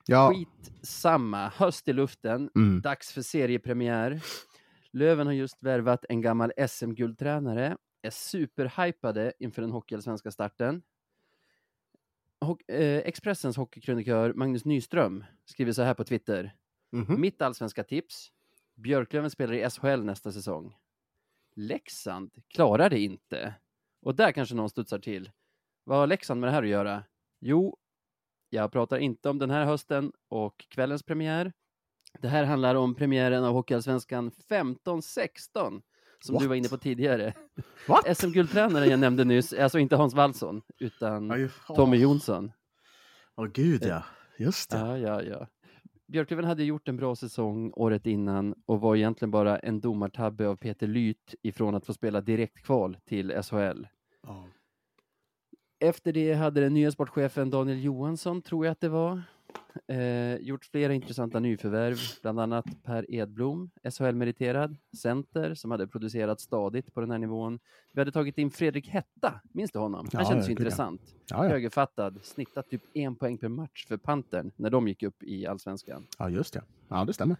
Ja, 0.07 0.31
Skit 0.31 0.73
samma, 0.83 1.49
höst 1.49 1.89
i 1.89 1.93
luften, 1.93 2.51
mm, 2.57 2.81
dags 2.81 3.13
för 3.13 3.23
seriepremiär. 3.23 4.21
Löven 4.93 5.27
har 5.27 5.35
just 5.35 5.63
värvat 5.63 6.05
en 6.09 6.21
gammal 6.21 6.53
SM-guldtränare, 6.69 7.77
är 8.03 8.11
superhypade 8.11 9.33
inför 9.39 9.63
den 9.63 9.71
hockeyallsvenska 9.71 10.31
starten. 10.31 10.83
Hock- 12.41 12.69
eh, 12.73 12.99
Expressens 12.99 13.57
hockeykrönikör 13.57 14.33
Magnus 14.33 14.65
Nyström 14.65 15.25
skriver 15.45 15.73
så 15.73 15.83
här 15.83 15.95
på 15.95 16.05
Twitter. 16.05 16.55
mhm. 16.93 17.21
Mitt 17.21 17.43
allsvenska 17.43 17.85
tips. 17.85 18.33
Björklöven 18.81 19.31
spelar 19.31 19.55
i 19.55 19.71
SHL 19.71 20.05
nästa 20.05 20.33
säsong. 20.33 20.77
Leksand 21.55 22.31
klarar 22.49 22.91
det 22.91 23.01
inte. 23.01 23.55
Och 24.03 24.15
där 24.15 24.33
kanske 24.33 24.55
någon 24.55 24.71
studsar 24.71 24.99
till. 24.99 25.31
Vad 25.85 25.99
har 25.99 26.07
Leksand 26.07 26.41
med 26.41 26.49
det 26.49 26.53
här 26.53 26.63
att 26.63 26.69
göra? 26.69 27.05
Jo, 27.41 27.77
jag 28.51 28.73
pratar 28.73 28.99
inte 28.99 29.29
om 29.31 29.39
den 29.39 29.51
här 29.51 29.65
hösten 29.65 30.13
och 30.29 30.67
kvällens 30.69 31.03
premiär. 31.03 31.53
Det 32.21 32.29
här 32.29 32.45
handlar 32.45 32.75
om 32.75 32.95
premiären 32.95 33.45
av 33.45 33.53
Hockeyallsvenskan 33.53 34.31
15-16 34.31 35.83
som 36.21 36.39
du 36.39 36.47
var 36.47 36.49
What? 36.49 36.57
inne 36.57 36.69
på 36.69 36.79
tidigare. 36.79 37.35
What? 37.89 38.19
SM-guldtränaren 38.19 38.91
jag 38.91 39.01
nämnde 39.01 39.25
nyss 39.25 39.53
är 39.53 39.63
alltså 39.63 39.79
inte 39.79 39.97
Hans 39.97 40.15
Wallson 40.15 40.63
utan 40.79 41.51
Tommy. 41.67 41.97
Jonsson. 41.97 42.53
Åh 43.37 43.47
gud 43.47 43.85
ja, 43.85 44.05
just 44.39 44.71
det. 44.71 44.79
Ja, 44.79 44.99
ja, 44.99 45.23
ja. 45.23 45.47
Björklöven 46.11 46.45
hade 46.45 46.65
gjort 46.65 46.89
en 46.89 46.97
bra 46.97 47.17
säsong 47.17 47.73
året 47.77 48.07
innan 48.07 48.55
och 48.67 48.81
var 48.81 48.97
egentligen 48.97 49.31
bara 49.31 49.59
en 49.59 49.81
domartabbe 49.81 50.49
av 50.49 50.57
Peter 50.57 50.87
Lyth 50.87 51.35
ifrån 51.43 51.75
att 51.75 51.87
få 51.87 51.93
spela 51.93 52.21
direktkval 52.21 52.97
till 53.05 53.43
SHL. 53.43 53.87
Ja. 54.27 54.49
Efter 55.81 56.13
det 56.13 56.35
hade 56.35 56.61
den 56.61 56.75
nya 56.75 56.91
sportchefen 56.91 57.51
Daniel 57.51 57.85
Johansson, 57.85 58.43
tror 58.43 58.67
jag 58.67 58.73
att 58.73 58.81
det 58.81 58.89
var, 58.89 59.23
eh, 59.87 60.37
gjort 60.37 60.65
flera 60.65 60.95
intressanta 60.95 61.41
nyförvärv, 61.41 61.97
bland 62.23 62.41
annat 62.41 62.65
Per 62.83 63.11
Edblom, 63.15 63.71
SHL-meriterad, 63.85 64.77
center 64.97 65.55
som 65.55 65.71
hade 65.71 65.87
producerat 65.87 66.41
stadigt 66.41 66.95
på 66.95 67.01
den 67.01 67.11
här 67.11 67.19
nivån. 67.19 67.59
Vi 67.93 68.01
hade 68.01 68.13
tagit 68.13 68.39
in 68.39 68.51
Fredrik 68.51 68.89
Hetta, 68.89 69.41
minns 69.53 69.71
du 69.73 69.79
honom? 69.79 70.09
Han 70.13 70.23
Ja, 70.23 70.29
kändes 70.29 70.47
ju 70.49 70.51
intressant. 70.51 71.01
Ja, 71.31 71.45
ja. 71.45 71.51
Högerfattad, 71.51 72.21
snittat 72.23 72.71
typ 72.71 72.83
en 72.95 73.17
poäng 73.17 73.39
per 73.39 73.49
match 73.49 73.87
för 73.87 73.97
Pantern 73.97 74.53
när 74.57 74.71
de 74.71 74.89
gick 74.89 75.03
upp 75.03 75.23
i 75.23 75.47
allsvenskan. 75.47 76.07
ja, 76.19 76.29
just 76.31 76.55
det. 76.55 76.63
Ja, 76.89 77.05
det 77.05 77.13
stämmer. 77.13 77.37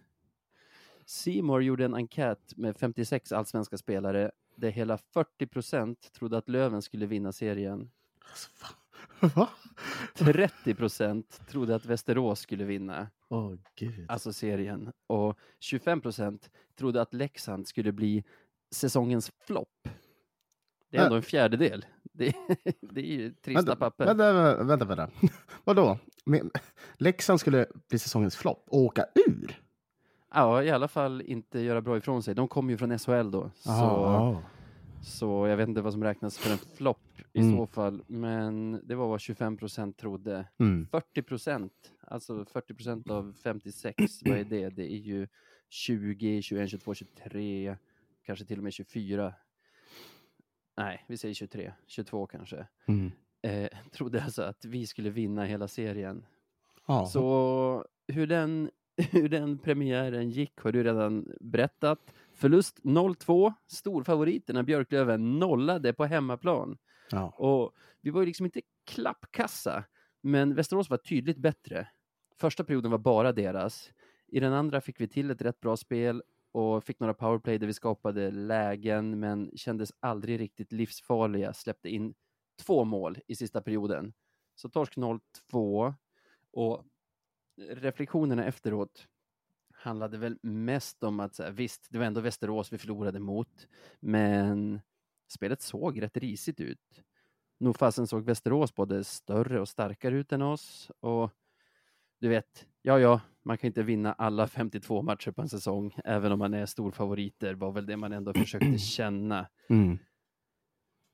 Simor 1.07 1.63
gjorde 1.63 1.85
en 1.85 1.95
enkät 1.95 2.57
med 2.57 2.77
56 2.77 3.33
allsvenska 3.33 3.79
spelare 3.79 4.31
där 4.57 4.71
hela 4.71 4.99
40 4.99 5.47
procent 5.47 6.13
trodde 6.13 6.39
att 6.39 6.49
Löven 6.49 6.83
skulle 6.83 7.07
vinna 7.07 7.33
serien. 7.33 7.91
Alltså. 8.31 8.51
Va? 9.37 9.49
30 10.19 10.75
procent 10.75 11.41
trodde 11.49 11.75
att 11.75 11.85
Västerås 11.87 12.41
skulle 12.41 12.65
vinna, 12.65 13.09
Åh 13.29 13.55
gud. 13.77 14.07
alltså 14.09 14.33
serien. 14.33 14.93
Och 15.07 15.39
25 15.61 16.01
procent 16.01 16.51
trodde 16.79 17.03
att 17.03 17.15
Leksand 17.15 17.69
skulle 17.69 17.93
bli 17.93 18.25
säsongens 18.71 19.33
flopp. 19.47 19.89
Det 20.91 20.97
är 20.97 21.05
ändå 21.05 21.17
en 21.17 21.23
fjärdedel. 21.23 21.85
Det, 22.03 22.35
det 22.81 23.01
är 23.01 23.05
ju 23.19 23.31
trista 23.35 23.61
Vänta, 23.63 23.77
papper. 23.77 24.07
vänta, 24.07 24.65
vänta, 24.65 24.85
vänta. 24.85 25.11
Vadå? 25.65 25.99
Men, 26.25 26.51
Leksand 26.99 27.41
skulle 27.41 27.67
bli 27.89 27.99
säsongens 27.99 28.37
flopp 28.37 28.65
och 28.67 28.79
åka 28.81 29.07
ur? 29.27 29.61
Ja, 30.35 30.63
i 30.63 30.71
alla 30.71 30.89
fall 30.89 31.23
inte 31.23 31.61
göra 31.61 31.81
bra 31.81 31.97
ifrån 31.97 32.23
sig. 32.23 32.35
De 32.35 32.49
kommer 32.49 32.71
ju 32.71 32.79
från 32.79 32.99
SHL 32.99 33.31
då. 33.31 33.51
Så, 33.55 33.71
Ja. 33.71 34.43
Så 35.03 35.47
jag 35.47 35.57
vet 35.57 35.69
inte 35.69 35.83
vad 35.83 35.93
som 35.93 36.05
räknas 36.05 36.39
för 36.39 36.53
en 36.53 36.59
flopp 36.59 36.99
i 37.33 37.41
Mm. 37.41 37.57
så 37.57 37.67
fall. 37.67 38.03
Men 38.07 38.81
det 38.85 38.95
var 38.95 39.09
vad 39.09 39.21
25 39.21 39.57
procent 39.57 39.97
trodde. 39.99 40.49
Mm. 40.59 40.87
40 40.91 41.23
procent, 41.23 41.93
alltså 42.01 42.45
40 42.45 42.75
procent 42.75 43.11
av 43.11 43.35
56, 43.43 43.97
vad 44.25 44.39
är 44.39 44.45
det? 44.45 44.69
Det 44.69 44.93
är 44.93 44.97
ju 44.99 45.29
20, 45.69 46.43
21, 46.43 46.71
22, 46.71 46.95
23, 46.95 47.77
kanske 48.27 48.45
till 48.45 48.59
och 48.59 48.65
med 48.65 48.73
24. 48.73 49.35
Nej, 50.77 51.05
vi 51.09 51.17
säger 51.17 51.35
23, 51.35 51.73
22 51.87 52.27
kanske. 52.27 52.67
Mm. 52.87 53.13
Eh, 53.43 53.69
trodde 53.93 54.23
alltså 54.25 54.43
att 54.43 54.65
vi 54.65 54.87
skulle 54.87 55.11
vinna 55.11 55.45
hela 55.45 55.69
serien. 55.69 56.27
Ja. 56.87 57.07
Så 57.07 57.85
hur 58.09 58.27
den, 58.27 58.71
hur 59.11 59.29
den 59.29 59.59
premiären 59.59 60.31
gick 60.31 60.61
har 60.61 60.73
du 60.73 60.83
redan 60.85 61.33
berättat. 61.41 62.15
Förlust 62.41 62.81
0-2, 62.83 63.53
storfavoriterna 63.67 64.63
Björklöven 64.63 65.39
nollade 65.39 65.93
på 65.93 66.05
hemmaplan. 66.05 66.79
ja. 67.11 67.31
Och 67.31 67.75
vi 68.01 68.11
var 68.11 68.21
ju 68.21 68.27
liksom 68.27 68.47
inte 68.47 68.61
klappkassa, 68.87 69.85
men 70.21 70.55
Västerås 70.55 70.91
var 70.91 70.97
tydligt 70.97 71.39
bättre. 71.39 71.89
Första 72.39 72.65
perioden 72.65 72.91
var 72.91 72.99
bara 72.99 73.33
deras. 73.33 73.91
I 74.27 74.41
den 74.41 74.53
andra 74.53 74.81
fick 74.81 75.01
vi 75.01 75.09
till 75.09 75.31
ett 75.31 75.43
rätt 75.43 75.61
bra 75.61 75.77
spel 75.77 76.23
och 76.53 76.85
fick 76.85 77.01
några 77.01 77.15
powerplay 77.15 77.59
där 77.59 77.67
vi 77.67 77.75
skapade 77.75 78.31
lägen, 78.31 79.21
men 79.21 79.51
kändes 79.57 79.93
aldrig 80.01 80.41
riktigt 80.41 80.73
livsfarliga. 80.73 81.53
Släppte 81.53 81.89
in 81.89 82.15
två 82.67 82.85
mål 82.85 83.19
i 83.27 83.35
sista 83.35 83.63
perioden. 83.63 84.13
Så 84.55 84.69
torsk 84.69 84.97
0-2 84.97 85.95
och 86.53 86.85
reflektionerna 87.71 88.45
efteråt 88.45 89.07
handlade 89.81 90.19
väl 90.19 90.39
mest 90.43 91.05
om 91.05 91.21
att 91.21 91.35
så 91.35 91.43
här, 91.43 91.51
visst, 91.51 91.87
det 91.91 91.99
var 91.99 92.07
ändå 92.07 92.21
Västerås 92.21 92.73
vi 92.73 92.79
förlorade 92.79 93.21
mot, 93.21 93.69
men 94.01 94.81
spelet 95.29 95.63
såg 95.63 96.03
rätt 96.03 96.17
risigt 96.17 96.61
ut. 96.61 97.03
Nog 97.59 97.77
fasen 97.77 98.07
såg 98.07 98.25
Västerås 98.25 98.75
både 98.75 99.05
större 99.05 99.61
och 99.61 99.69
starkare 99.69 100.17
ut 100.17 100.33
än 100.33 100.43
oss 100.43 100.91
och 101.01 101.31
du 102.21 102.29
vet, 102.29 102.67
ja, 102.83 102.99
ja, 102.99 103.21
man 103.43 103.59
kan 103.59 103.69
inte 103.69 103.83
vinna 103.83 104.13
alla 104.13 104.47
52 104.49 105.03
matcher 105.03 105.31
på 105.31 105.43
en 105.43 105.49
säsong, 105.49 105.95
även 106.05 106.33
om 106.33 106.39
man 106.39 106.55
är 106.55 106.67
storfavoriter, 106.67 107.55
var 107.55 107.73
väl 107.73 107.87
det 107.87 107.97
man 107.97 108.13
ändå 108.13 108.33
försökte 108.33 108.79
känna. 108.79 109.47
Mm. 109.69 109.99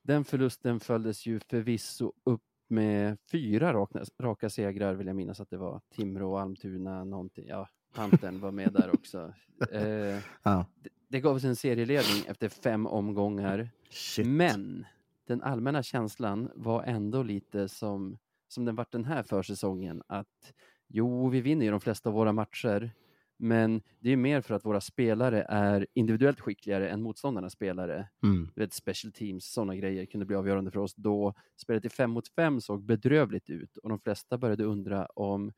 Den 0.02 0.24
förlusten 0.24 0.81
följdes 0.81 1.26
ju 1.26 1.40
förvisso 1.40 2.12
upp 2.24 2.42
med 2.68 3.18
fyra 3.31 3.72
raka, 3.72 4.05
raka 4.20 4.50
segrar, 4.50 4.94
vill 4.94 5.07
jag 5.07 5.16
minnas 5.16 5.40
att 5.40 5.50
det 5.50 5.57
var. 5.57 5.81
Timrå, 5.94 6.37
Almtuna, 6.37 7.05
någonting. 7.05 7.46
Ja, 7.48 7.68
Pantern 7.96 8.40
var 8.40 8.50
med 8.50 8.72
där 8.72 8.94
också. 8.94 9.32
Eh, 9.72 10.18
Ja. 10.42 10.66
det, 10.82 10.90
det 11.09 11.20
gav 11.20 11.36
oss 11.36 11.44
en 11.44 11.57
serieledning 11.57 12.24
efter 12.28 12.49
fem 12.49 12.86
omgångar. 12.86 13.68
Shit. 13.90 14.26
Men 14.26 14.86
den 15.26 15.42
allmänna 15.42 15.82
känslan 15.82 16.51
var 16.55 16.82
ändå 16.82 17.22
lite 17.22 17.68
som, 17.68 18.18
som 18.49 18.64
den 18.64 18.74
vart 18.74 18.92
den 18.92 19.05
här 19.05 19.22
försäsongen. 19.22 20.03
Att 20.07 20.53
jo, 20.88 21.28
vi 21.28 21.40
vinner 21.40 21.64
ju 21.64 21.70
de 21.70 21.80
flesta 21.80 22.09
av 22.09 22.14
våra 22.14 22.32
matcher. 22.32 22.90
Men 23.38 23.82
det 24.01 24.11
är 24.12 24.16
mer 24.16 24.40
för 24.40 24.55
att 24.55 24.64
våra 24.64 24.80
spelare 24.80 25.42
är 25.49 25.86
individuellt 25.94 26.40
skickligare 26.40 26.88
än 26.90 27.03
motståndarnas 27.03 27.53
spelare. 27.53 28.09
Mm. 28.22 28.51
Du 28.55 28.61
vet, 28.61 28.72
special 28.72 29.12
teams, 29.12 29.53
sådana 29.53 29.76
grejer 29.76 30.07
kunde 30.07 30.26
bli 30.26 30.36
avgörande 30.36 30.70
för 30.70 30.80
oss 30.80 30.94
då. 30.94 31.34
Spelet 31.57 31.84
i 31.84 31.88
fem 31.88 32.11
mot 32.11 32.28
fem 32.28 32.61
såg 32.61 32.84
bedrövligt 32.84 33.51
ut 33.51 33.76
och 33.76 33.88
de 33.88 33.99
flesta 34.01 34.38
började 34.38 34.64
undra 34.64 35.07
om, 35.07 35.53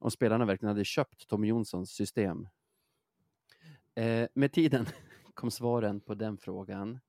om 0.00 0.10
spelarna 0.10 0.44
verkligen 0.44 0.74
hade 0.74 0.84
köpt 0.84 1.28
Tommy 1.28 1.46
Jonssons 1.46 1.90
system. 1.90 2.48
Eh, 3.94 4.28
med 4.34 4.52
tiden 4.52 4.86
kom 5.34 5.50
svaren 5.50 6.00
på 6.00 6.14
den 6.14 6.36
frågan. 6.36 7.00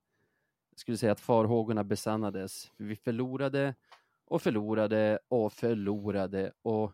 Jag 0.71 0.79
skulle 0.79 0.97
säga 0.97 1.11
att 1.11 1.19
farhågorna 1.19 1.83
besannades. 1.83 2.71
Vi 2.77 2.95
förlorade 2.95 3.75
och 4.25 4.41
förlorade 4.41 5.19
och 5.27 5.53
förlorade 5.53 6.51
och 6.61 6.93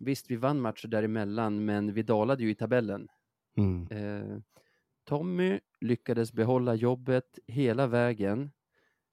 visst, 0.00 0.30
vi 0.30 0.36
vann 0.36 0.60
matcher 0.60 0.88
däremellan, 0.88 1.64
men 1.64 1.92
vi 1.92 2.02
dalade 2.02 2.42
ju 2.42 2.50
i 2.50 2.54
tabellen. 2.54 3.08
Mm. 3.56 3.88
Eh, 3.90 4.38
Tommy 5.04 5.60
lyckades 5.80 6.32
behålla 6.32 6.74
jobbet 6.74 7.38
hela 7.46 7.86
vägen 7.86 8.50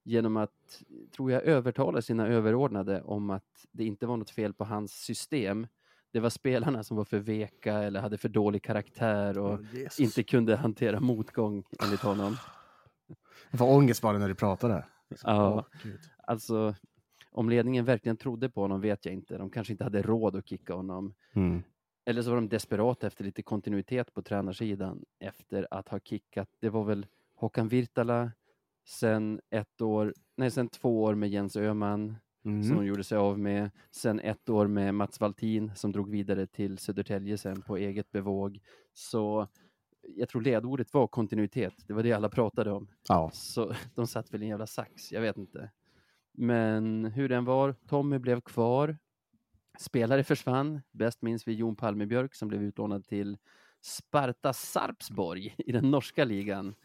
genom 0.04 0.38
att, 0.38 0.84
tror 1.16 1.32
jag, 1.32 1.44
övertala 1.44 2.02
sina 2.02 2.28
överordnade 2.28 3.02
om 3.02 3.30
att 3.30 3.66
det 3.72 3.86
inte 3.86 4.06
var 4.06 4.18
något 4.18 4.30
fel 4.30 4.54
på 4.54 4.64
hans 4.64 4.94
system. 4.94 5.68
Det 6.12 6.20
var 6.20 6.30
spelarna 6.30 6.84
som 6.84 6.98
var 6.98 7.06
för 7.06 7.20
veka 7.20 7.74
eller 7.74 8.02
hade 8.02 8.18
för 8.18 8.30
dålig 8.30 8.64
karaktär 8.64 9.38
och 9.38 9.62
Jesus. 9.74 10.00
inte 10.00 10.24
kunde 10.24 10.56
hantera 10.56 11.00
motgång 11.00 11.64
enligt 11.84 12.02
honom. 12.02 12.38
Jag 13.52 13.60
får 13.60 13.76
ångest 13.76 14.02
bara 14.02 14.18
när 14.18 14.28
du 14.28 14.36
pratade. 14.36 14.86
Ja. 15.24 15.66
Gud. 15.84 16.00
Alltså, 16.18 16.76
om 17.32 17.50
ledningen 17.50 17.86
verkligen 17.86 18.18
trodde 18.18 18.50
på 18.50 18.62
honom 18.62 18.82
vet 18.82 19.06
jag 19.06 19.14
inte. 19.14 19.38
De 19.38 19.50
kanske 19.50 19.74
inte 19.74 19.84
hade 19.84 20.02
råd 20.02 20.36
att 20.36 20.48
kicka 20.48 20.74
honom. 20.74 21.14
Mm. 21.34 21.64
Eller 22.06 22.22
så 22.22 22.30
var 22.30 22.36
de 22.36 22.50
desperata 22.50 23.08
efter 23.08 23.24
lite 23.24 23.42
kontinuitet 23.42 24.14
på 24.14 24.22
tränarsidan 24.22 25.04
efter 25.20 25.68
att 25.72 25.90
ha 25.90 26.00
kickat. 26.00 26.50
Det 26.60 26.70
var 26.70 26.84
väl 26.84 27.06
Håkan 27.36 27.68
Virtala, 27.68 28.32
sen 28.88 29.42
ett 29.50 29.82
år, 29.82 30.14
nej, 30.38 30.52
sen 30.52 30.68
två 30.68 31.04
år 31.04 31.16
med 31.16 31.30
Jens 31.30 31.56
Öhman 31.56 32.16
som 32.42 32.52
Mm. 32.52 32.76
de 32.78 32.86
gjorde 32.86 33.04
sig 33.04 33.18
av 33.18 33.40
med. 33.40 33.72
Sen 33.92 34.20
ett 34.20 34.50
år 34.50 34.68
med 34.68 34.94
Mats 34.96 35.20
Valtin 35.20 35.72
som 35.76 35.92
drog 35.92 36.10
vidare 36.10 36.46
till 36.48 36.78
Södertälje 36.78 37.38
sen 37.38 37.62
på 37.62 37.78
eget 37.78 38.12
bevåg. 38.12 38.60
Så 38.94 39.48
jag 40.02 40.30
tror 40.30 40.42
ledordet 40.42 40.94
var 40.94 41.08
kontinuitet. 41.08 41.74
Det 41.88 41.94
var 41.94 42.04
det 42.04 42.14
alla 42.14 42.30
pratade 42.30 42.72
om. 42.72 42.88
Ja. 43.08 43.30
Så 43.34 43.74
de 43.96 44.08
satt 44.08 44.34
väl 44.34 44.42
i 44.42 44.46
en 44.46 44.50
jävla 44.50 44.68
sax, 44.68 45.12
jag 45.12 45.22
vet 45.22 45.38
inte. 45.38 45.72
Men 46.34 47.06
hur 47.06 47.30
den 47.30 47.46
var, 47.46 47.76
Tommy 47.88 48.18
blev 48.20 48.42
kvar. 48.42 48.98
Spelare 49.80 50.24
försvann. 50.24 50.82
Bäst 50.92 51.22
minns 51.22 51.48
vi 51.48 51.54
Jon 51.54 51.76
Palmebjörk 51.76 52.36
som 52.36 52.48
blev 52.48 52.64
utlånad 52.64 53.06
till 53.06 53.38
Sparta 53.82 54.54
Sarpsborg 54.54 55.56
i 55.58 55.72
den 55.72 55.92
norska 55.92 56.26
ligan. 56.26 56.76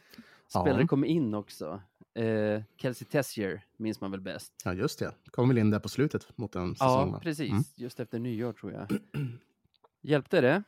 Spelare 0.49 0.81
Ja. 0.81 0.87
kom 0.87 1.05
in 1.05 1.35
också. 1.35 1.81
Eh, 2.15 2.63
Kelsey 2.77 3.07
Tessier 3.09 3.65
minns 3.77 4.01
man 4.01 4.11
väl 4.11 4.21
bäst. 4.21 4.53
ja, 4.65 4.75
just 4.75 4.99
det. 4.99 5.15
Kom 5.31 5.49
väl 5.49 5.59
in 5.59 5.71
där 5.71 5.79
på 5.79 5.89
slutet 5.89 6.39
mot 6.39 6.57
en 6.57 6.75
säsong. 6.75 7.13
Ja, 7.13 7.21
precis. 7.21 7.51
Mm. 7.51 7.63
Just 7.75 8.01
efter 8.01 8.19
nyår 8.19 8.53
tror 8.53 8.73
jag. 8.73 8.89
Hjälpte 10.01 10.41
det? 10.41 10.63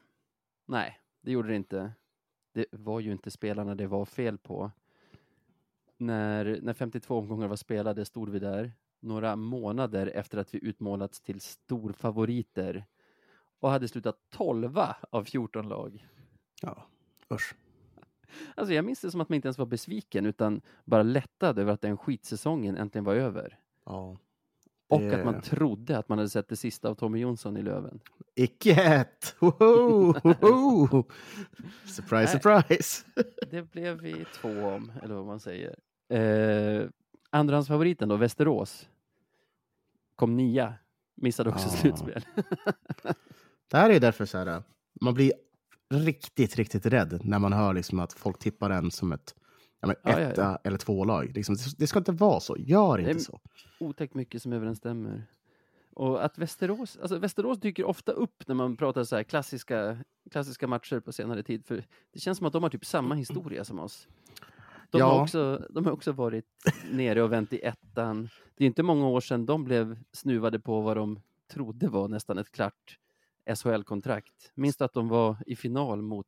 Nej, 0.66 1.00
det 1.20 1.30
gjorde 1.32 1.48
det 1.48 1.56
inte. 1.56 1.92
Det 2.52 2.66
var 2.70 3.00
ju 3.00 3.12
inte 3.12 3.30
spelarna 3.30 3.74
det 3.74 3.86
var 3.86 4.04
fel 4.04 4.38
på. 4.38 4.70
När, 5.96 6.58
när 6.62 6.74
52 6.74 7.18
omgångar 7.18 7.48
var 7.48 7.56
spelade 7.56 8.04
stod 8.04 8.28
vi 8.28 8.38
där 8.38 8.72
några 9.00 9.36
månader 9.36 10.06
efter 10.06 10.38
att 10.38 10.54
vi 10.54 10.58
utmålats 10.62 11.20
till 11.20 11.40
storfavoriter 11.40 12.84
och 13.60 13.70
hade 13.70 13.88
slutat 13.88 14.16
12 14.30 14.78
av 15.10 15.24
14 15.24 15.68
lag. 15.68 16.06
Ja, 16.62 16.86
usch. 17.32 17.54
Alltså 18.54 18.74
jag 18.74 18.84
minns 18.84 19.00
det 19.00 19.10
som 19.10 19.20
att 19.20 19.28
man 19.28 19.36
inte 19.36 19.48
ens 19.48 19.58
var 19.58 19.66
besviken 19.66 20.26
utan 20.26 20.60
bara 20.84 21.02
lättad 21.02 21.58
över 21.58 21.72
att 21.72 21.80
den 21.80 21.96
skitsäsongen 21.96 22.76
äntligen 22.76 23.04
var 23.04 23.14
över. 23.14 23.58
Ja. 23.86 24.18
Och 24.88 25.00
Det- 25.00 25.18
att 25.18 25.24
man 25.24 25.40
trodde 25.40 25.98
att 25.98 26.08
man 26.08 26.18
hade 26.18 26.30
sett 26.30 26.48
det 26.48 26.56
sista 26.56 26.88
av 26.88 26.94
Tommy 26.94 27.18
Jonsson 27.18 27.56
i 27.56 27.62
Löven. 27.62 28.00
Icke 28.34 28.72
ett! 28.74 29.34
Surprise, 31.86 32.32
surprise! 32.32 33.04
Det 33.50 33.62
blev 33.72 34.00
vi 34.00 34.24
två 34.34 34.48
om, 34.48 34.92
eller 35.02 35.14
vad 35.14 35.26
man 35.26 35.40
säger. 35.40 35.76
Eh, 36.08 36.88
Andrahandsfavoriten 37.30 38.08
då, 38.08 38.16
Västerås. 38.16 38.88
Kom 40.16 40.36
nia. 40.36 40.74
Missade 41.14 41.50
också 41.50 41.66
Ah. 41.68 41.70
slutspel. 41.70 42.24
Det 43.68 43.76
här 43.76 43.90
är 43.90 44.00
därför 44.00 44.24
så 44.24 44.38
här, 44.38 44.62
man 45.00 45.14
blir 45.14 45.32
riktigt, 45.90 46.56
riktigt 46.56 46.86
rädd 46.86 47.20
när 47.24 47.38
man 47.38 47.52
hör 47.52 47.74
liksom 47.74 48.00
att 48.00 48.12
folk 48.12 48.38
tippar 48.38 48.70
en 48.70 48.90
som 48.90 49.12
ett 49.12 49.34
ja, 49.80 49.86
men 49.86 49.96
Ja, 50.04 50.18
etta 50.18 50.42
ja. 50.42 50.58
eller 50.64 50.78
två 50.78 51.04
lag. 51.04 51.32
Liksom, 51.34 51.56
det- 51.78 51.86
ska 51.86 51.98
inte 51.98 52.12
vara 52.12 52.40
så. 52.40 52.56
Gör 52.58 52.98
inte 52.98 53.20
så. 53.20 53.40
Otäckt 53.80 54.14
mycket 54.14 54.42
som 54.42 54.52
överensstämmer. 54.52 55.26
Och 55.94 56.24
att 56.24 56.38
Västerås, 56.38 56.96
alltså 57.02 57.18
Västerås 57.18 57.60
dyker 57.60 57.84
ofta 57.84 58.12
upp 58.12 58.48
när 58.48 58.54
man 58.54 58.76
pratar 58.76 59.04
så 59.04 59.16
här 59.16 59.22
klassiska, 59.22 59.98
klassiska 60.30 60.66
matcher 60.66 61.00
på 61.00 61.12
senare 61.12 61.42
tid. 61.42 61.66
För 61.66 61.84
det 62.12 62.20
känns 62.20 62.38
som 62.38 62.46
att 62.46 62.52
de 62.52 62.62
har 62.62 62.70
typ 62.70 62.84
samma 62.84 63.14
historia 63.14 63.64
som 63.64 63.78
oss. 63.80 64.08
De, 64.90 65.00
har, 65.02 65.08
Ja. 65.08 65.22
också, 65.22 65.66
de 65.70 65.84
har 65.84 65.92
också 65.92 66.12
varit 66.12 66.46
nere 66.92 67.22
och 67.22 67.32
vänt 67.32 67.52
i 67.52 67.58
ettan. 67.60 68.28
Det 68.56 68.64
är 68.64 68.66
inte 68.66 68.82
många 68.82 69.06
år 69.08 69.20
sedan 69.20 69.46
de 69.46 69.64
blev 69.64 69.98
snuvade 70.12 70.60
på 70.60 70.80
vad 70.80 70.96
de 70.96 71.20
trodde 71.52 71.88
var 71.88 72.08
nästan 72.08 72.38
ett 72.38 72.52
klart 72.52 72.98
SHL-kontrakt. 73.54 74.52
Minns 74.54 74.76
du 74.76 74.84
att 74.84 74.92
de 74.92 75.08
var 75.08 75.36
i 75.46 75.56
final 75.56 76.02
mot 76.02 76.26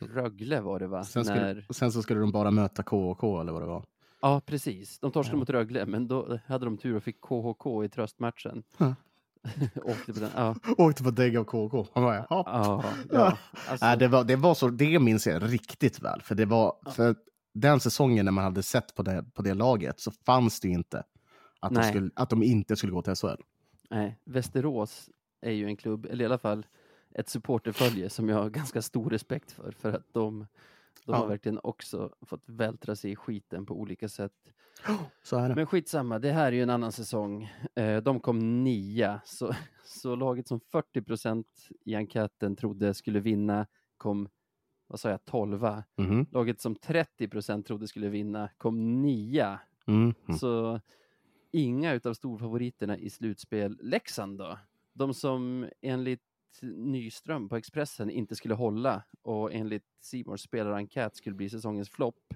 Rögle 0.00 0.60
var 0.60 0.78
det 0.78 0.86
va? 0.86 1.04
Sen, 1.04 1.24
skulle, 1.24 1.40
När... 1.54 1.66
sen 1.70 1.92
så 1.92 2.02
skulle 2.02 2.20
de 2.20 2.32
bara 2.32 2.50
möta 2.50 2.82
KK 2.82 3.40
eller 3.40 3.52
vad 3.52 3.62
det 3.62 3.66
var. 3.66 3.84
Ja, 4.20 4.40
precis. 4.46 4.98
De 4.98 5.12
torskade 5.12 5.36
Ja. 5.36 5.38
mot 5.38 5.50
Rögle, 5.50 5.86
men 5.86 6.08
då 6.08 6.38
hade 6.46 6.64
de 6.64 6.76
tur 6.78 6.96
och 6.96 7.02
fick 7.02 7.20
KHK 7.20 7.84
i 7.84 7.88
tröstmatchen. 7.88 8.62
Ja. 8.78 8.94
Åkte 9.84 10.12
på 10.12 10.20
den. 10.20 10.30
Ja, 10.36 10.54
Åkte 10.78 11.02
på 11.02 11.10
dägg 11.10 11.36
av 11.36 11.44
KK. 11.44 11.86
Han 11.94 12.02
bara, 12.04 12.16
ja. 12.16 12.26
ja, 12.30 12.84
ja. 13.12 13.38
Alltså, 13.68 13.86
Nej, 13.86 13.98
det, 13.98 14.08
var, 14.08 14.24
det 14.24 14.36
var 14.36 14.54
så, 14.54 14.68
det 14.68 14.98
minns 14.98 15.26
jag 15.26 15.52
riktigt 15.52 16.02
väl. 16.02 16.22
För 16.22 16.34
det 16.34 16.44
var, 16.44 16.76
för 16.90 17.16
den 17.54 17.80
säsongen 17.80 18.24
när 18.24 18.32
man 18.32 18.44
hade 18.44 18.62
sett 18.62 18.94
på 18.94 19.02
det, 19.02 19.24
på 19.34 19.42
det 19.42 19.54
laget 19.54 20.00
så 20.00 20.10
fanns 20.10 20.60
det 20.60 20.68
inte 20.68 21.02
att 21.60 21.74
de, 21.74 21.82
skulle, 21.82 22.10
att 22.16 22.30
de 22.30 22.42
inte 22.42 22.76
skulle 22.76 22.92
gå 22.92 23.02
till 23.02 23.14
SHL. 23.14 23.42
nej, 23.90 24.18
Västerås 24.24 25.10
är 25.44 25.52
ju 25.52 25.66
en 25.66 25.76
klubb, 25.76 26.06
eller 26.10 26.22
i 26.22 26.26
alla 26.26 26.38
fall 26.38 26.66
ett 27.14 27.28
supporterfölje 27.28 28.10
som 28.10 28.28
jag 28.28 28.36
har 28.36 28.50
ganska 28.50 28.82
stor 28.82 29.10
respekt 29.10 29.52
för. 29.52 29.72
För 29.72 29.92
att 29.92 30.12
de, 30.14 30.38
de 30.40 30.46
Ja. 31.12 31.16
har 31.16 31.26
verkligen 31.28 31.60
också 31.62 32.14
fått 32.22 32.42
vältra 32.48 32.96
sig 32.96 33.10
i 33.10 33.16
skiten 33.16 33.66
på 33.66 33.74
olika 33.80 34.08
sätt. 34.08 34.32
Så 35.22 35.36
är 35.38 35.48
det. 35.48 35.54
Men 35.54 35.66
skitsamma, 35.66 36.18
det 36.18 36.32
här 36.32 36.46
är 36.46 36.52
ju 36.52 36.62
en 36.62 36.70
annan 36.70 36.92
säsong. 36.92 37.52
Eh, 37.74 37.96
de 38.02 38.20
kom 38.20 38.64
nia, 38.64 39.20
så, 39.24 39.52
så 39.84 40.16
laget 40.16 40.48
som 40.48 40.60
40 40.60 41.02
procent 41.02 41.68
i 41.84 41.94
enkäten 41.94 42.56
trodde 42.56 42.94
skulle 42.94 43.20
vinna 43.20 43.66
kom, 43.96 44.28
vad 44.86 45.00
sa 45.00 45.10
jag, 45.10 45.24
12. 45.24 45.66
Mhm. 45.96 46.26
Laget 46.30 46.60
som 46.60 46.74
30 46.76 47.28
procent 47.28 47.66
trodde 47.66 47.88
skulle 47.88 48.08
vinna 48.08 48.48
kom 48.58 49.02
nia. 49.02 49.60
Mm. 49.86 50.14
Mm. 50.28 50.38
Så 50.38 50.80
inga 51.52 51.92
utav 51.92 52.14
storfavoriterna 52.14 52.98
i 52.98 53.10
slutspel. 53.10 53.78
Leksand 53.82 54.38
då? 54.38 54.58
De 54.94 55.14
som 55.14 55.68
enligt 55.80 56.20
Nyström 56.62 57.48
på 57.48 57.56
Expressen 57.56 58.10
inte 58.10 58.36
skulle 58.36 58.54
hålla 58.54 59.04
och 59.22 59.52
enligt 59.52 59.84
Simors 60.00 60.40
spelarenkät 60.40 61.16
skulle 61.16 61.36
bli 61.36 61.50
säsongens 61.50 61.90
flopp. 61.90 62.34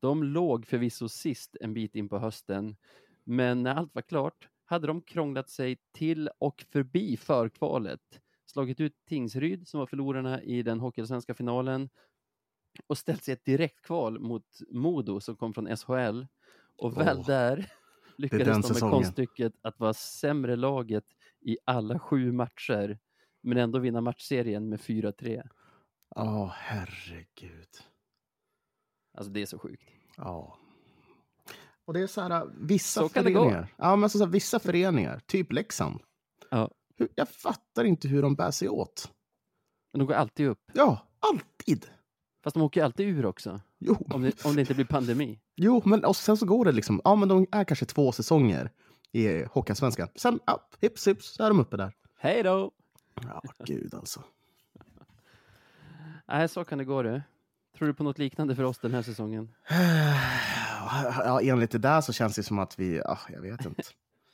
De 0.00 0.24
låg 0.24 0.66
förvisso 0.66 1.08
sist 1.08 1.56
en 1.60 1.74
bit 1.74 1.94
in 1.94 2.08
på 2.08 2.18
hösten, 2.18 2.76
men 3.24 3.62
när 3.62 3.74
allt 3.74 3.94
var 3.94 4.02
klart 4.02 4.48
hade 4.64 4.86
de 4.86 5.02
krånglat 5.02 5.50
sig 5.50 5.78
till 5.92 6.28
och 6.38 6.64
förbi 6.70 7.16
förkvalet, 7.16 8.20
slagit 8.46 8.80
ut 8.80 9.04
Tingsryd 9.08 9.68
som 9.68 9.80
var 9.80 9.86
förlorarna 9.86 10.42
i 10.42 10.62
den 10.62 10.80
hockeyallsvenska 10.80 11.34
finalen 11.34 11.88
och 12.86 12.98
ställt 12.98 13.24
sig 13.24 13.34
ett 13.34 13.44
direktkval 13.44 14.20
mot 14.20 14.46
Modo 14.70 15.20
som 15.20 15.36
kom 15.36 15.54
från 15.54 15.76
SHL. 15.76 16.26
Och 16.76 16.96
väl 16.96 17.18
Åh, 17.18 17.26
där 17.26 17.72
lyckades 18.18 18.68
de 18.68 18.72
med 18.72 18.92
konststycket 18.92 19.52
att 19.62 19.80
vara 19.80 19.94
sämre 19.94 20.56
laget 20.56 21.04
i 21.42 21.58
alla 21.64 21.98
sju 21.98 22.32
matcher, 22.32 22.98
men 23.42 23.58
ändå 23.58 23.78
vinna 23.78 24.00
matchserien 24.00 24.68
med 24.68 24.80
4-3. 24.80 25.48
Åh, 26.16 26.50
herregud. 26.54 27.68
Alltså 29.18 29.32
det 29.32 29.42
är 29.42 29.46
så 29.46 29.58
sjukt. 29.58 29.88
Ja. 30.16 30.58
Och 31.84 31.94
det 31.94 32.00
är 32.00 32.06
så 32.06 32.20
här, 32.20 32.50
vissa 32.60 33.00
Så 33.00 33.08
föreningar. 33.08 33.74
Ja, 33.76 33.96
men 33.96 34.10
så 34.10 34.18
så 34.18 34.24
här, 34.24 34.32
vissa 34.32 34.58
föreningar, 34.58 35.20
typ 35.26 35.52
Leksand. 35.52 36.00
Ja. 36.50 36.70
Jag 37.14 37.28
fattar 37.28 37.84
inte 37.84 38.08
hur 38.08 38.22
de 38.22 38.34
bär 38.34 38.50
sig 38.50 38.68
åt. 38.68 39.12
Men 39.92 39.98
de 39.98 40.06
går 40.06 40.14
alltid 40.14 40.46
upp. 40.46 40.62
Ja, 40.74 41.06
alltid. 41.20 41.86
Fast 42.44 42.54
de 42.54 42.62
åker 42.62 42.80
ju 42.80 42.84
alltid 42.84 43.08
ur 43.08 43.26
också, 43.26 43.60
Jo, 43.78 44.06
om 44.10 44.22
det, 44.22 44.44
om 44.44 44.54
det 44.54 44.60
inte 44.60 44.74
blir 44.74 44.84
pandemi. 44.84 45.40
jo 45.56 45.82
men 45.84 46.04
och 46.04 46.16
sen 46.16 46.36
så 46.36 46.46
går 46.46 46.64
det 46.64 46.72
liksom. 46.72 47.00
Ja, 47.04 47.14
men 47.14 47.28
de 47.28 47.46
är 47.52 47.64
kanske 47.64 47.86
två 47.86 48.12
säsonger 48.12 48.70
i 49.12 49.44
Hockeyallsvenskan. 49.44 50.08
Sen, 50.14 50.40
ja, 50.46 50.68
hips 50.80 51.08
hips, 51.08 51.34
så 51.34 51.44
är 51.44 51.48
de 51.48 51.60
uppe 51.60 51.76
där. 51.76 51.92
Hej 52.18 52.42
då! 52.42 52.70
Ja, 53.22 53.42
gud 53.64 53.94
alltså. 53.94 54.22
Nej, 56.28 56.48
så 56.48 56.64
kan 56.64 56.78
det 56.78 56.84
gå 56.84 57.02
du. 57.02 57.22
Tror 57.78 57.88
du 57.88 57.94
på 57.94 58.04
något 58.04 58.18
liknande 58.18 58.56
för 58.56 58.62
oss 58.62 58.78
den 58.78 58.94
här 58.94 59.02
säsongen? 59.02 59.54
Ja, 61.18 61.40
enligt 61.42 61.70
det 61.70 61.78
där 61.78 62.00
så 62.00 62.12
känns 62.12 62.36
det 62.36 62.42
som 62.42 62.58
att 62.58 62.78
vi, 62.78 62.96
ja, 62.96 63.18
jag 63.28 63.40
vet 63.40 63.64
inte. 63.64 63.82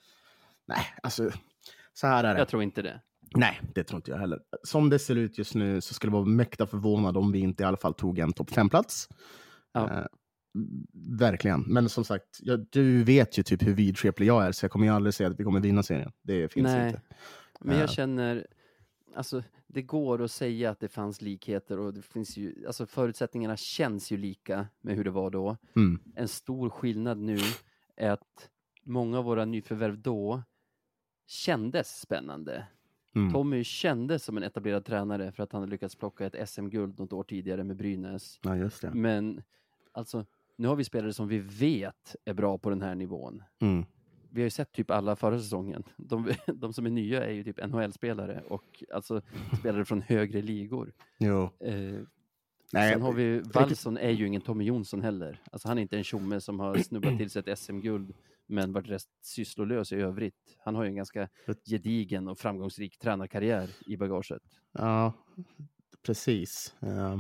Nej, 0.67 0.87
alltså, 1.03 1.31
så 1.93 2.07
här 2.07 2.25
är 2.25 2.35
det. 2.35 2.39
Jag 2.39 2.49
tror 2.49 2.63
inte 2.63 2.83
det. 2.83 3.01
Nej, 3.37 3.61
det 3.75 3.85
tror 3.85 3.97
inte 3.97 4.11
jag 4.11 4.19
heller. 4.19 4.41
Som 4.63 4.91
det 4.91 4.99
ser 4.99 5.17
ut 5.17 5.39
just 5.39 5.55
nu 5.55 5.81
så 5.81 5.95
skulle 5.95 6.11
jag 6.11 6.19
vara 6.19 6.25
mäkta 6.25 6.67
förvånad 6.67 7.17
om 7.17 7.33
vi 7.33 7.39
inte 7.39 7.63
i 7.63 7.67
alla 7.67 7.77
fall 7.77 7.95
tog 7.95 8.19
en 8.19 8.33
topp 8.33 8.51
fem-plats. 8.51 9.09
Ja. 9.73 10.07
Eh, 10.59 11.19
verkligen. 11.19 11.61
Men 11.61 11.89
som 11.89 12.05
sagt, 12.05 12.39
jag, 12.43 12.67
du 12.71 13.05
vet 13.05 13.39
ju 13.39 13.43
typ 13.43 13.63
hur 13.63 13.75
vidskeplig 13.75 14.27
jag 14.27 14.45
är, 14.47 14.53
så 14.53 14.65
jag 14.65 14.71
kommer 14.71 14.87
ju 14.87 14.93
aldrig 14.93 15.15
säga 15.15 15.29
att 15.31 15.41
vi 15.41 15.45
kommer 15.45 15.61
vinna 15.61 15.83
serien. 15.83 16.13
Det 16.23 16.53
finns 16.53 16.65
Nej. 16.67 16.87
inte. 16.89 17.03
Men 17.61 17.75
Eh. 17.75 17.81
jag 17.81 17.91
känner, 17.91 18.47
alltså 19.15 19.43
det 19.67 19.83
går 19.83 20.23
att 20.23 20.31
säga 20.31 20.71
att 20.71 20.81
det 20.81 20.89
fanns 20.89 21.23
likheter 21.23 21.79
och 21.79 21.95
det 21.95 22.03
finns 22.03 22.37
ju, 22.37 22.67
alltså 22.67 22.87
förutsättningarna 22.87 23.57
känns 23.57 24.11
ju 24.13 24.17
lika 24.17 24.67
med 24.81 24.97
hur 24.97 25.05
det 25.05 25.11
var 25.11 25.31
då. 25.31 25.57
Mm. 25.77 26.01
En 26.15 26.29
stor 26.29 26.71
skillnad 26.71 27.19
nu 27.19 27.39
är 27.97 28.11
att 28.11 28.51
många 28.85 29.19
av 29.19 29.25
våra 29.25 29.45
nyförvärv 29.45 29.99
då 29.99 30.43
kändes 31.27 32.01
spännande. 32.01 32.67
Mm. 33.15 33.33
Tommy 33.33 33.65
kändes 33.65 34.25
som 34.25 34.37
en 34.37 34.43
etablerad 34.43 34.85
tränare 34.85 35.33
för 35.33 35.43
att 35.43 35.53
han 35.53 35.61
hade 35.63 35.71
lyckats 35.71 35.97
plocka 35.97 36.27
ett 36.27 36.49
SM-guld 36.49 36.99
något 36.99 37.13
år 37.13 37.23
tidigare 37.25 37.65
med 37.65 37.77
Brynäs. 37.77 38.39
Ja, 38.43 38.57
just 38.57 38.83
det. 38.83 38.91
Men 38.95 39.43
alltså, 39.93 40.27
nu 40.59 40.69
har 40.69 40.77
vi 40.77 40.85
spelare 40.85 41.13
som 41.13 41.29
vi 41.29 41.39
vet 41.39 42.17
är 42.25 42.35
bra 42.35 42.59
på 42.59 42.71
den 42.71 42.83
här 42.83 42.95
nivån. 42.95 43.43
Mm. 43.61 43.85
Vi 44.31 44.41
har 44.41 44.45
ju 44.47 44.51
sett 44.51 44.73
typ 44.73 44.91
alla 44.91 45.17
förra 45.17 45.39
säsongen. 45.39 45.83
De, 45.97 46.33
de 46.55 46.73
som 46.73 46.87
är 46.87 46.91
nya 46.91 47.25
är 47.25 47.33
ju 47.33 47.45
typ 47.45 47.67
NHL-spelare 47.67 48.43
och 48.49 48.85
alltså 48.95 49.23
spelare 49.59 49.85
från 49.85 50.03
högre 50.03 50.43
ligor. 50.43 50.93
Jo. 51.19 51.51
Eh, 51.61 52.01
Nej, 52.73 52.93
Sen 52.93 53.03
har 53.03 53.13
vi, 53.13 53.41
Wallson 53.41 53.97
är 53.97 54.11
ju 54.11 54.27
ingen 54.27 54.41
Tommy 54.41 54.65
Jonsson 54.65 55.03
heller. 55.03 55.41
Alltså 55.53 55.69
han 55.69 55.79
är 55.79 55.83
inte 55.83 55.97
en 55.97 56.05
tjomme 56.05 56.41
som 56.41 56.61
har 56.61 56.77
snubblat 56.77 57.19
till 57.19 57.31
sig 57.31 57.43
ett 57.47 57.59
SM-guld 57.59 58.15
men 58.47 58.73
varit 58.73 58.89
rätt 58.89 59.03
sysslolös 59.23 59.93
i 59.93 59.97
övrigt. 59.97 60.57
Han 60.65 60.75
har 60.75 60.85
ju 60.85 60.89
en 60.89 60.97
ganska 60.97 61.29
gedigen 61.65 62.29
och 62.29 62.39
framgångsrik 62.39 62.99
tränarkarriär 62.99 63.71
i 63.87 63.97
bagaget. 63.97 64.43
Ja, 64.73 65.13
precis. 66.03 66.75
Eh, 66.81 67.19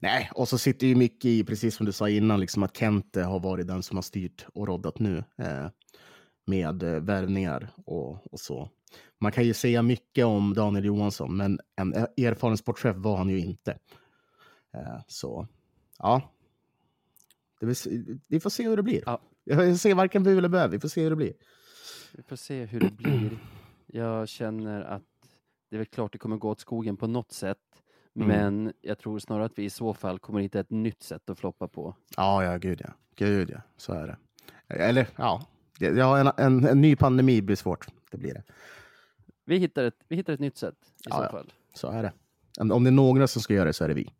nej, 0.00 0.30
och 0.34 0.48
så 0.48 0.58
sitter 0.58 0.86
ju 0.86 0.94
mycket 0.94 1.24
i, 1.24 1.44
precis 1.44 1.76
som 1.76 1.86
du 1.86 1.92
sa 1.92 2.08
innan, 2.08 2.40
liksom 2.40 2.62
att 2.62 2.76
Kente 2.76 3.22
har 3.22 3.40
varit 3.40 3.66
den 3.66 3.82
som 3.82 3.96
har 3.96 4.02
styrt 4.02 4.46
och 4.54 4.68
roddat 4.68 4.98
nu 4.98 5.24
eh, 5.38 5.68
med 6.44 6.82
eh, 6.82 7.00
värvningar 7.00 7.72
och, 7.84 8.32
och 8.32 8.40
så. 8.40 8.70
Man 9.18 9.32
kan 9.32 9.44
ju 9.44 9.54
säga 9.54 9.82
mycket 9.82 10.24
om 10.24 10.54
Daniel 10.54 10.84
Johansson, 10.84 11.36
men 11.36 11.60
en 11.76 11.94
erfaren 11.94 12.56
sportchef 12.56 12.96
var 12.96 13.16
han 13.16 13.28
ju 13.28 13.38
inte. 13.38 13.78
Eh, 14.74 15.00
så, 15.06 15.48
ja. 15.98 16.32
Vill, 17.60 17.74
vi 18.28 18.40
får 18.40 18.50
se 18.50 18.68
hur 18.68 18.76
det 18.76 18.82
blir. 18.82 19.02
Ja. 19.06 19.20
Jag 19.44 19.78
ser 19.78 19.94
varken 19.94 20.22
bu 20.22 20.38
eller 20.38 20.48
bö, 20.48 20.68
vi 20.68 20.80
får 20.80 20.88
se 20.88 21.02
hur 21.02 21.10
det 21.10 21.16
blir. 21.16 21.32
Vi 22.12 22.22
får 22.22 22.36
se 22.36 22.64
hur 22.64 22.80
det 22.80 22.90
blir. 22.90 23.38
Jag 23.86 24.28
känner 24.28 24.82
att 24.82 25.02
det 25.70 25.76
är 25.76 25.78
väl 25.78 25.86
klart 25.86 26.12
det 26.12 26.18
kommer 26.18 26.36
gå 26.36 26.50
åt 26.50 26.60
skogen 26.60 26.96
på 26.96 27.06
något 27.06 27.32
sätt. 27.32 27.58
Mm. 28.16 28.28
Men 28.28 28.72
jag 28.80 28.98
tror 28.98 29.18
snarare 29.18 29.44
att 29.44 29.58
vi 29.58 29.64
i 29.64 29.70
så 29.70 29.94
fall 29.94 30.18
kommer 30.18 30.40
hitta 30.40 30.60
ett 30.60 30.70
nytt 30.70 31.02
sätt 31.02 31.30
att 31.30 31.38
floppa 31.38 31.68
på. 31.68 31.94
Ja, 32.16 32.44
ja, 32.44 32.56
gud 32.56 32.80
ja. 32.84 32.90
Gud 33.14 33.50
ja, 33.50 33.60
så 33.76 33.92
är 33.92 34.06
det. 34.06 34.16
Eller 34.74 35.08
ja, 35.16 35.46
ja 35.78 36.18
en, 36.18 36.30
en, 36.36 36.64
en 36.64 36.80
ny 36.80 36.96
pandemi 36.96 37.42
blir 37.42 37.56
svårt. 37.56 37.86
Det 38.10 38.18
blir 38.18 38.34
det. 38.34 38.42
Vi 39.44 39.58
hittar 39.58 39.84
ett, 39.84 39.96
vi 40.08 40.16
hittar 40.16 40.32
ett 40.32 40.40
nytt 40.40 40.56
sätt 40.56 40.74
i 40.82 40.88
Ja, 41.04 41.16
så 41.16 41.22
ja. 41.22 41.30
fall. 41.30 41.52
Så 41.74 41.88
är 41.90 42.02
det. 42.02 42.12
Om 42.60 42.72
om 42.72 42.84
det 42.84 42.90
är 42.90 42.92
några 42.92 43.26
som 43.26 43.42
ska 43.42 43.54
göra 43.54 43.64
det 43.64 43.72
så 43.72 43.84
är 43.84 43.88
det 43.88 43.94
vi. 43.94 44.10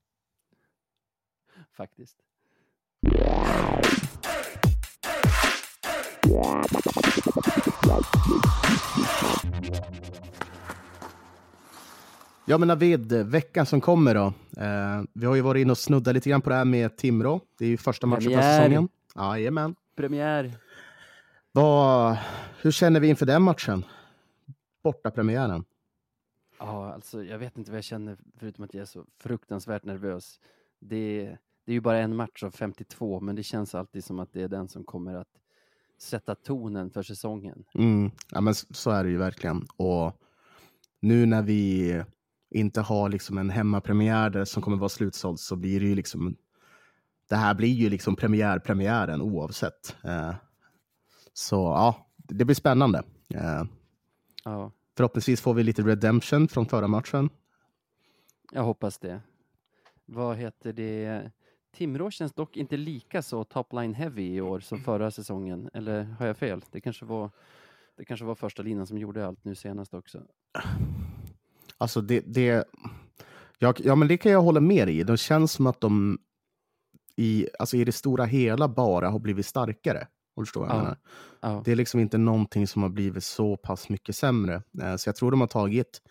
Faktiskt. 1.73 2.17
Ja, 12.49 12.59
men 12.59 12.69
Navid, 12.69 13.13
veckan 13.13 13.67
som 13.67 13.81
kommer 13.81 14.15
då. 14.15 14.27
Eh, 14.63 15.03
vi 15.13 15.27
har 15.27 15.35
ju 15.35 15.41
varit 15.41 15.61
inne 15.61 15.71
och 15.71 15.79
snuddat 15.79 16.15
lite 16.15 16.31
grann 16.31 16.41
på 16.41 16.51
det 16.51 16.57
här 16.57 16.65
med 16.65 16.97
Timrå. 16.97 17.41
Det 17.59 17.65
är 17.65 17.69
ju 17.69 17.77
första 17.77 18.07
matchen 18.07 18.25
på 18.25 18.31
Premiär. 18.31 18.59
säsongen. 18.59 18.89
Jajamän. 19.17 19.75
Premiär. 19.97 20.53
Vad, 21.53 22.17
hur 22.63 22.71
känner 22.71 23.01
vi 23.01 23.09
inför 23.09 23.27
den 23.27 23.43
matchen? 23.43 23.85
Borta 24.83 25.11
premiären. 25.11 25.65
Ja, 26.59 26.93
alltså 26.93 27.25
jag 27.25 27.39
vet 27.39 27.59
inte 27.59 27.71
vad 27.71 27.79
jag 27.79 27.85
känner 27.85 28.17
förutom 28.39 28.65
att 28.65 28.75
jag 28.75 28.83
är 28.83 28.87
så 28.87 29.05
fruktansvärt 29.19 29.85
nervös. 29.85 30.41
Det, 30.81 31.37
det 31.65 31.73
är 31.73 31.75
ju 31.75 31.81
bara 31.81 31.99
en 31.99 32.17
match 32.17 32.43
av 32.43 32.51
52, 32.51 33.21
men 33.21 33.37
det 33.37 33.43
känns 33.43 33.75
alltid 33.75 34.05
som 34.05 34.21
att 34.21 34.33
det 34.33 34.43
är 34.43 34.49
den 34.49 34.69
som 34.69 34.85
kommer 34.85 35.15
att 35.15 35.29
sätta 35.99 36.35
tonen 36.35 36.91
för 36.91 37.03
säsongen. 37.03 37.65
Mm. 37.75 38.11
Ja, 38.31 38.41
men 38.41 38.55
så 38.55 38.91
är 38.91 39.05
det 39.05 39.11
ju 39.11 39.17
verkligen. 39.17 39.67
Och 39.77 40.21
nu 41.01 41.27
när 41.27 41.43
vi 41.43 42.03
inte 42.51 42.81
har 42.81 43.09
liksom 43.09 43.39
en 43.39 43.51
hemmapremiär 43.51 44.31
där 44.31 44.45
som 44.45 44.63
kommer 44.63 44.77
vara 44.77 44.89
slutsåld 44.89 45.41
så 45.41 45.57
blir 45.57 45.81
det 45.81 45.87
ju 45.87 45.95
liksom 45.95 46.37
det 47.29 47.37
här 47.37 47.55
blir 47.55 47.69
ju 47.75 47.91
liksom 47.91 48.17
premiärpremiären 48.17 49.23
oavsett. 49.23 49.97
Eh, 50.05 50.35
så 51.33 51.57
ja, 51.57 52.07
det 52.17 52.45
blir 52.45 52.55
spännande. 52.55 53.03
Eh, 53.35 53.63
Ja, 54.45 54.71
förhoppningsvis 54.97 55.41
får 55.41 55.55
vi 55.55 55.63
lite 55.63 55.83
redemption 55.83 56.49
från 56.49 56.67
förra 56.67 56.89
matchen. 56.89 57.31
jag 58.53 58.63
hoppas 58.63 58.99
det. 58.99 59.21
Vad 60.05 60.37
heter 60.37 60.73
det? 60.73 61.31
Timrå 61.77 62.11
känns 62.11 62.33
dock 62.33 62.57
inte 62.57 62.77
lika 62.77 63.23
så 63.23 63.45
top 63.45 63.73
line 63.73 63.95
heavy 63.95 64.35
i 64.35 64.41
år 64.41 64.61
som 64.61 64.79
förra 64.79 65.11
säsongen. 65.11 65.71
Eller 65.75 66.03
har 66.05 66.27
jag 66.27 66.37
fel? 66.37 66.65
Det 66.71 66.81
kanske 66.81 67.05
var, 67.05 67.31
det 67.97 68.05
kanske 68.05 68.27
var 68.27 68.35
första 68.35 68.63
linan 68.63 68.87
som 68.87 68.99
gjorde 68.99 69.27
allt 69.27 69.45
nu 69.45 69.55
senast 69.55 69.95
också. 69.95 70.23
Alltså 71.79 72.01
det, 72.01 72.21
det, 72.27 72.65
ja, 73.59 73.75
ja, 73.79 73.95
men 73.95 74.09
det 74.09 74.17
kan 74.17 74.33
jag 74.33 74.43
hålla 74.43 74.61
med 74.61 74.89
i. 74.89 75.03
Det 75.03 75.17
känns 75.17 75.53
som 75.53 75.67
att 75.67 75.81
de 75.81 76.19
i, 77.17 77.47
alltså 77.59 77.77
i 77.77 77.85
det 77.85 77.93
stora 77.93 78.25
hela 78.25 78.69
bara 78.69 79.11
har 79.11 79.19
blivit 79.19 79.47
starkare. 79.47 80.07
Om 80.35 80.43
du 80.43 80.47
förstår 80.47 80.61
vad 80.61 80.71
jag 80.71 80.77
Ja. 80.77 80.83
menar. 80.83 80.99
Ja, 81.41 81.63
Det 81.65 81.73
är 81.73 81.77
liksom 81.77 82.01
inte 82.01 82.19
någonting 82.19 82.67
som 82.67 82.83
har 82.83 82.89
blivit 82.89 83.25
så 83.25 83.57
pass 83.57 83.89
mycket 83.89 84.17
sämre. 84.17 84.63
Eh, 84.83 84.97
Så 84.97 85.09
jag 85.09 85.17
tror 85.17 85.31
de 85.31 85.41
har 85.41 85.49
tagit 85.49 86.03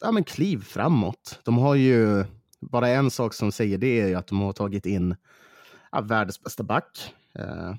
ja, 0.00 0.12
men 0.12 0.24
kliv 0.24 0.58
framåt. 0.64 1.40
De 1.44 1.58
har 1.58 1.74
ju, 1.74 2.24
bara 2.60 2.88
en 2.88 3.10
sak 3.10 3.34
som 3.34 3.52
säger 3.52 3.78
det 3.78 4.00
är 4.00 4.08
ju 4.08 4.14
att 4.14 4.26
de 4.26 4.40
har 4.40 4.52
tagit 4.52 4.86
in 4.86 5.16
ja, 5.92 6.00
världens 6.00 6.40
bästa 6.42 6.62
back. 6.62 7.14
Eh, 7.34 7.74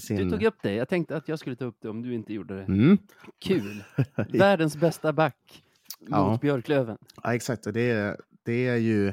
sin... 0.00 0.16
du 0.16 0.30
tog 0.30 0.42
upp 0.42 0.56
det. 0.62 0.74
Jag 0.74 0.88
tänkte 0.88 1.16
att 1.16 1.28
jag 1.28 1.38
skulle 1.38 1.56
ta 1.56 1.64
upp 1.64 1.76
det 1.80 1.88
om 1.88 2.02
du 2.02 2.14
inte 2.14 2.32
gjorde 2.34 2.56
det. 2.56 2.62
Mm. 2.62 2.98
Kul! 3.38 3.84
Världens 4.28 4.76
bästa 4.76 5.12
back 5.12 5.62
mot 6.00 6.10
Ja. 6.10 6.38
Björklöven. 6.40 6.98
Ja, 7.22 7.34
exakt. 7.34 7.66
Och 7.66 7.72
det, 7.72 7.90
är- 7.90 8.16
det 8.42 8.66
är 8.68 8.76
ju 8.76 9.12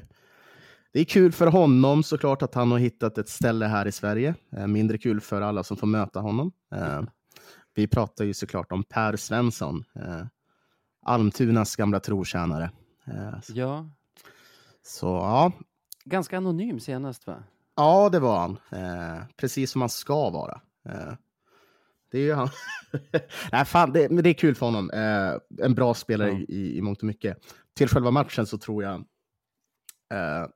det 0.91 0.99
är 0.99 1.03
kul 1.05 1.31
för 1.31 1.47
honom 1.47 2.03
såklart 2.03 2.41
att 2.41 2.55
han 2.55 2.71
har 2.71 2.79
hittat 2.79 3.17
ett 3.17 3.29
ställe 3.29 3.65
här 3.65 3.85
i 3.87 3.91
Sverige. 3.91 4.35
Eh, 4.51 4.67
mindre 4.67 4.97
kul 4.97 5.21
för 5.21 5.41
alla 5.41 5.63
som 5.63 5.77
får 5.77 5.87
möta 5.87 6.19
honom. 6.19 6.51
Eh, 6.75 7.01
vi 7.75 7.87
pratar 7.87 8.25
ju 8.25 8.33
såklart 8.33 8.71
om 8.71 8.83
Per 8.83 9.15
Svensson, 9.15 9.83
eh, 9.95 10.21
Almtunas 11.05 11.75
gamla 11.75 11.99
trotjänare. 11.99 12.71
Ja, 13.53 13.89
så 14.83 15.05
ja. 15.07 15.51
ganska 16.05 16.37
anonym 16.37 16.79
senast 16.79 17.27
va? 17.27 17.43
ja, 17.75 18.09
det 18.09 18.19
var 18.19 18.39
han. 18.39 18.57
Precis 19.37 19.71
som 19.71 19.81
han 19.81 19.89
ska 19.89 20.29
vara. 20.29 20.61
Det 22.13 22.19
är 22.19 22.23
ju 22.23 22.33
han. 22.33 22.49
Nej, 23.51 23.65
fan, 23.65 23.93
det, 23.93 24.09
men 24.11 24.23
det 24.23 24.29
är 24.29 24.33
kul 24.33 24.55
för 24.55 24.65
honom. 24.65 24.89
Eh, 24.89 25.65
en 25.65 25.75
bra 25.75 25.93
spelare 25.93 26.31
Ja. 26.31 26.37
i, 26.47 26.77
i 26.77 26.81
mångt 26.81 26.97
och 26.99 27.03
mycket. 27.03 27.37
Till 27.75 27.87
själva 27.87 28.11
matchen 28.11 28.45
så 28.45 28.57
tror 28.57 28.83
jag... 28.83 29.05
Eh, 30.13 30.47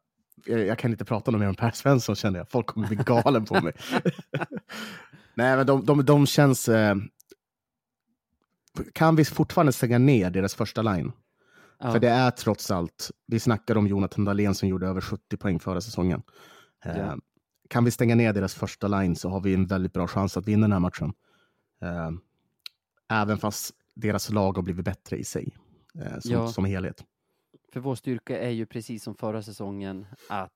jag, 0.45 0.79
kan 0.79 0.91
inte 0.91 1.05
prata 1.05 1.31
mer 1.31 1.47
om 1.47 1.55
Per 1.55 1.71
Svensson 1.71 2.15
känner 2.15 2.39
jag. 2.39 2.49
Folk 2.49 2.67
kommer 2.67 2.87
bli 2.87 2.95
galen 2.95 3.45
på 3.45 3.61
mig. 3.61 3.73
Nej, 5.35 5.57
men 5.57 5.65
de, 5.65 5.85
de, 5.85 6.05
de 6.05 6.25
känns... 6.27 6.69
Eh, 6.69 6.95
kan 8.93 9.15
vi 9.15 9.25
fortfarande 9.25 9.71
stänga 9.73 9.97
ner 9.97 10.29
deras 10.29 10.55
första 10.55 10.81
line? 10.81 11.11
Ja. 11.79 11.91
För 11.91 11.99
det 11.99 12.09
är 12.09 12.31
trots 12.31 12.71
allt, 12.71 13.11
vi 13.27 13.39
snackar 13.39 13.77
om 13.77 13.87
Jonathan 13.87 14.25
Dahlén 14.25 14.55
som 14.55 14.67
gjorde 14.69 14.87
över 14.87 15.01
70 15.01 15.37
poäng 15.37 15.59
förra 15.59 15.81
säsongen. 15.81 16.21
Eh, 16.85 16.97
Ja. 16.97 17.17
Kan 17.69 17.85
vi 17.85 17.91
stänga 17.91 18.15
ner 18.15 18.33
deras 18.33 18.55
första 18.55 18.87
line 18.87 19.15
så 19.15 19.29
har 19.29 19.41
vi 19.41 19.53
en 19.53 19.65
väldigt 19.65 19.93
bra 19.93 20.07
chans 20.07 20.37
att 20.37 20.47
vinna 20.47 20.61
den 20.61 20.71
här 20.71 20.79
matchen. 20.79 21.13
Eh, 21.81 22.11
även 23.09 23.37
fast 23.37 23.71
deras 23.95 24.29
lag 24.29 24.53
har 24.57 24.63
blivit 24.63 24.85
bättre 24.85 25.17
i 25.17 25.23
sig, 25.23 25.57
eh, 25.95 26.19
som, 26.19 26.31
Ja. 26.31 26.47
som 26.47 26.65
helhet. 26.65 27.05
För 27.73 27.79
vår 27.79 27.95
styrka 27.95 28.39
är 28.39 28.49
ju 28.49 28.65
precis 28.65 29.03
som 29.03 29.15
förra 29.15 29.43
säsongen 29.43 30.05
att, 30.29 30.51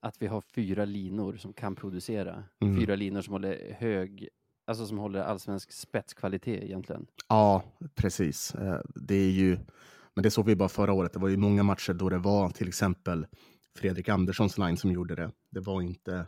att 0.00 0.22
vi 0.22 0.26
har 0.26 0.40
fyra 0.40 0.84
linor 0.84 1.36
som 1.36 1.52
kan 1.52 1.74
producera. 1.76 2.44
Mm. 2.60 2.80
Fyra 2.80 2.94
linor 2.96 3.20
som 3.22 3.32
håller 3.32 3.72
hög, 3.78 4.28
alltså 4.66 4.86
som 4.86 4.98
håller 4.98 5.20
allsvensk 5.20 5.72
spetskvalitet 5.72 6.62
egentligen. 6.62 7.06
Ja, 7.28 7.62
precis. 7.94 8.54
Eh, 8.54 8.80
det 8.94 9.14
är 9.14 9.30
ju, 9.30 9.58
men 10.14 10.22
det 10.22 10.30
såg 10.30 10.46
vi 10.46 10.56
bara 10.56 10.68
förra 10.68 10.92
året. 10.92 11.12
Det 11.12 11.18
var 11.18 11.28
ju 11.28 11.36
många 11.36 11.62
matcher 11.62 11.92
då 11.92 12.08
det 12.08 12.18
var 12.18 12.50
till 12.50 12.68
exempel 12.68 13.26
Fredrik 13.76 14.08
Anderssons 14.08 14.58
line 14.58 14.76
som 14.76 14.92
gjorde 14.92 15.14
det. 15.14 15.30
Det 15.50 15.60
var 15.60 15.82
inte 15.82 16.26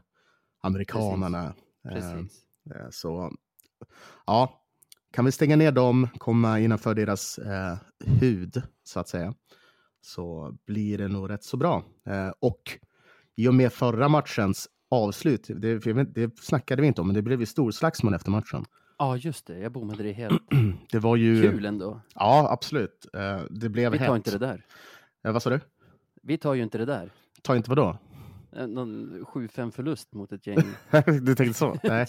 amerikanerna. 0.61 1.55
Precis. 1.82 2.45
Eh, 2.74 2.86
Så 2.91 3.32
ja, 4.26 4.62
kan 5.12 5.24
vi 5.24 5.33
stänga 5.33 5.57
ner 5.57 5.72
dem, 5.72 6.09
komma 6.18 6.61
innanför 6.61 6.95
deras 6.95 7.39
eh, 7.39 7.76
hud 8.05 8.62
så 8.85 9.01
att 9.01 9.09
säga, 9.09 9.35
så 10.01 10.57
blir 10.66 10.99
det 10.99 11.09
nog 11.09 11.31
rätt 11.31 11.45
så 11.45 11.57
bra. 11.57 11.85
Eh, 12.07 12.33
och 12.41 12.79
i 13.37 13.49
och 13.49 13.55
med 13.55 13.72
förra 13.72 14.09
matchens 14.09 14.68
avslut. 14.91 15.47
Det, 15.57 15.79
det 16.14 16.39
snackade 16.41 16.83
vi 16.83 16.89
inte 16.89 17.01
om, 17.01 17.07
men 17.07 17.14
det 17.14 17.22
blev 17.22 17.41
ju 17.41 17.47
storslagsmål 17.47 18.14
efter 18.14 18.31
matchen. 18.31 18.64
Ja, 18.99 19.16
just 19.16 19.47
det. 19.47 19.59
Jag 19.59 19.72
bommade 19.72 20.03
det 20.03 20.12
helt. 20.12 20.43
Det 20.91 20.99
var 20.99 21.16
ju... 21.16 21.43
Kul 21.43 21.64
ändå. 21.64 22.01
Ja, 22.14 22.49
absolut. 22.51 23.07
Eh, 23.14 23.41
Det 23.51 23.68
blev 23.68 23.93
Vi 23.93 23.99
hett. 23.99 24.09
tar 24.09 24.16
inte 24.16 24.31
det 24.31 24.39
där. 24.39 24.64
Eh, 25.24 25.33
Vad 25.33 25.43
sa 25.43 25.51
du? 25.51 25.61
Vi 26.22 26.39
tar 26.39 26.55
ju 26.55 26.62
inte 26.62 26.79
det 26.79 26.85
där. 26.85 27.11
Ta 27.43 27.57
inte 27.57 27.70
vad 27.70 27.79
då? 27.79 27.99
Eh, 28.57 28.67
Någon 28.67 29.25
7-5 29.25 29.71
förlust 29.71 30.15
mot 30.15 30.33
ett 30.33 30.47
gäng, 30.47 30.57
du 31.23 31.35
tänkte 31.35 31.55
så? 31.55 31.77
Nej. 31.83 32.07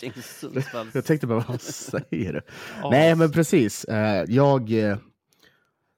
Jag 0.94 1.06
tänkte 1.06 1.28
bara, 1.28 1.46
vad 1.48 1.62
säger 1.62 2.34
du? 2.34 2.42
Ja. 2.82 2.90
Nej, 2.90 3.16
men 3.16 3.32
precis. 3.32 3.84
Eh, 3.86 4.24
Jag... 4.28 4.72
eh, 4.72 4.98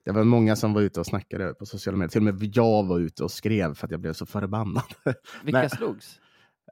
Det 0.04 0.12
var 0.12 0.24
många 0.24 0.56
som 0.56 0.72
var 0.72 0.80
ute 0.82 1.00
och 1.00 1.06
snackade 1.06 1.54
på 1.54 1.66
sociala 1.66 1.96
medier. 1.98 2.08
Till 2.10 2.28
och 2.28 2.34
med 2.34 2.56
jag 2.56 2.84
var 2.86 2.98
ute 2.98 3.24
och 3.24 3.30
skrev 3.30 3.74
för 3.74 3.86
att 3.86 3.90
jag 3.90 4.00
blev 4.00 4.12
så 4.12 4.26
förbannad. 4.26 4.84
Vilka 5.42 5.58
Nej. 5.60 5.70
slogs? 5.70 6.20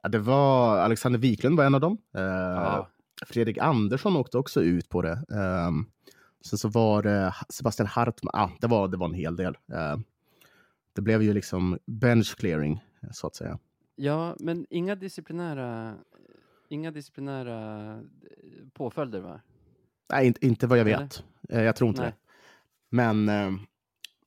Det 0.09 0.19
var 0.19 0.77
Alexander 0.77 1.19
Wiklund 1.19 1.57
var 1.57 1.65
en 1.65 1.75
av 1.75 1.81
dem. 1.81 1.97
Ja. 2.13 2.89
Fredrik 3.27 3.57
Andersson 3.57 4.15
åkte 4.15 4.37
också 4.37 4.61
ut 4.61 4.89
på 4.89 5.01
det. 5.01 5.23
Ehm, 5.35 5.85
sen 6.45 6.59
så 6.59 6.67
var 6.69 7.03
det 7.03 7.33
Sebastian 7.49 7.87
Hartman. 7.87 8.31
Ah, 8.35 8.49
det, 8.61 8.67
var, 8.67 8.87
det 8.87 8.97
var 8.97 9.07
en 9.07 9.13
hel 9.13 9.35
del. 9.35 9.57
Det 10.95 11.01
blev 11.01 11.21
ju 11.23 11.33
liksom 11.33 11.77
bench 11.85 12.35
clearing, 12.37 12.83
så 13.11 13.27
att 13.27 13.35
säga. 13.35 13.59
Ja, 13.95 14.35
men 14.39 14.65
inga 14.69 14.95
disciplinära, 14.95 15.95
inga 16.69 16.91
disciplinära 16.91 17.89
eh, 17.93 17.99
påföljder 18.73 19.19
va? 19.19 19.41
Nej, 20.11 20.27
inte, 20.27 20.45
inte 20.45 20.67
vad 20.67 20.79
jag 20.79 20.87
Eller? 20.89 20.99
vet. 20.99 21.23
Eh, 21.49 21.61
jag 21.61 21.75
tror 21.75 21.87
inte 21.87 22.01
Nej. 22.01 22.11
det. 22.11 22.17
Men, 22.89 23.29
eh, 23.29 23.51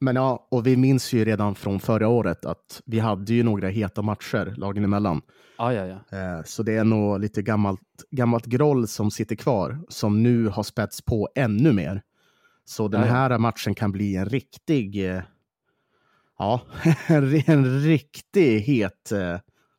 men 0.00 0.16
ja, 0.16 0.48
och 0.50 0.66
vi 0.66 0.76
minns 0.76 1.12
ju 1.12 1.24
redan 1.24 1.54
från 1.54 1.80
förra 1.80 2.08
året 2.08 2.44
att 2.44 2.82
vi 2.86 2.98
hade 2.98 3.34
ju 3.34 3.42
några 3.42 3.68
heta 3.68 4.02
matcher 4.02 4.54
lagen 4.56 4.84
emellan. 4.84 5.22
Ja, 5.58 5.72
ja, 5.72 6.00
ja. 6.10 6.42
Så 6.44 6.62
det 6.62 6.76
är 6.76 6.84
nog 6.84 7.20
lite 7.20 7.42
gammalt, 7.42 7.80
gammalt 8.10 8.46
groll 8.46 8.88
som 8.88 9.10
sitter 9.10 9.36
kvar, 9.36 9.80
som 9.88 10.22
nu 10.22 10.48
har 10.48 10.62
spätts 10.62 11.02
på 11.02 11.28
ännu 11.34 11.72
mer. 11.72 12.02
Så 12.64 12.88
den 12.88 13.02
här 13.02 13.38
matchen 13.38 13.74
kan 13.74 13.92
bli 13.92 14.16
en 14.16 14.26
riktig, 14.26 15.02
ja, 16.38 16.60
en 17.06 17.30
ri- 17.30 17.44
en 17.50 17.80
riktig 17.80 18.60
het, 18.60 19.12
eh, 19.12 19.38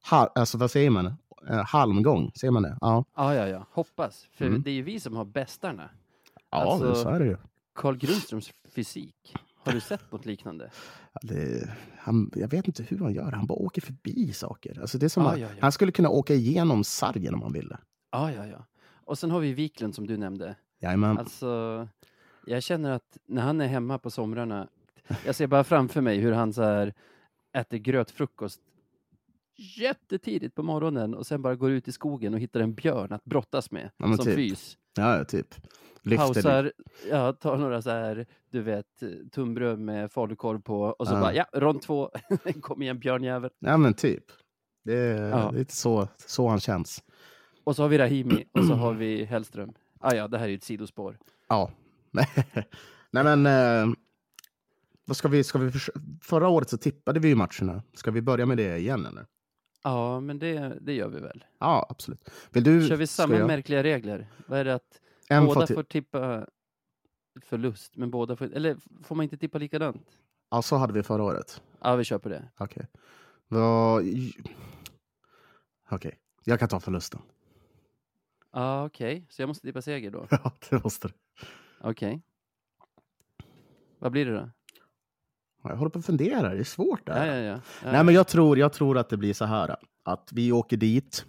ha, 0.09 0.31
alltså 0.35 0.57
vad 0.57 0.71
säger 0.71 0.89
man, 0.89 1.13
Eh, 1.49 1.65
halmgång, 1.65 2.31
säger 2.35 2.51
man 2.51 2.63
det? 2.63 2.77
Ja, 2.81 3.05
Ja, 3.15 3.35
ja, 3.35 3.47
ja. 3.47 3.67
Hoppas. 3.71 4.27
För 4.33 4.45
Mm. 4.45 4.61
det 4.61 4.69
är 4.69 4.73
ju 4.73 4.81
vi 4.81 4.99
som 4.99 5.15
har 5.15 5.25
bästarna. 5.25 5.89
ja 6.51 6.57
Alltså- 6.57 6.95
så 6.95 7.09
är 7.09 7.19
det 7.19 7.25
ju. 7.25 7.37
Carl 7.75 7.97
Grundströms 7.97 8.51
fysik. 8.75 9.35
Har 9.55 9.71
du 9.71 9.79
sett 9.81 10.11
något 10.11 10.25
liknande? 10.25 10.71
Det, 11.21 11.69
han, 11.97 12.31
jag 12.35 12.47
vet 12.47 12.67
inte 12.67 12.83
hur 12.83 12.99
han 12.99 13.13
gör, 13.13 13.31
han 13.31 13.47
bara 13.47 13.59
åker 13.59 13.81
förbi 13.81 14.33
saker. 14.33 14.81
Alltså 14.81 14.97
det 14.97 15.05
är 15.05 15.09
som 15.09 15.23
Ja, 15.23 15.31
att, 15.33 15.39
ja, 15.39 15.47
ja. 15.49 15.55
Han 15.61 15.71
skulle 15.71 15.91
kunna 15.91 16.09
åka 16.09 16.33
igenom 16.33 16.83
sargen 16.83 17.33
om 17.33 17.41
han 17.41 17.53
ville. 17.53 17.77
Ja, 18.11 18.31
ja, 18.31 18.45
ja. 18.45 18.65
Och 19.05 19.17
sen 19.17 19.31
har 19.31 19.39
vi 19.39 19.53
Wiklund 19.53 19.95
som 19.95 20.07
du 20.07 20.17
nämnde. 20.17 20.55
Jajamän. 20.81 21.17
Alltså, 21.17 21.87
jag 22.45 22.63
känner 22.63 22.91
att 22.91 23.17
när 23.27 23.41
han 23.41 23.61
är 23.61 23.67
hemma 23.67 23.97
på 23.97 24.11
somrarna, 24.11 24.67
jag 25.25 25.35
ser 25.35 25.47
bara 25.47 25.63
framför 25.63 26.01
mig 26.01 26.17
hur 26.17 26.31
han 26.31 26.53
så 26.53 26.63
här 26.63 26.93
äter 27.57 27.77
grötfrukost 27.77 28.61
jättetidigt 29.77 30.55
på 30.55 30.63
morgonen 30.63 31.15
och 31.15 31.27
sen 31.27 31.41
bara 31.41 31.55
går 31.55 31.71
ut 31.71 31.87
i 31.87 31.91
skogen 31.91 32.33
och 32.33 32.39
hittar 32.39 32.59
en 32.59 32.73
björn 32.73 33.13
att 33.13 33.23
brottas 33.25 33.71
med 33.71 33.89
Ja, 33.97 34.05
som 34.15 34.25
typ. 34.25 34.35
fys. 34.35 34.77
Ja, 34.97 35.17
ja, 35.17 35.25
typ. 35.25 35.47
Lyfter 36.01 36.25
Pausar, 36.25 36.71
ja, 37.09 37.33
tar 37.33 37.57
några 37.57 37.81
så 37.81 37.89
här, 37.89 38.25
du 38.51 38.61
vet, 38.61 38.85
tunnbröd 39.31 39.79
med 39.79 40.11
falukorv 40.11 40.61
på 40.61 40.81
och 40.81 41.07
så 41.07 41.13
Ja. 41.13 41.19
bara, 41.19 41.33
ja, 41.33 41.45
rond 41.53 41.81
två, 41.81 42.09
kom 42.61 42.81
igen 42.81 42.99
björnjävel. 42.99 43.49
Ja, 43.59 43.77
men 43.77 43.93
typ. 43.93 44.23
Det 44.83 44.93
är, 44.97 45.29
Ja. 45.29 45.51
lite 45.51 45.75
så, 45.75 46.07
så 46.17 46.47
han 46.47 46.59
känns. 46.59 47.03
Och 47.63 47.75
så 47.75 47.81
har 47.81 47.89
vi 47.89 47.97
Rahimi 47.97 48.45
och 48.51 48.63
så 48.65 48.73
har 48.73 48.93
vi 48.93 49.23
Hellström. 49.25 49.73
Ah, 49.99 50.13
ja, 50.15 50.27
det 50.27 50.37
här 50.37 50.45
är 50.45 50.49
ju 50.49 50.55
ett 50.55 50.63
sidospår. 50.63 51.17
Ja. 51.49 51.71
Nej, 53.11 53.23
men... 53.23 53.45
Eh, 53.45 53.95
vad 55.05 55.17
ska 55.17 55.27
vi, 55.27 55.43
ska 55.43 55.59
vi 55.59 55.71
Förra 56.21 56.47
året 56.47 56.69
så 56.69 56.77
tippade 56.77 57.19
vi 57.19 57.27
ju 57.27 57.35
matcherna. 57.35 57.83
Ska 57.93 58.11
vi 58.11 58.21
börja 58.21 58.45
med 58.45 58.57
det 58.57 58.77
igen, 58.77 59.05
eller? 59.05 59.25
Ja, 59.83 60.19
men 60.19 60.39
det, 60.39 60.77
det 60.81 60.93
gör 60.93 61.07
vi 61.09 61.19
väl. 61.19 61.45
Ja, 61.59 61.85
absolut. 61.89 62.29
Vill 62.51 62.63
du... 62.63 62.87
Kör 62.87 62.95
vi 62.95 63.07
samma 63.07 63.35
jag- 63.35 63.47
märkliga 63.47 63.83
regler? 63.83 64.27
Vad 64.47 64.59
är 64.59 64.65
det 64.65 64.73
att 64.75 65.01
En 65.29 65.45
båda 65.45 65.59
får 65.59 65.73
ti- 65.73 65.75
får 65.75 65.83
tippa 65.83 66.47
förlust, 67.41 67.95
men 67.97 68.11
båda 68.11 68.35
får... 68.35 68.53
Eller 68.53 68.77
får 69.03 69.15
man 69.15 69.23
inte 69.23 69.37
tippa 69.37 69.57
likadant? 69.57 70.07
Ja, 70.49 70.61
så 70.61 70.75
hade 70.75 70.93
vi 70.93 71.03
förra 71.03 71.23
året. 71.23 71.61
Ja, 71.81 71.95
vi 71.95 72.03
kör 72.03 72.17
på 72.19 72.29
det. 72.29 72.51
Okej. 72.57 72.87
Vad... 73.47 74.03
Okej, 75.89 76.19
jag 76.43 76.59
kan 76.59 76.69
ta 76.69 76.79
förlusten. 76.79 77.21
Ja, 78.51 78.85
okej. 78.85 79.25
Så 79.29 79.41
jag 79.41 79.47
måste 79.47 79.67
tippa 79.67 79.81
seger 79.81 80.11
då? 80.11 80.27
Ja, 80.31 80.51
det 80.69 80.83
måste 80.83 81.07
du. 81.07 81.13
Okej. 81.81 82.21
Vad 83.99 84.11
blir 84.11 84.25
det 84.25 84.33
då? 84.33 84.49
Jag 85.69 85.77
håller 85.77 85.89
på 85.89 85.99
att 85.99 86.05
fundera, 86.05 86.49
det 86.53 86.59
är 86.59 86.63
svårt 86.63 87.05
där. 87.05 87.25
Ja, 87.25 87.35
ja, 87.35 87.41
ja. 87.41 87.59
ja. 87.83 87.91
Nej, 87.91 88.03
men 88.03 88.13
jag 88.15 88.27
tror, 88.27 88.57
jag 88.57 88.73
tror 88.73 88.97
att 88.97 89.09
det 89.09 89.17
blir 89.17 89.33
så 89.33 89.45
här. 89.45 89.75
Att 90.05 90.29
vi 90.31 90.51
åker 90.51 90.77
dit. 90.77 91.25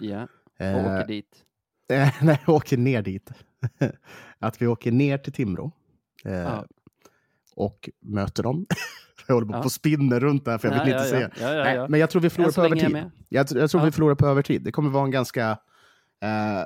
Ja, 0.00 0.22
och 0.58 0.64
Eh, 0.66 0.76
åker 0.76 1.06
dit. 1.06 1.36
eh, 1.92 2.08
nej, 2.22 2.40
åker 2.46 2.76
ner 2.76 3.02
dit. 3.02 3.30
att 4.38 4.62
vi 4.62 4.66
åker 4.66 4.92
ner 4.92 5.18
till 5.18 5.32
Timrå. 5.32 5.72
Eh, 6.24 6.32
Ja. 6.32 6.66
Och 7.56 7.90
möter 8.00 8.42
dem. 8.42 8.66
jag 9.26 9.34
håller 9.34 9.46
på 9.46 9.54
Ja. 9.54 9.62
på 9.62 9.70
spinner 9.70 10.20
runt 10.20 10.44
där 10.44 10.58
för 10.58 10.68
jag 10.68 10.84
vill 10.84 10.92
ja, 10.92 10.98
inte 11.04 11.16
ja, 11.16 11.28
se. 11.30 11.42
Ja, 11.44 11.54
ja, 11.54 11.64
Nej, 11.64 11.76
ja. 11.76 11.88
men 11.88 12.00
jag 12.00 12.10
tror 12.10 12.22
vi 12.22 12.30
förlorar 12.30 12.52
på 12.52 12.60
jag 12.60 12.66
övertid. 12.66 13.10
Jag, 13.28 13.46
jag 13.52 13.70
tror 13.70 13.80
Ja. 13.82 13.84
vi 13.84 13.92
förlorar 13.92 14.14
på 14.14 14.26
övertid. 14.26 14.62
Det 14.62 14.72
kommer 14.72 14.90
vara 14.90 15.04
en 15.04 15.10
ganska... 15.10 15.50
Eh, 16.22 16.62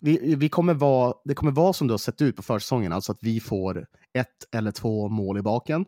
vi, 0.00 0.34
vi 0.34 0.48
kommer 0.48 0.74
vara, 0.74 1.14
det 1.24 1.34
kommer 1.34 1.52
vara 1.52 1.72
som 1.72 1.86
det 1.86 1.92
har 1.92 1.98
sett 1.98 2.22
ut 2.22 2.36
på 2.36 2.42
försäsongen, 2.42 2.92
alltså 2.92 3.12
att 3.12 3.18
vi 3.22 3.40
får 3.40 3.86
ett 4.12 4.54
eller 4.54 4.70
två 4.70 5.08
mål 5.08 5.38
i 5.38 5.42
baken. 5.42 5.86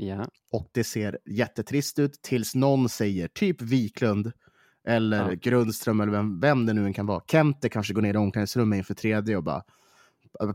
Ja, 0.00 0.26
Och 0.52 0.68
det 0.72 0.84
ser 0.84 1.18
jättetrist 1.24 1.98
ut 1.98 2.22
tills 2.22 2.54
någon 2.54 2.88
säger 2.88 3.28
typ 3.28 3.62
Wiklund 3.62 4.32
eller 4.84 5.28
Ja. 5.30 5.34
Grundström 5.34 6.00
eller 6.00 6.12
vem, 6.12 6.40
vem 6.40 6.66
det 6.66 6.72
nu 6.72 6.84
än 6.86 6.92
kan 6.92 7.06
vara. 7.06 7.22
Kente 7.30 7.68
kanske 7.68 7.94
går 7.94 8.02
ner 8.02 8.14
i 8.14 8.16
omklädningsrummet 8.16 8.76
inför 8.76 8.94
tredje 8.94 9.36
och 9.36 9.42
bara 9.44 9.62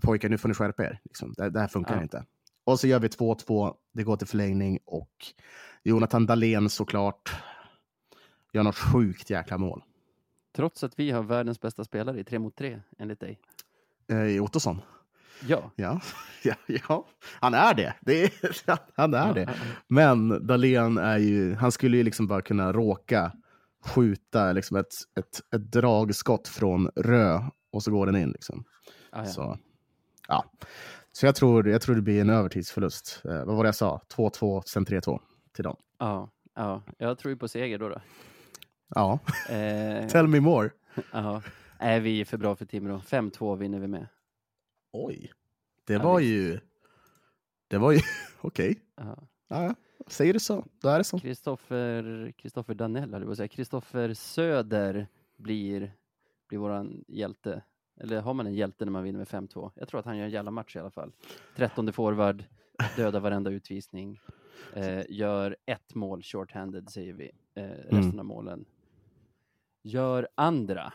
pojkar 0.01 0.29
nu 0.29 0.37
får 0.37 0.47
ni 0.49 0.53
skärpa 0.55 0.83
er. 0.83 0.99
Liksom. 1.03 1.33
Det, 1.37 1.49
det 1.49 1.59
här 1.59 1.67
funkar 1.67 1.95
Ja. 1.95 2.01
inte. 2.03 2.25
Och 2.63 2.79
så 2.79 2.87
gör 2.87 2.99
vi 2.99 3.07
2-2, 3.07 3.73
det 3.93 4.03
går 4.03 4.17
till 4.17 4.27
förlängning 4.27 4.79
och 4.85 5.11
Jonathan 5.83 6.25
Dahlén 6.25 6.69
såklart 6.69 7.31
gör 8.53 8.63
något 8.63 8.75
sjukt 8.77 9.29
jäkla 9.29 9.57
mål. 9.57 9.83
trots 10.55 10.83
att 10.83 10.99
vi 10.99 11.11
har 11.11 11.23
världens 11.23 11.61
bästa 11.61 11.83
spelare 11.83 12.19
i 12.19 12.23
tre 12.23 12.39
mot 12.39 12.55
tre, 12.55 12.81
enligt 12.99 13.19
dig. 13.19 13.39
Eh, 14.09 14.17
I 14.23 14.39
Ottosson. 14.39 14.81
Ja. 15.47 15.71
Ja. 15.75 16.01
ja, 16.43 16.55
ja, 16.67 17.05
han 17.39 17.53
är 17.53 17.73
det. 17.73 17.93
det 18.01 18.23
är, 18.23 18.31
han 18.95 19.13
är 19.13 19.27
Ja, 19.27 19.33
det. 19.33 19.49
Men 19.87 20.47
Dahlén 20.47 20.97
är 20.97 21.17
ju, 21.17 21.55
han 21.55 21.71
skulle 21.71 21.97
ju 21.97 22.03
liksom 22.03 22.27
bara 22.27 22.41
kunna 22.41 22.73
råka 22.73 23.31
skjuta 23.85 24.51
liksom 24.51 24.77
ett, 24.77 24.93
ett, 25.19 25.55
ett 25.55 25.71
dragskott 25.71 26.47
från 26.47 26.89
Rö 26.95 27.39
och 27.71 27.83
så 27.83 27.91
går 27.91 28.05
den 28.05 28.15
in. 28.15 28.31
Liksom. 28.31 28.63
Ah, 29.11 29.19
ja. 29.19 29.25
Så, 29.25 29.57
ja. 30.27 30.45
så 31.11 31.25
jag, 31.25 31.35
tror, 31.35 31.69
jag 31.69 31.81
tror 31.81 31.95
det 31.95 32.01
blir 32.01 32.21
en 32.21 32.29
övertidsförlust. 32.29 33.21
Eh, 33.25 33.45
vad 33.45 33.55
var 33.55 33.63
det 33.63 33.67
jag 33.67 33.75
sa? 33.75 34.01
2-2, 34.15 34.61
sen 34.65 34.85
3-2 34.85 35.19
till 35.55 35.63
dem. 35.63 35.77
Ja, 35.99 36.29
ja, 36.55 36.81
jag 36.97 37.17
tror 37.17 37.29
ju 37.29 37.37
på 37.37 37.47
seger 37.47 37.79
då. 37.79 37.89
då. 37.89 38.01
Ja, 38.95 39.19
Eh, 39.49 40.07
tell 40.11 40.27
me 40.27 40.39
more. 40.39 40.69
ja. 41.11 41.41
Nej, 41.79 41.99
vi 41.99 42.21
är 42.21 42.25
för 42.25 42.37
bra 42.37 42.55
för 42.55 42.65
Timrå. 42.65 42.97
5-2 42.97 43.57
vinner 43.57 43.79
vi 43.79 43.87
med. 43.87 44.07
Oj, 44.93 45.31
det 45.83 45.97
var 45.97 46.19
ju... 46.19 46.59
Det 47.67 47.77
var 47.77 47.91
ju... 47.91 47.99
Okej. 48.41 48.79
Ja. 48.95 49.17
Ja, 49.47 49.75
säger 50.07 50.33
du 50.33 50.39
så, 50.39 50.65
då 50.81 50.89
är 50.89 50.97
det 50.97 51.03
så. 51.03 51.19
Kristoffer 51.19 52.31
Kristoffer 52.37 52.73
Danell, 52.73 53.13
höll 53.13 53.23
jag 53.23 53.37
säga. 53.37 53.47
Kristoffer 53.47 54.13
Söder 54.13 55.07
blir, 55.37 55.93
blir 56.47 56.59
våran 56.59 57.03
hjälte. 57.07 57.61
Eller 57.99 58.21
har 58.21 58.33
man 58.33 58.47
en 58.47 58.53
hjälte 58.53 58.85
när 58.85 58.91
man 58.91 59.03
vinner 59.03 59.17
med 59.19 59.27
5-2? 59.27 59.71
Jag 59.75 59.87
tror 59.87 59.99
att 59.99 60.05
han 60.05 60.17
gör 60.17 60.25
en 60.25 60.31
jävla 60.31 60.51
match 60.51 60.75
i 60.75 60.79
alla 60.79 60.91
fall. 60.91 61.11
13 61.55 61.93
forward, 61.93 62.43
dödar 62.95 63.19
varenda 63.19 63.51
utvisning. 63.51 64.19
Eh, 64.75 65.03
gör 65.09 65.57
ett 65.65 65.95
mål 65.95 66.21
short-handed, 66.21 66.89
säger 66.89 67.13
vi. 67.13 67.31
Eh, 67.55 67.63
resten 67.63 68.03
Mm. 68.03 68.19
av 68.19 68.25
målen 68.25 68.65
gör 69.81 70.27
andra. 70.35 70.93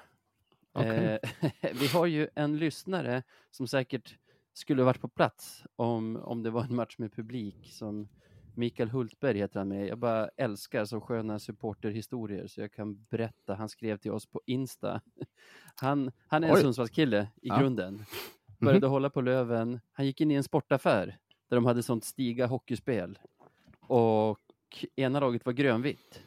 Okej. 0.78 1.18
Eh, 1.60 1.70
vi 1.80 1.86
har 1.86 2.06
ju 2.06 2.28
en 2.34 2.56
lyssnare 2.58 3.22
som 3.50 3.66
säkert 3.68 4.18
skulle 4.52 4.82
varit 4.82 5.00
på 5.00 5.08
plats 5.08 5.64
om, 5.76 6.16
om 6.16 6.42
det 6.42 6.50
var 6.50 6.64
en 6.64 6.76
match 6.76 6.98
med 6.98 7.12
publik 7.12 7.70
som 7.72 8.08
Mikael 8.54 8.88
Hultberg 8.90 9.38
heter 9.38 9.58
han 9.60 9.68
med. 9.68 9.86
Jag 9.88 9.98
bara 9.98 10.28
älskar 10.36 10.84
så 10.84 11.00
sköna 11.00 11.38
supporterhistorier 11.38 12.46
så 12.46 12.60
jag 12.60 12.72
kan 12.72 13.04
berätta. 13.04 13.54
Han 13.54 13.68
skrev 13.68 13.96
till 13.96 14.10
oss 14.10 14.26
på 14.26 14.40
Insta. 14.46 15.00
Han, 15.80 16.12
han 16.26 16.44
är 16.44 16.48
en 16.48 16.54
Oj. 16.54 16.60
Sundsvallskille 16.62 17.28
i 17.42 17.48
Ja. 17.48 17.54
Mhm. 17.54 17.62
grunden. 17.62 18.04
Började 18.60 18.86
hålla 18.86 19.10
på 19.10 19.20
Löven. 19.20 19.80
Han 19.92 20.06
gick 20.06 20.20
in 20.20 20.30
i 20.30 20.34
en 20.34 20.42
sportaffär 20.44 21.18
där 21.48 21.56
de 21.56 21.64
hade 21.64 21.82
sånt 21.82 22.04
stiga 22.04 22.46
hockeyspel. 22.46 23.18
Och 23.80 24.40
ena 24.96 25.20
laget 25.20 25.46
var 25.46 25.52
grönvitt. 25.52 26.22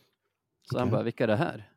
Så 0.61 0.77
han 0.77 0.87
Okej. 0.87 0.91
bara, 0.91 1.03
vilka 1.03 1.23
är 1.23 1.27
det 1.27 1.35
här? 1.35 1.70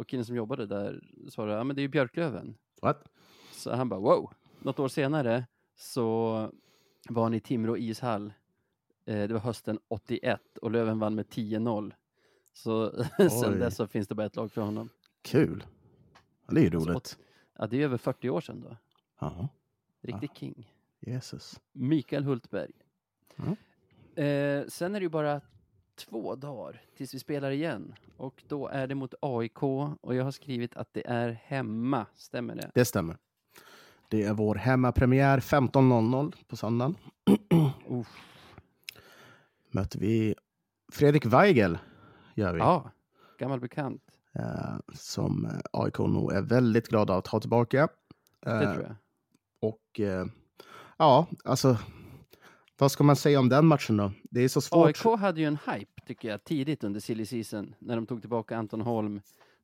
Och 0.00 0.08
killen 0.08 0.24
som 0.24 0.36
jobbade 0.36 0.66
där 0.66 1.00
svarade, 1.28 1.56
ja 1.56 1.64
men 1.64 1.76
det 1.76 1.80
är 1.80 1.82
ju 1.82 1.88
Björklöven. 1.88 2.54
What? 2.82 3.08
Så 3.52 3.74
han 3.74 3.88
bara, 3.88 4.00
wow. 4.00 4.32
Något 4.58 4.78
år 4.78 4.88
senare 4.88 5.46
så 5.76 6.32
var 7.08 7.22
han 7.22 7.34
i 7.34 7.40
Timrå 7.40 7.76
ishall. 7.76 8.32
Eh, 9.04 9.28
det 9.28 9.32
var 9.34 9.40
hösten 9.40 9.78
81 9.88 10.58
och 10.62 10.70
Löven 10.70 10.98
vann 10.98 11.14
med 11.14 11.26
10-0. 11.26 11.92
Så 12.52 13.04
sen 13.42 13.58
dess 13.58 13.76
så 13.76 13.86
finns 13.86 14.08
det 14.08 14.14
bara 14.14 14.26
ett 14.26 14.36
lag 14.36 14.52
för 14.52 14.60
honom. 14.62 14.88
Kul. 15.22 15.64
Ja, 16.46 16.54
Det 16.54 16.60
är 16.60 16.64
ju 16.64 16.70
Så 16.70 16.78
roligt. 16.78 17.18
Ja, 17.58 17.66
det 17.66 17.76
är 17.76 17.84
över 17.84 17.96
40 17.98 18.30
år 18.30 18.40
sedan 18.40 18.60
då. 18.60 18.76
Ja, 19.18 19.48
Riktig 20.00 20.30
king. 20.34 20.74
Jesus. 21.00 21.60
Mikael 21.72 22.24
Hultberg. 22.24 22.72
Ja. 23.36 24.22
Eh, 24.22 24.66
sen 24.66 24.94
är 24.94 25.00
det 25.00 25.04
ju 25.04 25.08
bara 25.08 25.40
två 26.08 26.34
dagar 26.36 26.82
tills 26.96 27.14
vi 27.14 27.18
spelar 27.18 27.50
igen. 27.50 27.94
Och 28.16 28.42
då 28.48 28.68
är 28.68 28.86
det 28.86 28.94
mot 28.94 29.14
AIK 29.20 29.62
och 29.62 30.14
jag 30.14 30.24
har 30.24 30.30
skrivit 30.30 30.76
att 30.76 30.88
det 30.94 31.06
är 31.06 31.40
hemma. 31.44 32.06
Stämmer 32.14 32.54
det? 32.54 32.70
Det 32.74 32.84
stämmer. 32.84 33.16
Det 34.08 34.22
är 34.22 34.32
vår 34.34 34.54
hemmapremiär 34.54 35.40
15.00 35.40 36.34
på 36.48 36.56
söndagen. 36.56 36.94
Uff. 37.88 38.16
Möter 39.70 39.98
vi 39.98 40.34
Fredrik 40.92 41.26
Weigel. 41.26 41.78
Gör 42.34 42.52
vi. 42.54 42.58
Ja, 42.58 42.90
gammal 43.38 43.60
bekant. 43.60 44.02
Eh, 44.32 44.76
som 44.94 45.44
eh, 45.44 45.52
AIK 45.72 45.98
nog 45.98 46.32
är 46.32 46.42
väldigt 46.42 46.88
glada 46.88 47.14
att 47.16 47.26
ha 47.26 47.40
tillbaka. 47.40 47.88
Det 48.40 48.50
Eh, 48.50 48.72
tror 48.74 48.82
jag. 48.84 48.94
Och 49.60 50.00
ja, 50.96 51.26
alltså. 51.44 51.78
Vad 52.80 52.92
ska 52.92 53.04
man 53.04 53.16
säga 53.16 53.40
om 53.40 53.48
den 53.48 53.66
matchen 53.66 53.96
då? 53.96 54.12
Det 54.30 54.40
är 54.40 54.48
så 54.48 54.60
svårt. 54.60 54.86
AIK 54.86 55.20
hade 55.20 55.40
ju 55.40 55.46
en 55.46 55.58
hype, 55.66 56.02
tycker 56.06 56.28
jag, 56.28 56.44
tidigt 56.44 56.84
under 56.84 57.00
silly 57.00 57.26
season. 57.26 57.74
När 57.78 57.96
de 57.96 58.06
tog 58.06 58.20
tillbaka 58.20 58.56
Anton 58.56 58.80
Holm, 58.80 59.20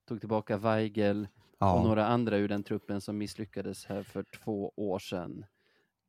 tog 0.09 0.21
tillbaka 0.21 0.57
Weigel 0.57 1.29
och 1.41 1.57
Ja, 1.59 1.83
några 1.85 2.07
andra 2.07 2.37
ur 2.37 2.49
den 2.49 2.63
truppen 2.63 3.01
som 3.01 3.19
misslyckades 3.19 3.87
här 3.87 4.03
för 4.03 4.23
två 4.23 4.73
år 4.77 4.99
sedan. 4.99 5.45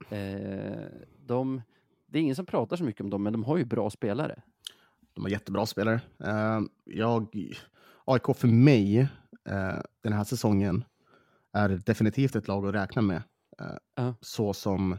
Eh, 0.09 0.85
de, 1.25 1.61
det 2.05 2.17
är 2.17 2.21
ingen 2.21 2.35
som 2.35 2.45
pratar 2.45 2.77
så 2.77 2.83
mycket 2.83 3.01
om 3.01 3.09
dem, 3.09 3.23
men 3.23 3.33
de 3.33 3.43
har 3.43 3.57
ju 3.57 3.65
bra 3.65 3.89
spelare. 3.89 4.41
de 5.13 5.23
har 5.23 5.29
jättebra 5.29 5.65
spelare. 5.65 6.01
Eh, 6.23 6.59
jag, 6.85 7.27
AIK 8.05 8.37
för 8.37 8.47
mig 8.47 8.99
eh, 9.49 9.79
den 10.01 10.13
här 10.13 10.23
säsongen 10.23 10.83
är 11.53 11.69
definitivt 11.69 12.35
ett 12.35 12.47
lag 12.47 12.67
att 12.67 12.75
räkna 12.75 13.01
med. 13.01 13.21
Ja. 13.95 14.13
Så 14.21 14.53
som 14.53 14.97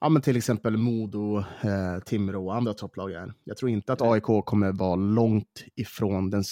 ja, 0.00 0.08
men 0.08 0.22
till 0.22 0.36
exempel 0.36 0.76
Modo, 0.76 1.38
eh, 1.38 1.98
Timrå 2.04 2.46
och 2.46 2.56
andra 2.56 2.74
topplag 2.74 3.12
är. 3.12 3.34
Jag 3.44 3.56
tror 3.56 3.70
inte 3.70 3.92
att. 3.92 4.02
AIK 4.02 4.44
kommer 4.44 4.72
vara 4.72 4.94
långt 4.96 5.64
ifrån 5.74 6.30
den 6.30 6.44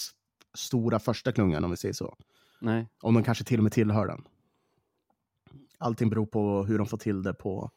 stora 0.54 0.98
första 0.98 1.32
klungan 1.32 1.64
om 1.64 1.70
vi 1.70 1.76
säger 1.76 1.94
så. 1.94 2.16
Nej, 2.60 2.86
Om 3.02 3.14
de 3.14 3.24
kanske 3.24 3.44
till 3.44 3.58
och 3.58 3.62
med 3.62 3.72
tillhör 3.72 4.06
den. 4.06 4.24
Allting 5.78 6.10
beror 6.10 6.26
på 6.26 6.64
hur 6.64 6.78
de 6.78 6.86
får 6.86 6.98
till 6.98 7.22
det 7.22 7.34
på, 7.34 7.70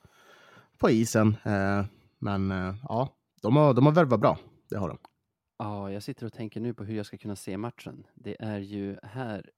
på 0.77 0.89
isen. 0.89 1.35
Eh, 1.43 1.85
men 2.19 2.51
eh, 2.51 2.75
ja, 2.83 3.09
de 3.41 3.55
har, 3.55 3.73
de 3.73 3.85
har 3.85 3.93
värvat 3.93 4.19
bra. 4.19 4.37
Det 4.69 4.77
har 4.77 4.89
de. 4.89 4.97
Ja, 5.57 5.91
jag 5.91 6.03
sitter 6.03 6.25
och 6.25 6.33
tänker 6.33 6.59
nu 6.61 6.73
på 6.73 6.83
hur 6.83 6.95
jag 6.95 7.05
ska 7.05 7.17
kunna 7.17 7.35
se 7.35 7.57
matchen. 7.57 8.07
Det 8.15 8.35
är 8.39 8.59
ju 8.59 8.97
här, 9.03 9.49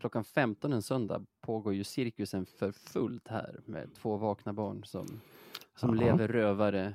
klockan 0.00 0.24
15 0.24 0.72
en 0.72 0.82
söndag 0.82 1.26
pågår 1.40 1.74
ju 1.74 1.84
cirkusen 1.84 2.46
för 2.46 2.72
fullt 2.72 3.28
här 3.28 3.60
med 3.66 3.94
två 3.94 4.16
vakna 4.16 4.52
barn 4.52 4.84
som, 4.84 5.06
som 5.76 5.94
lever 5.94 6.28
rövare. 6.28 6.94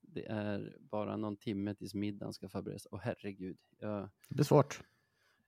Det 0.00 0.26
är 0.26 0.76
bara 0.78 1.16
någon 1.16 1.36
timme 1.36 1.74
tills 1.74 1.94
middagen 1.94 2.32
ska 2.32 2.48
förberedas. 2.48 2.86
Och 2.86 3.00
herregud, 3.00 3.56
jag, 3.78 4.08
Det 4.28 4.34
blir 4.34 4.44
svårt. 4.44 4.80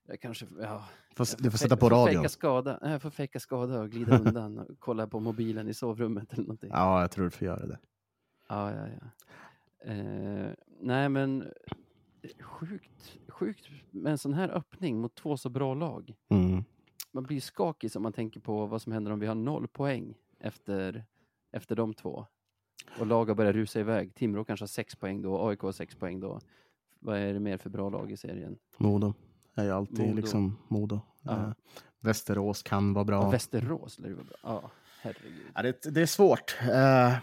jag 0.06 0.20
kanske, 0.20 0.46
ja. 0.60 0.84
Får, 1.16 1.26
jag 1.30 1.42
du 1.42 1.50
får 1.50 1.58
sätta 1.58 1.76
på 1.76 1.88
radion. 1.88 2.28
Skada, 2.28 2.78
jag 2.82 3.02
får 3.02 3.10
fejka 3.10 3.40
skada 3.40 3.80
och 3.80 3.90
glida 3.90 4.18
undan 4.24 4.58
och 4.58 4.66
kolla 4.78 5.06
på 5.06 5.20
mobilen 5.20 5.68
i 5.68 5.74
sovrummet 5.74 6.32
eller 6.32 6.42
någonting. 6.42 6.70
Ja, 6.72 7.00
jag 7.00 7.10
tror 7.10 7.24
du 7.24 7.30
får 7.30 7.46
göra 7.46 7.66
det. 7.66 7.78
Ja, 8.48 8.72
ja, 8.72 8.86
ja. 8.88 9.10
Eh, 9.92 10.50
nej, 10.80 11.08
men 11.08 11.52
sjukt, 12.40 13.18
sjukt 13.28 13.68
med 13.90 14.10
en 14.12 14.18
sån 14.18 14.34
här 14.34 14.48
öppning 14.48 15.00
mot 15.00 15.14
två 15.14 15.36
så 15.36 15.48
bra 15.48 15.74
lag. 15.74 16.14
Mm. 16.28 16.64
Man 17.16 17.24
blir 17.24 17.40
skakig 17.40 17.96
om 17.96 18.02
man 18.02 18.12
tänker 18.12 18.40
på 18.40 18.66
vad 18.66 18.82
som 18.82 18.92
händer 18.92 19.10
om 19.12 19.20
vi 19.20 19.26
har 19.26 19.34
noll 19.34 19.68
poäng 19.68 20.14
efter, 20.40 21.04
efter 21.52 21.76
de 21.76 21.94
två. 21.94 22.26
Och 23.00 23.06
lag 23.06 23.26
har 23.28 23.34
börjat 23.34 23.54
rusa 23.54 23.80
iväg. 23.80 24.14
Timrå 24.14 24.44
kanske 24.44 24.62
har 24.62 24.68
sex 24.68 24.96
poäng 24.96 25.22
då, 25.22 25.48
AIK 25.48 25.60
har 25.60 25.72
sex 25.72 25.94
poäng 25.94 26.20
då. 26.20 26.40
Vad 27.00 27.16
är 27.18 27.32
det 27.34 27.40
mer 27.40 27.56
för 27.56 27.70
bra 27.70 27.90
lag 27.90 28.12
i 28.12 28.16
serien? 28.16 28.58
Modo 28.76 29.14
är 29.54 29.64
ju 29.64 29.70
alltid 29.70 29.98
Modo. 29.98 30.14
liksom 30.14 30.58
Modo. 30.68 31.00
Ja. 31.22 31.32
Eh, 31.32 31.50
Västerås 32.00 32.62
kan 32.62 32.92
vara 32.94 33.04
bra. 33.04 33.22
Ja. 33.22 33.30
Västerås 33.30 33.98
lär 33.98 34.08
det 34.08 34.14
vara 34.14 34.24
bra. 34.26 34.36
Ja, 34.42 34.70
herregud. 35.00 35.46
Ja, 35.54 35.62
det, 35.62 35.94
det 35.94 36.02
är 36.02 36.06
svårt. 36.06 36.56
Eh, 36.60 37.16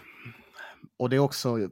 och 0.96 1.10
det 1.10 1.16
är 1.16 1.20
också 1.20 1.68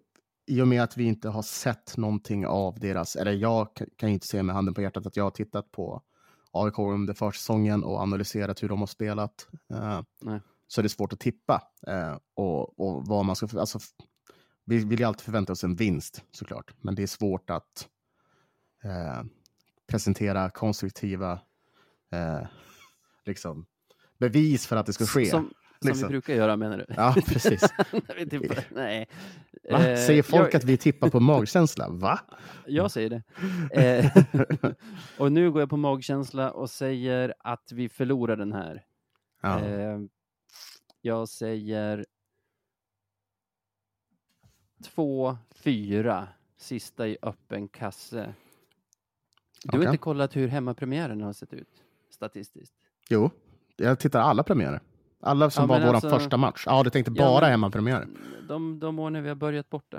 i 0.46 0.60
och 0.62 0.68
med 0.68 0.82
att 0.82 0.96
vi 0.96 1.04
inte 1.04 1.28
har 1.28 1.42
sett 1.42 1.96
någonting 1.96 2.46
av 2.46 2.78
deras, 2.80 3.16
eller 3.16 3.32
jag 3.32 3.74
kan- 3.74 3.86
kan 3.96 4.08
ju 4.08 4.12
inte 4.14 4.26
säga 4.26 4.42
med 4.42 4.54
handen 4.54 4.74
på 4.74 4.82
hjärtat 4.82 5.06
att 5.06 5.16
jag 5.16 5.24
har 5.24 5.30
tittat 5.30 5.72
på 5.72 6.02
AIK 6.52 6.78
under 6.78 7.14
försäsongen 7.14 7.84
och 7.84 8.00
analyserat 8.00 8.62
hur 8.62 8.68
de 8.68 8.80
har 8.80 8.86
spelat. 8.86 9.48
Eh, 9.74 10.00
Nej. 10.20 10.40
så 10.68 10.80
är 10.80 10.82
det 10.82 10.88
svårt 10.88 11.12
att 11.12 11.20
tippa. 11.20 11.62
Eh, 11.86 12.16
och, 12.34 12.80
och 12.80 13.06
vad 13.06 13.24
man 13.24 13.36
ska, 13.36 13.48
för- 13.48 13.58
alltså, 13.58 13.78
vi 14.64 14.84
vill 14.84 14.98
ju 14.98 15.04
alltid 15.04 15.20
förvänta 15.24 15.52
oss 15.52 15.64
en 15.64 15.76
vinst 15.76 16.24
såklart, 16.32 16.74
men 16.80 16.94
det 16.94 17.02
är 17.02 17.06
svårt 17.06 17.50
att 17.50 17.88
eh, 18.84 19.22
presentera 19.86 20.50
konstruktiva 20.50 21.32
eh, 22.12 22.40
liksom, 23.26 23.66
bevis 24.18 24.66
för 24.66 24.76
att 24.76 24.86
det 24.86 24.92
ska 24.92 25.06
ske. 25.06 25.26
Som, 25.26 25.50
som 25.82 25.88
liksom. 25.88 26.08
vi 26.08 26.12
brukar 26.12 26.34
göra 26.34 26.56
menar 26.56 26.78
du? 26.78 26.84
Ja, 26.96 27.14
precis. 27.26 27.60
Tippar. 28.30 28.64
Nej. 28.74 29.08
Va? 29.70 29.86
Eh, 29.88 29.96
Säger 30.06 30.22
folk 30.22 30.48
jag- 30.54 30.56
att 30.56 30.64
vi 30.64 30.76
tippar 30.76 31.10
på 31.10 31.20
magkänsla? 31.30 31.88
Va? 31.88 32.20
Jag 32.66 32.90
säger 32.90 33.10
det. 33.10 33.22
Eh, 33.72 34.82
och 35.18 35.32
nu 35.32 35.50
går 35.50 35.62
jag 35.62 35.70
på 35.70 35.76
magkänsla 35.76 36.50
och 36.50 36.70
säger 36.70 37.34
att 37.38 37.72
vi 37.72 37.88
förlorar 37.88 38.36
den 38.36 38.52
här. 38.52 38.84
Ja. 39.42 39.60
Eh, 39.60 39.98
jag 41.00 41.28
säger 41.28 42.06
två, 44.84 45.36
fyra, 45.50 46.28
sista 46.56 47.08
i 47.08 47.16
öppen 47.22 47.68
kasse. 47.68 48.34
Du 49.64 49.70
har 49.72 49.78
Okej. 49.78 49.88
inte 49.88 49.98
kollat 49.98 50.36
hur 50.36 50.48
hemmapremiären 50.48 51.20
har 51.20 51.32
sett 51.32 51.52
ut 51.54 51.68
statistiskt? 52.10 52.74
Jo, 53.10 53.30
jag 53.76 53.98
tittar 53.98 54.20
alla 54.20 54.42
premiärer. 54.42 54.80
Alla 55.22 55.50
som 55.50 55.62
Ja, 55.70 55.78
var 55.78 55.86
vår 55.86 55.94
alltså- 55.94 56.10
första 56.10 56.36
match. 56.36 56.62
Ja, 56.66 56.82
du 56.82 56.90
tänkte 56.90 57.12
Ja, 57.16 57.24
bara 57.24 57.46
hemmapremiärer. 57.46 58.08
De, 58.48 58.78
de 58.80 58.98
år 58.98 59.10
när 59.10 59.20
vi 59.20 59.28
har 59.28 59.36
börjat 59.36 59.70
borta. 59.70 59.96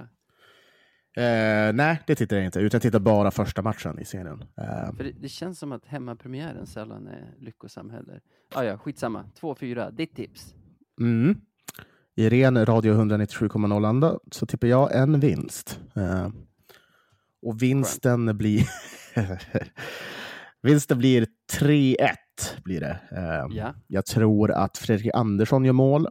Eh, 1.18 1.74
nej, 1.74 2.02
det 2.08 2.16
tittar 2.16 2.36
jag 2.36 2.46
inte. 2.46 2.60
Utan 2.60 2.76
jag 2.78 2.82
tittar 2.82 3.00
bara 3.00 3.32
första 3.32 3.62
matchen 3.62 4.00
i 4.00 4.06
serien. 4.06 4.44
Eh, 4.58 4.96
För 4.98 5.04
det, 5.04 5.12
det 5.22 5.30
känns 5.30 5.60
som 5.60 5.72
att 5.72 5.86
hemmapremiären 5.86 6.68
sällan 6.68 7.08
är 7.08 7.34
lyckosam 7.40 7.90
heller. 7.90 8.22
Ah, 8.56 8.64
ja, 8.64 8.78
skitsamma. 8.78 9.26
2-4, 9.42 9.92
ditt 9.92 10.16
tips. 10.16 10.54
mm. 11.00 11.36
I 12.16 12.30
ren 12.30 12.66
Radio 12.66 12.94
197,0 12.94 13.88
anda 13.88 14.20
så 14.32 14.46
tippar 14.46 14.68
jag 14.68 14.96
en 14.96 15.20
vinst. 15.20 15.80
Eh, 15.96 16.30
och 17.42 17.62
vinsten 17.62 18.38
blir... 18.38 18.68
vinsten 20.62 20.98
blir 20.98 21.28
3-1. 21.60 21.96
Blir 22.64 22.80
det. 22.80 23.00
Eh, 23.12 23.56
Ja. 23.58 23.74
Jag 23.88 24.06
tror 24.06 24.52
att 24.52 24.78
Fredrik 24.78 25.12
Andersson 25.14 25.66
gör 25.66 25.74
mål. 25.74 26.08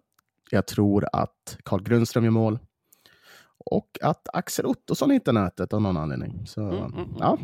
Jag 0.50 0.66
tror 0.66 1.06
att 1.12 1.58
Carl 1.64 1.82
Grundström 1.82 2.24
gör 2.24 2.30
mål. 2.30 2.58
Och 3.64 3.98
att 4.02 4.28
Axel 4.32 4.66
Ottosson 4.66 5.10
hittar 5.10 5.32
nätet 5.32 5.72
av 5.72 5.82
någon 5.82 5.96
anledning. 5.96 6.46
Så, 6.46 6.60
Mm, 6.60 6.76
mm, 6.76 6.92
mm. 6.94 7.08
ja. 7.20 7.38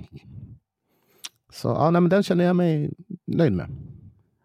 Så 1.52 1.68
ja, 1.68 1.90
nej, 1.90 2.00
men 2.00 2.10
den 2.10 2.22
känner 2.22 2.44
jag 2.44 2.56
mig 2.56 2.90
nöjd 3.26 3.52
med. 3.52 3.68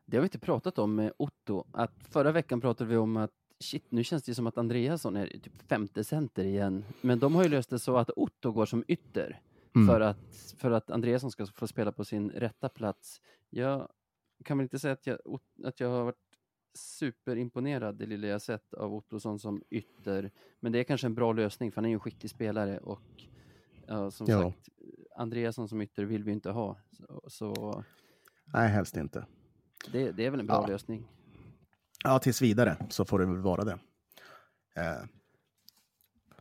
Det 0.06 0.18
har 0.18 0.22
vi 0.22 0.26
inte 0.26 0.40
pratat 0.40 0.80
om 0.80 0.96
med 0.96 1.12
Otto. 1.18 1.64
Att 1.72 1.94
förra 2.10 2.32
veckan 2.32 2.62
pratade 2.62 2.90
vi 2.90 2.98
om 2.98 3.18
att 3.18 3.32
shit, 3.60 3.86
nu 3.90 4.04
känns 4.04 4.24
det 4.24 4.36
som 4.36 4.48
att 4.48 4.58
Andreasson 4.58 5.16
är 5.16 5.28
typ 5.28 5.68
femte 5.70 6.04
center 6.04 6.44
igen. 6.44 6.86
Men 7.02 7.20
de 7.20 7.36
har 7.36 7.44
ju 7.44 7.50
löst 7.50 7.70
det 7.70 7.80
så 7.80 7.98
att 7.98 8.10
Otto 8.16 8.52
går 8.52 8.66
som 8.66 8.84
ytter 8.88 9.40
Mm. 9.76 9.88
för, 9.88 10.02
att, 10.02 10.54
för 10.58 10.72
att 10.72 10.92
Andreasson 10.92 11.32
ska 11.32 11.46
få 11.46 11.68
spela 11.68 11.92
på 11.92 12.06
sin 12.06 12.30
rätta 12.30 12.70
plats. 12.70 13.22
Jag 13.50 13.88
kan 14.44 14.58
väl 14.58 14.64
inte 14.66 14.80
säga 14.80 14.94
att 14.94 15.08
jag, 15.08 15.18
att 15.64 15.80
jag 15.80 15.90
har 15.90 16.04
varit 16.04 16.16
superimponerad 16.76 17.96
det 17.96 18.06
lilla 18.06 18.28
jag 18.28 18.42
sett 18.42 18.74
av 18.74 18.94
Ottosson 18.94 19.40
som 19.40 19.64
ytter. 19.70 20.32
Men 20.60 20.72
det 20.72 20.80
är 20.80 20.84
kanske 20.84 21.08
en 21.08 21.16
bra 21.16 21.34
lösning 21.34 21.72
för 21.72 21.76
han 21.76 21.86
är 21.86 21.90
ju 21.90 21.94
en 21.94 22.00
skicklig 22.00 22.30
spelare 22.30 22.78
och 22.80 23.02
ja, 23.88 24.12
som 24.12 24.28
Ja. 24.30 24.42
sagt, 24.42 24.70
Andreasson 25.16 25.68
som 25.70 25.82
ytter 25.82 26.04
vill 26.06 26.24
vi 26.24 26.32
inte 26.32 26.50
ha. 26.52 26.78
Så, 26.92 27.24
så 27.28 27.84
Nej, 28.46 28.70
helst 28.70 28.98
inte. 28.98 29.26
det, 29.92 30.12
det 30.12 30.26
är 30.26 30.30
väl 30.32 30.40
en 30.40 30.48
bra 30.48 30.62
Ja. 30.64 30.68
lösning. 30.68 31.08
Ja, 32.04 32.20
tills 32.20 32.42
vidare 32.42 32.78
så 32.90 33.06
får 33.06 33.20
det 33.20 33.26
väl 33.26 33.38
vara 33.38 33.64
det. 33.64 33.80
Eh. 34.76 35.04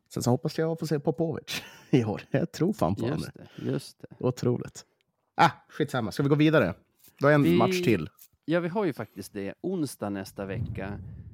Sen 0.08 0.22
så 0.22 0.30
hoppas 0.30 0.58
jag 0.58 0.78
få 0.78 0.86
se 0.86 1.00
Popovic 1.00 1.62
i 1.90 2.04
år. 2.04 2.22
Jag 2.30 2.52
tror 2.52 2.72
fan 2.72 2.94
på 2.94 3.02
honom. 3.02 3.18
Just 3.18 3.34
det, 3.34 3.48
just 3.70 4.00
det. 4.00 4.06
Otroligt. 4.18 4.86
Ah, 5.34 5.50
skitsamma. 5.68 6.12
Ska 6.12 6.22
vi 6.22 6.28
gå 6.28 6.34
vidare? 6.34 6.74
Du 7.22 7.26
har 7.26 7.34
en 7.34 7.42
Vi- 7.42 7.56
match 7.56 7.82
till. 7.82 8.08
Ja, 8.44 8.60
vi 8.60 8.68
har 8.68 8.84
ju 8.84 8.92
faktiskt 8.92 9.32
det. 9.32 9.54
Onsdag 9.60 10.10
nästa 10.10 10.46
vecka 10.46 10.92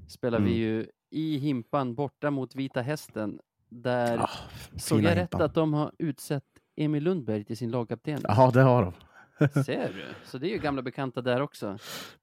spelar 0.09 0.39
vi 0.41 0.51
Mm. 0.51 0.59
ju 0.61 0.87
i 1.11 1.39
Himpan 1.39 1.95
borta 1.95 2.31
mot 2.31 2.55
Vita 2.55 2.81
Hästen. 2.81 3.39
Där 3.69 4.19
Ah, 4.19 4.31
såg 4.77 5.03
jag 5.03 5.17
rätt 5.17 5.35
att 5.35 5.55
de 5.55 5.75
har 5.75 5.93
utsett 5.99 6.45
Emil 6.77 7.03
Lundberg 7.03 7.45
till 7.45 7.57
sin 7.57 7.71
lagkapten. 7.71 8.21
Ja, 8.23 8.51
det 8.55 8.61
har 8.63 8.83
de. 8.83 8.93
Ser 9.65 9.93
du? 9.93 10.05
Så 10.25 10.39
det 10.39 10.47
är 10.49 10.51
ju 10.51 10.59
gamla 10.59 10.83
bekanta 10.83 11.21
där 11.23 11.41
också. 11.41 11.79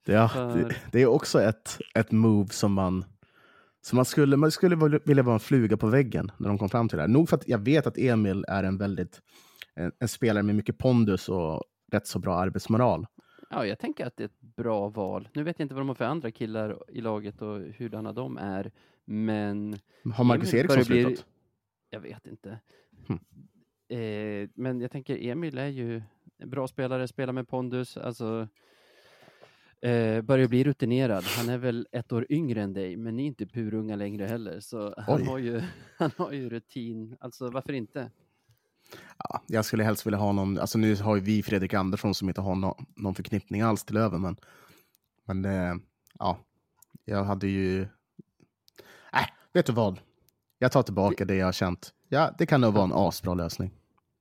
Ja, 0.05 0.27
För- 0.29 0.57
det, 0.57 0.75
det 0.91 1.01
är 1.01 1.05
också 1.05 1.41
ett, 1.41 1.77
ett 1.95 2.11
move 2.11 2.49
som 2.49 2.73
man, 2.73 3.05
som 3.81 3.95
man 3.95 4.05
skulle, 4.05 4.37
man 4.37 4.51
skulle 4.51 4.75
vilja- 4.75 4.99
vilja 5.05 5.23
vara 5.23 5.33
en 5.33 5.39
fluga 5.39 5.77
på 5.77 5.87
väggen 5.87 6.31
när 6.37 6.47
de 6.47 6.57
kom 6.57 6.69
fram 6.69 6.89
till 6.89 6.95
det 6.95 7.01
här. 7.03 7.07
Nog 7.09 7.29
för 7.29 7.37
att 7.37 7.47
jag 7.47 7.57
vet 7.59 7.87
att 7.87 7.97
Emil 7.97 8.45
är 8.47 8.63
en 8.63 8.77
väldigt 8.77 9.21
en, 9.75 9.91
en 9.99 10.07
spelare 10.07 10.43
med 10.43 10.55
mycket 10.55 10.77
pondus 10.77 11.29
och 11.29 11.63
rätt 11.91 12.07
så 12.07 12.19
bra 12.19 12.35
arbetsmoral. 12.35 13.07
Ja, 13.55 13.65
jag 13.65 13.79
tänker 13.79 14.05
att 14.05 14.17
det 14.17 14.23
är 14.23 14.25
ett 14.25 14.41
bra 14.41 14.89
val. 14.89 15.29
Nu 15.33 15.43
vet 15.43 15.59
jag 15.59 15.65
inte 15.65 15.75
vad 15.75 15.81
de 15.81 15.87
har 15.87 15.95
för 15.95 16.05
andra 16.05 16.31
killar 16.31 16.83
i 16.87 17.01
laget 17.01 17.41
och 17.41 17.59
hurdana 17.59 18.13
de 18.13 18.37
är, 18.37 18.71
men 19.05 19.75
Har 20.15 20.23
Marcus 20.23 20.53
Emil 20.53 20.59
Eriksson 20.65 20.75
börjar 20.75 20.85
bli- 20.85 21.03
slutat? 21.03 21.25
jag 21.89 21.99
vet 21.99 22.27
inte. 22.27 22.59
Hmm. 23.07 23.19
Eh, 23.99 24.49
men 24.55 24.81
jag 24.81 24.91
tänker 24.91 25.17
Emil 25.27 25.57
är 25.57 25.67
ju 25.67 26.01
en 26.37 26.49
bra 26.49 26.67
spelare, 26.67 27.07
spelar 27.07 27.33
med 27.33 27.47
pondus, 27.47 27.97
alltså 27.97 28.47
eh, 29.81 30.21
börjar 30.21 30.47
bli 30.47 30.63
rutinerad. 30.63 31.23
Han 31.23 31.49
är 31.49 31.57
väl 31.57 31.87
ett 31.91 32.11
år 32.11 32.25
yngre 32.29 32.61
än 32.61 32.73
dig, 32.73 32.97
men 32.97 33.15
ni 33.15 33.23
är 33.23 33.27
inte 33.27 33.45
purunga 33.47 33.95
längre 33.95 34.25
heller, 34.25 34.59
så 34.59 34.93
han 34.97 35.21
Oj. 35.21 35.25
har, 35.27 35.37
ju, 35.37 35.61
han 35.97 36.11
har 36.17 36.31
ju 36.31 36.49
rutin. 36.49 37.17
Alltså 37.19 37.49
varför 37.49 37.73
inte? 37.73 38.11
Ja, 39.17 39.41
jag 39.47 39.65
skulle 39.65 39.83
helst 39.83 40.05
vilja 40.05 40.19
ha 40.19 40.31
någon, 40.31 40.59
alltså 40.59 40.77
nu 40.77 40.95
har 40.95 41.15
ju 41.15 41.21
vi 41.21 41.43
Fredrik 41.43 41.73
Andersson 41.73 42.15
som 42.15 42.27
inte 42.27 42.41
har 42.41 42.55
nå- 42.55 42.77
någon 42.95 43.15
förknippning 43.15 43.61
alls 43.61 43.83
till 43.83 43.95
Löven, 43.95 44.21
men, 44.21 44.37
men 45.25 45.45
eh, 45.45 45.75
ja, 46.19 46.37
jag 47.05 47.23
hade 47.23 47.47
ju... 47.47 47.81
Äh, 49.13 49.25
vet 49.53 49.65
du 49.65 49.73
vad? 49.73 49.99
Jag 50.59 50.71
tar 50.71 50.83
tillbaka 50.83 51.25
det 51.25 51.35
jag 51.35 51.45
har 51.47 51.51
känt. 51.53 51.93
Ja, 52.09 52.35
det 52.37 52.45
kan 52.45 52.61
nog 52.61 52.73
vara 52.73 52.83
en 52.83 52.93
asbra 52.93 53.33
lösning. 53.33 53.71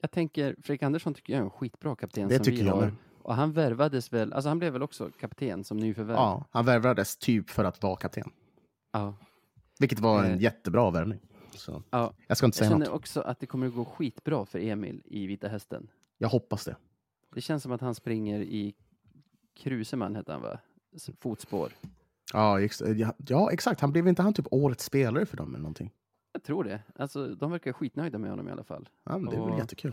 Jag 0.00 0.10
tänker, 0.10 0.56
Fredrik 0.62 0.82
Andersson 0.82 1.14
tycker 1.14 1.32
jag 1.32 1.40
är 1.40 1.44
en 1.44 1.50
skitbra 1.50 1.96
kapten 1.96 2.28
Det 2.28 2.38
tycker 2.38 2.64
jag 2.64 2.80
med. 2.80 2.94
Och 3.22 3.34
han 3.34 3.52
värvades 3.52 4.12
väl, 4.12 4.32
alltså 4.32 4.48
han 4.48 4.58
blev 4.58 4.72
väl 4.72 4.82
också 4.82 5.10
kapten 5.20 5.64
som 5.64 5.76
nyförvärv? 5.76 6.16
Ja, 6.16 6.44
han 6.50 6.64
värvades 6.66 7.16
typ 7.16 7.50
för 7.50 7.64
att 7.64 7.82
vara 7.82 7.96
kapten. 7.96 8.30
ja. 8.92 9.14
Vilket 9.78 9.98
var 10.00 10.24
en 10.24 10.32
Eh. 10.34 10.42
jättebra 10.42 10.90
värvning. 10.90 11.20
Så 11.58 11.82
ja. 11.90 12.12
jag 12.26 12.36
ska 12.36 12.46
inte 12.46 12.56
Jag 12.56 12.58
säga 12.58 12.70
känner 12.70 12.86
något. 12.86 12.94
också 12.94 13.20
att 13.20 13.40
det 13.40 13.46
kommer 13.46 13.66
att 13.66 13.74
gå 13.74 13.84
skitbra 13.84 14.46
för 14.46 14.58
Emil 14.58 15.02
i 15.04 15.26
Vita 15.26 15.48
Hästen. 15.48 15.88
Jag 16.18 16.28
hoppas 16.28 16.64
det. 16.64 16.76
Det 17.34 17.40
känns 17.40 17.62
som 17.62 17.72
att 17.72 17.80
han 17.80 17.94
springer 17.94 18.40
i 18.40 18.74
Kruseman, 19.56 20.16
hette 20.16 20.32
han 20.32 20.42
va? 20.42 20.58
Fotspår. 21.20 21.72
Ja, 22.32 22.60
ex 22.60 22.82
ja, 22.96 23.14
ja, 23.28 23.50
exakt. 23.52 23.80
Han 23.80 23.92
blev 23.92 24.08
inte 24.08 24.22
han 24.22 24.34
typ 24.34 24.46
årets 24.50 24.84
spelare 24.84 25.26
för 25.26 25.36
dem 25.36 25.48
eller 25.48 25.62
någonting? 25.62 25.92
Jag 26.32 26.42
tror 26.42 26.64
det. 26.64 26.82
Alltså, 26.96 27.28
de 27.34 27.50
verkar 27.50 27.72
skitnöjda 27.72 28.18
med 28.18 28.30
honom 28.30 28.48
i 28.48 28.50
alla 28.52 28.64
fall. 28.64 28.88
Ja, 29.04 29.18
men 29.18 29.30
det 29.30 29.36
är 29.36 29.46
väl 29.50 29.58
jättekul. 29.58 29.92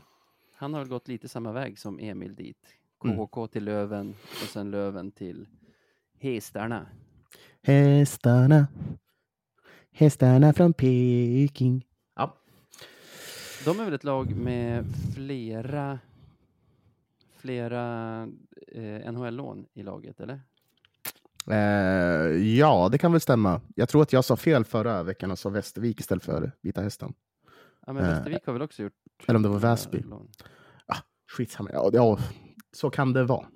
Han 0.56 0.74
har 0.74 0.86
gått 0.86 1.08
lite 1.08 1.28
samma 1.28 1.52
väg 1.52 1.80
som 1.80 2.00
Emil 2.00 2.36
dit. 2.36 2.68
Mm. 3.04 3.18
KHK 3.18 3.48
till 3.52 3.64
Löven 3.64 4.10
och 4.44 4.50
sen 4.50 4.72
Löven 4.72 5.12
till 5.12 5.48
Hästarna. 6.20 6.86
Hästarna, 7.64 8.68
hästarna 9.92 10.54
från 10.54 10.74
Peking. 10.74 11.86
Ja. 12.16 12.38
De 13.66 13.80
är 13.80 13.86
väl 13.86 13.94
ett 13.94 14.04
lag 14.04 14.36
med 14.36 14.86
flera 15.16 16.00
flera 17.36 18.22
eh, 18.68 19.12
NHL-lån 19.12 19.66
i 19.74 19.84
laget, 19.84 20.20
eller? 20.20 20.42
Eh, 21.50 21.58
ja, 22.58 22.90
det 22.92 22.98
kan 22.98 23.12
väl 23.12 23.22
stämma. 23.22 23.62
Jag 23.76 23.90
tror 23.90 24.02
att 24.02 24.14
jag 24.14 24.26
sa 24.26 24.36
fel 24.36 24.66
förra 24.66 25.04
veckan 25.04 25.32
och 25.32 25.40
sa 25.40 25.50
Västervik 25.50 26.00
istället 26.00 26.24
för 26.24 26.52
Vita 26.62 26.82
Hästen. 26.82 27.14
Ja, 27.86 27.94
men 27.94 28.04
Eh, 28.04 28.10
Västervik 28.10 28.46
har 28.46 28.54
väl 28.54 28.62
också 28.62 28.84
gjort 28.84 28.94
Eller 29.28 29.36
om 29.36 29.42
det 29.44 29.50
var 29.50 29.56
några 29.56 29.70
Väsby. 29.70 30.00
lån. 30.00 30.28
Skitsamma. 31.38 31.70
Ja, 31.74 31.90
ja, 31.94 32.20
så 32.72 32.90
kan 32.90 33.14
det 33.14 33.24
vara. 33.24 33.48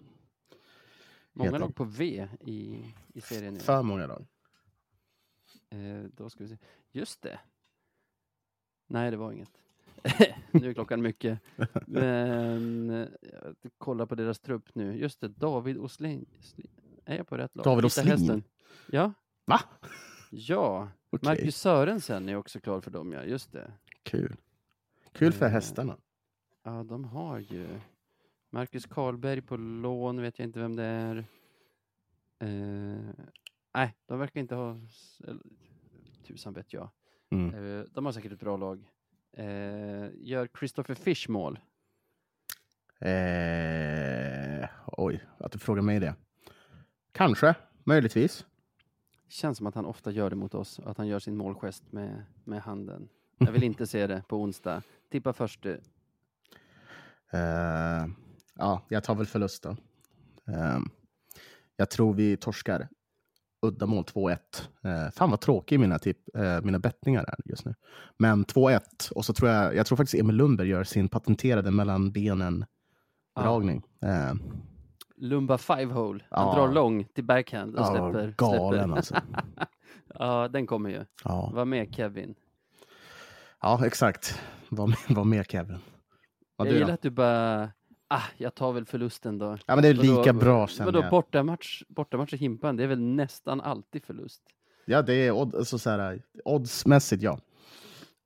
Många 1.33 1.57
lag 1.57 1.75
på 1.75 1.83
V 1.83 2.27
i, 2.41 2.77
i 3.13 3.21
serien 3.21 3.53
nu. 3.53 3.59
För 3.59 3.81
många 3.83 4.07
lag. 4.07 4.25
Eh, 5.69 6.03
då 6.13 6.29
ska 6.29 6.43
vi 6.43 6.49
se. 6.49 6.57
Just 6.91 7.21
det. 7.21 7.39
Nej, 8.87 9.11
det 9.11 9.17
var 9.17 9.31
inget. 9.31 9.51
nu 10.51 10.69
är 10.69 10.73
klockan 10.73 11.01
mycket. 11.01 11.39
Men 11.87 12.89
eh, 12.89 13.07
jag 13.21 13.55
kollar 13.77 14.05
på 14.05 14.15
deras 14.15 14.39
trupp 14.39 14.75
nu. 14.75 14.97
Just 14.97 15.21
det, 15.21 15.27
David. 15.27 15.77
Sli- 15.77 16.25
Är 17.05 17.17
jag 17.17 17.27
på 17.27 17.37
rätt 17.37 17.55
lag? 17.55 17.63
David 17.65 17.85
Åsling? 17.85 18.07
Hästen. 18.07 18.43
Ja. 18.91 19.13
Va? 19.45 19.59
Ja. 20.29 20.89
Okej. 21.09 21.29
Marcus 21.29 21.55
Sörensen 21.57 22.29
är 22.29 22.35
också 22.35 22.59
klar 22.59 22.81
för 22.81 22.91
dem, 22.91 23.11
ja. 23.11 23.23
Just 23.23 23.51
det. 23.51 23.71
Kul. 24.03 24.35
Kul 25.11 25.33
för 25.33 25.45
Eh, 25.45 25.51
hästarna. 25.51 25.97
Ja, 26.63 26.83
de 26.83 27.03
har 27.03 27.39
ju 27.39 27.67
Marcus 28.49 28.85
Karlberg 28.85 29.41
på 29.41 29.57
lån, 29.57 30.21
vet 30.21 30.39
jag 30.39 30.47
inte 30.47 30.59
vem 30.59 30.75
det 30.75 30.83
är. 30.83 31.25
Eh, 32.39 33.09
nej, 33.75 33.95
de 34.05 34.19
verkar 34.19 34.39
inte 34.39 34.55
ha... 34.55 34.77
Tusan 36.27 36.53
vet 36.53 36.73
jag. 36.73 36.89
Mm. 37.29 37.79
Eh, 37.79 37.85
de 37.93 38.05
har 38.05 38.11
säkert 38.11 38.31
ett 38.31 38.39
bra 38.39 38.57
lag. 38.57 38.89
Eh, 39.33 40.09
gör 40.13 40.49
Christopher 40.59 40.95
Fish 40.95 41.29
mål? 41.29 41.59
Eh, 42.99 44.69
oj, 44.87 45.23
att 45.37 45.51
du 45.51 45.59
frågar 45.59 45.81
mig 45.81 45.99
det. 45.99 46.15
Kanske, 47.11 47.55
möjligtvis. 47.83 48.45
Känns 49.29 49.57
som 49.57 49.67
att 49.67 49.75
han 49.75 49.85
ofta 49.85 50.11
gör 50.11 50.29
det 50.29 50.35
mot 50.35 50.55
oss, 50.55 50.79
att 50.79 50.97
han 50.97 51.07
gör 51.07 51.19
sin 51.19 51.37
målgest 51.37 51.91
med, 51.91 52.25
med 52.43 52.61
handen. 52.61 53.09
Jag 53.37 53.51
vill 53.51 53.63
inte 53.63 53.87
se 53.87 54.07
det 54.07 54.23
på 54.27 54.37
onsdag. 54.37 54.83
Tippa 55.11 55.33
först 55.33 55.61
du. 55.63 55.81
Eh, 57.31 58.07
ja, 58.55 58.85
jag 58.89 59.03
tar 59.03 59.15
väl 59.15 59.25
förlust 59.25 59.63
då. 59.63 59.69
Eh, 60.47 60.79
jag 61.75 61.89
tror 61.89 62.13
vi 62.13 62.37
torskar 62.37 62.87
uddamål 63.67 64.03
2-1. 64.03 64.37
Eh, 64.83 65.11
fan 65.11 65.29
vad 65.29 65.41
tråkig 65.41 65.79
mina, 65.79 65.99
tipp, 65.99 66.17
eh, 66.37 66.61
mina 66.61 66.79
bettningar 66.79 67.23
är 67.27 67.35
just 67.45 67.65
nu. 67.65 67.75
Men 68.17 68.45
2-1. 68.45 69.11
Och 69.15 69.25
så 69.25 69.33
tror 69.33 69.49
jag, 69.49 69.75
jag 69.75 69.85
tror 69.85 69.95
faktiskt 69.97 70.21
Emil 70.21 70.35
Lundberg 70.35 70.67
gör 70.67 70.83
sin 70.83 71.09
patenterade 71.09 71.71
mellan 71.71 72.11
benen 72.11 72.65
Ja. 73.35 73.41
dragning. 73.41 73.83
Eh, 74.03 74.33
Lumba 75.17 75.57
five 75.57 75.93
hole. 75.93 76.23
Han 76.29 76.47
Ja. 76.47 76.55
drar 76.55 76.73
lång 76.73 77.03
till 77.05 77.23
backhand 77.23 77.75
och 77.75 77.81
ja, 77.81 77.85
släpper. 77.85 78.33
galen 78.37 78.71
släpper. 78.73 78.95
alltså. 78.95 79.15
ja, 80.19 80.47
den 80.47 80.67
kommer 80.67 80.89
ju. 80.89 81.05
Ja, 81.23 81.51
Var 81.53 81.65
med 81.65 81.95
Kevin. 81.95 82.35
ja 83.61 83.85
exakt. 83.85 84.39
Var 84.69 84.87
med, 84.87 84.97
var 85.09 85.23
med 85.23 85.45
Kevin. 85.51 85.77
Vad 86.55 86.67
jag 86.67 86.73
gillar 86.73 86.87
då? 86.87 86.93
att 86.93 87.01
du 87.01 87.09
bara, 87.09 87.69
ah, 88.07 88.23
jag 88.37 88.55
tar 88.55 88.71
väl 88.73 88.85
förlusten 88.85 89.37
då. 89.37 89.57
Ja, 89.65 89.75
men 89.75 89.81
det 89.81 89.87
är 89.89 89.93
Vadå- 89.93 90.17
lika 90.19 90.33
bra 90.33 90.67
känner 90.67 90.85
Vadå 90.91 90.99
jag. 91.05 91.11
bortamatch, 91.11 91.83
bortamatch 91.87 92.33
i 92.33 92.37
Himpan, 92.37 92.75
det 92.77 92.83
är 92.83 92.87
väl 92.87 93.01
nästan 93.01 93.61
alltid 93.61 94.03
förlust? 94.03 94.41
Ja, 94.85 95.01
det 95.01 95.13
är 95.13 95.31
odd, 95.31 95.55
alltså, 95.55 95.79
så 95.79 95.89
här, 95.89 96.21
oddsmässigt 96.45 97.23
ja. 97.23 97.39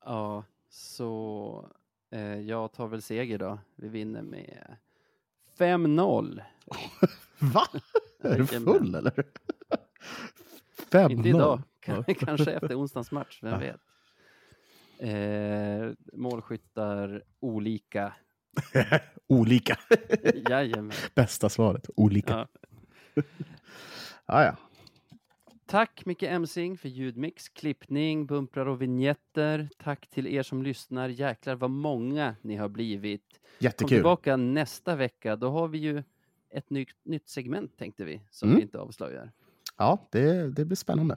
Ja, 0.05 0.43
så 0.69 1.69
eh, 2.11 2.39
jag 2.41 2.71
tar 2.71 2.87
väl 2.87 3.01
seger 3.01 3.37
då. 3.37 3.59
Vi 3.75 3.87
vinner 3.87 4.21
med 4.21 4.77
5-0. 5.57 6.41
Va? 7.39 7.67
Är 8.21 8.37
du 8.37 8.45
full 8.47 8.95
eller? 8.95 9.23
5 10.91 11.11
Inte 11.11 11.29
idag, 11.29 11.61
kanske 12.19 12.51
efter 12.51 12.79
onsdagens 12.79 13.11
match, 13.11 13.39
vem 13.41 13.51
Ja. 13.53 13.59
vet. 13.59 13.81
Eh, 15.01 15.91
målskyttar 16.13 17.23
olika. 17.39 18.13
Olika. 19.27 19.77
Jajamän. 20.49 20.91
Bästa 21.15 21.49
svaret. 21.49 21.89
Olika. 21.95 22.47
Ja. 23.13 23.23
Ja, 24.25 24.43
ja. 24.45 24.55
Tack 25.65 26.05
Micke 26.05 26.23
Emsing 26.23 26.77
för 26.77 26.89
ljudmix, 26.89 27.49
klippning, 27.49 28.25
bumprar 28.25 28.65
och 28.65 28.81
vignetter. 28.81 29.69
Tack 29.83 30.07
till 30.07 30.27
er 30.27 30.43
som 30.43 30.63
lyssnar. 30.63 31.09
Jäklar 31.09 31.55
vad 31.55 31.69
många 31.69 32.35
ni 32.41 32.55
har 32.55 32.69
blivit. 32.69 33.23
Kom 33.31 33.39
Jättekul. 33.59 33.87
tillbaka 33.89 34.35
nästa 34.37 34.95
vecka. 34.95 35.35
Då 35.35 35.49
har 35.49 35.67
vi 35.67 35.77
ju 35.77 36.03
ett 36.49 36.69
nytt, 36.69 36.89
nytt 37.03 37.29
segment 37.29 37.77
tänkte 37.77 38.03
vi, 38.05 38.21
som 38.31 38.49
Mm. 38.49 38.55
vi 38.57 38.61
inte 38.63 38.79
avslöjar. 38.79 39.31
Ja, 39.77 40.07
det, 40.11 40.49
det 40.51 40.65
blir 40.65 40.75
spännande. 40.75 41.15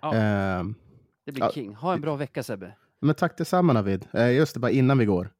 Ja. 0.00 0.14
Ehm, 0.14 0.74
Det 1.24 1.32
blir 1.32 1.44
Ja. 1.44 1.50
king. 1.52 1.74
Ha 1.74 1.94
en 1.94 2.00
bra 2.00 2.16
vecka 2.16 2.42
Sebbe. 2.42 2.72
men 3.00 3.14
tack 3.14 3.38
detsamma 3.38 3.72
Navid. 3.72 4.06
Eh, 4.12 4.32
just 4.32 4.54
det, 4.54 4.60
bara 4.60 4.70
innan 4.70 4.98
vi 4.98 5.04
går. 5.04 5.30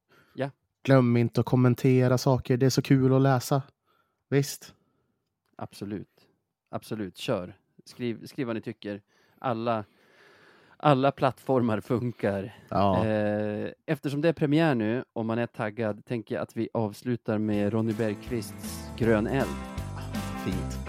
Glöm 0.84 1.16
inte 1.16 1.40
att 1.40 1.46
kommentera 1.46 2.18
saker. 2.18 2.56
Det 2.56 2.66
är 2.66 2.70
så 2.70 2.82
kul 2.82 3.14
att 3.14 3.22
läsa. 3.22 3.62
Visst? 4.30 4.74
Absolut. 5.56 6.08
Absolut. 6.70 7.16
Kör. 7.16 7.56
Skriv, 7.84 8.26
skriv 8.26 8.46
vad 8.46 8.56
ni 8.56 8.62
tycker. 8.62 9.02
Alla, 9.38 9.84
alla 10.76 11.12
plattformar 11.12 11.80
funkar. 11.80 12.58
Ja. 12.68 13.06
Eh, 13.06 13.70
eftersom 13.86 14.20
det 14.20 14.28
är 14.28 14.32
premiär 14.32 14.74
nu 14.74 15.04
och 15.12 15.24
man 15.24 15.38
är 15.38 15.46
taggad 15.46 16.04
tänker 16.04 16.34
jag 16.34 16.42
att 16.42 16.56
vi 16.56 16.68
avslutar 16.74 17.38
med 17.38 17.72
Ronny 17.72 17.92
Bergqvists 17.92 18.88
Grön 18.98 19.26
eld. 19.26 19.48
Ah, 19.96 20.14
fint. 20.44 20.83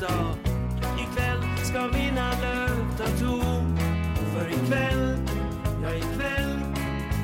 sa 0.00 0.34
ikväll 0.98 1.42
ska 1.64 1.86
mina 1.98 2.30
löta 2.30 3.10
tro 3.18 3.40
För 4.34 4.48
ikväll, 4.48 5.16
ja 5.82 5.94
ikväll, 5.94 6.60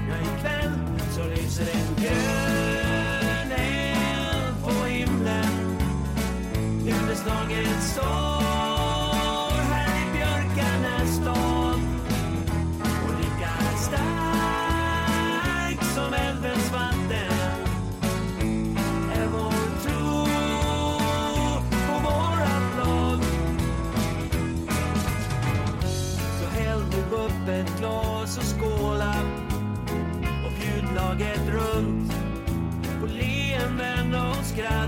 ja 0.08 0.16
ikväll 0.20 0.72
så 1.10 1.24
lyser 1.24 1.66
en 1.74 2.02
grön 2.02 3.52
eld 3.52 4.64
på 4.64 4.84
himlen. 4.84 5.78
Huvudslaget 6.84 7.82
står 7.82 8.35
så 28.36 28.42
skåla 28.42 29.14
och 30.44 30.52
bjud 30.60 30.94
laget 30.94 31.48
runt. 31.48 32.12
På 33.00 33.06
leenden 33.06 34.14
och 34.14 34.44
skratt 34.44 34.85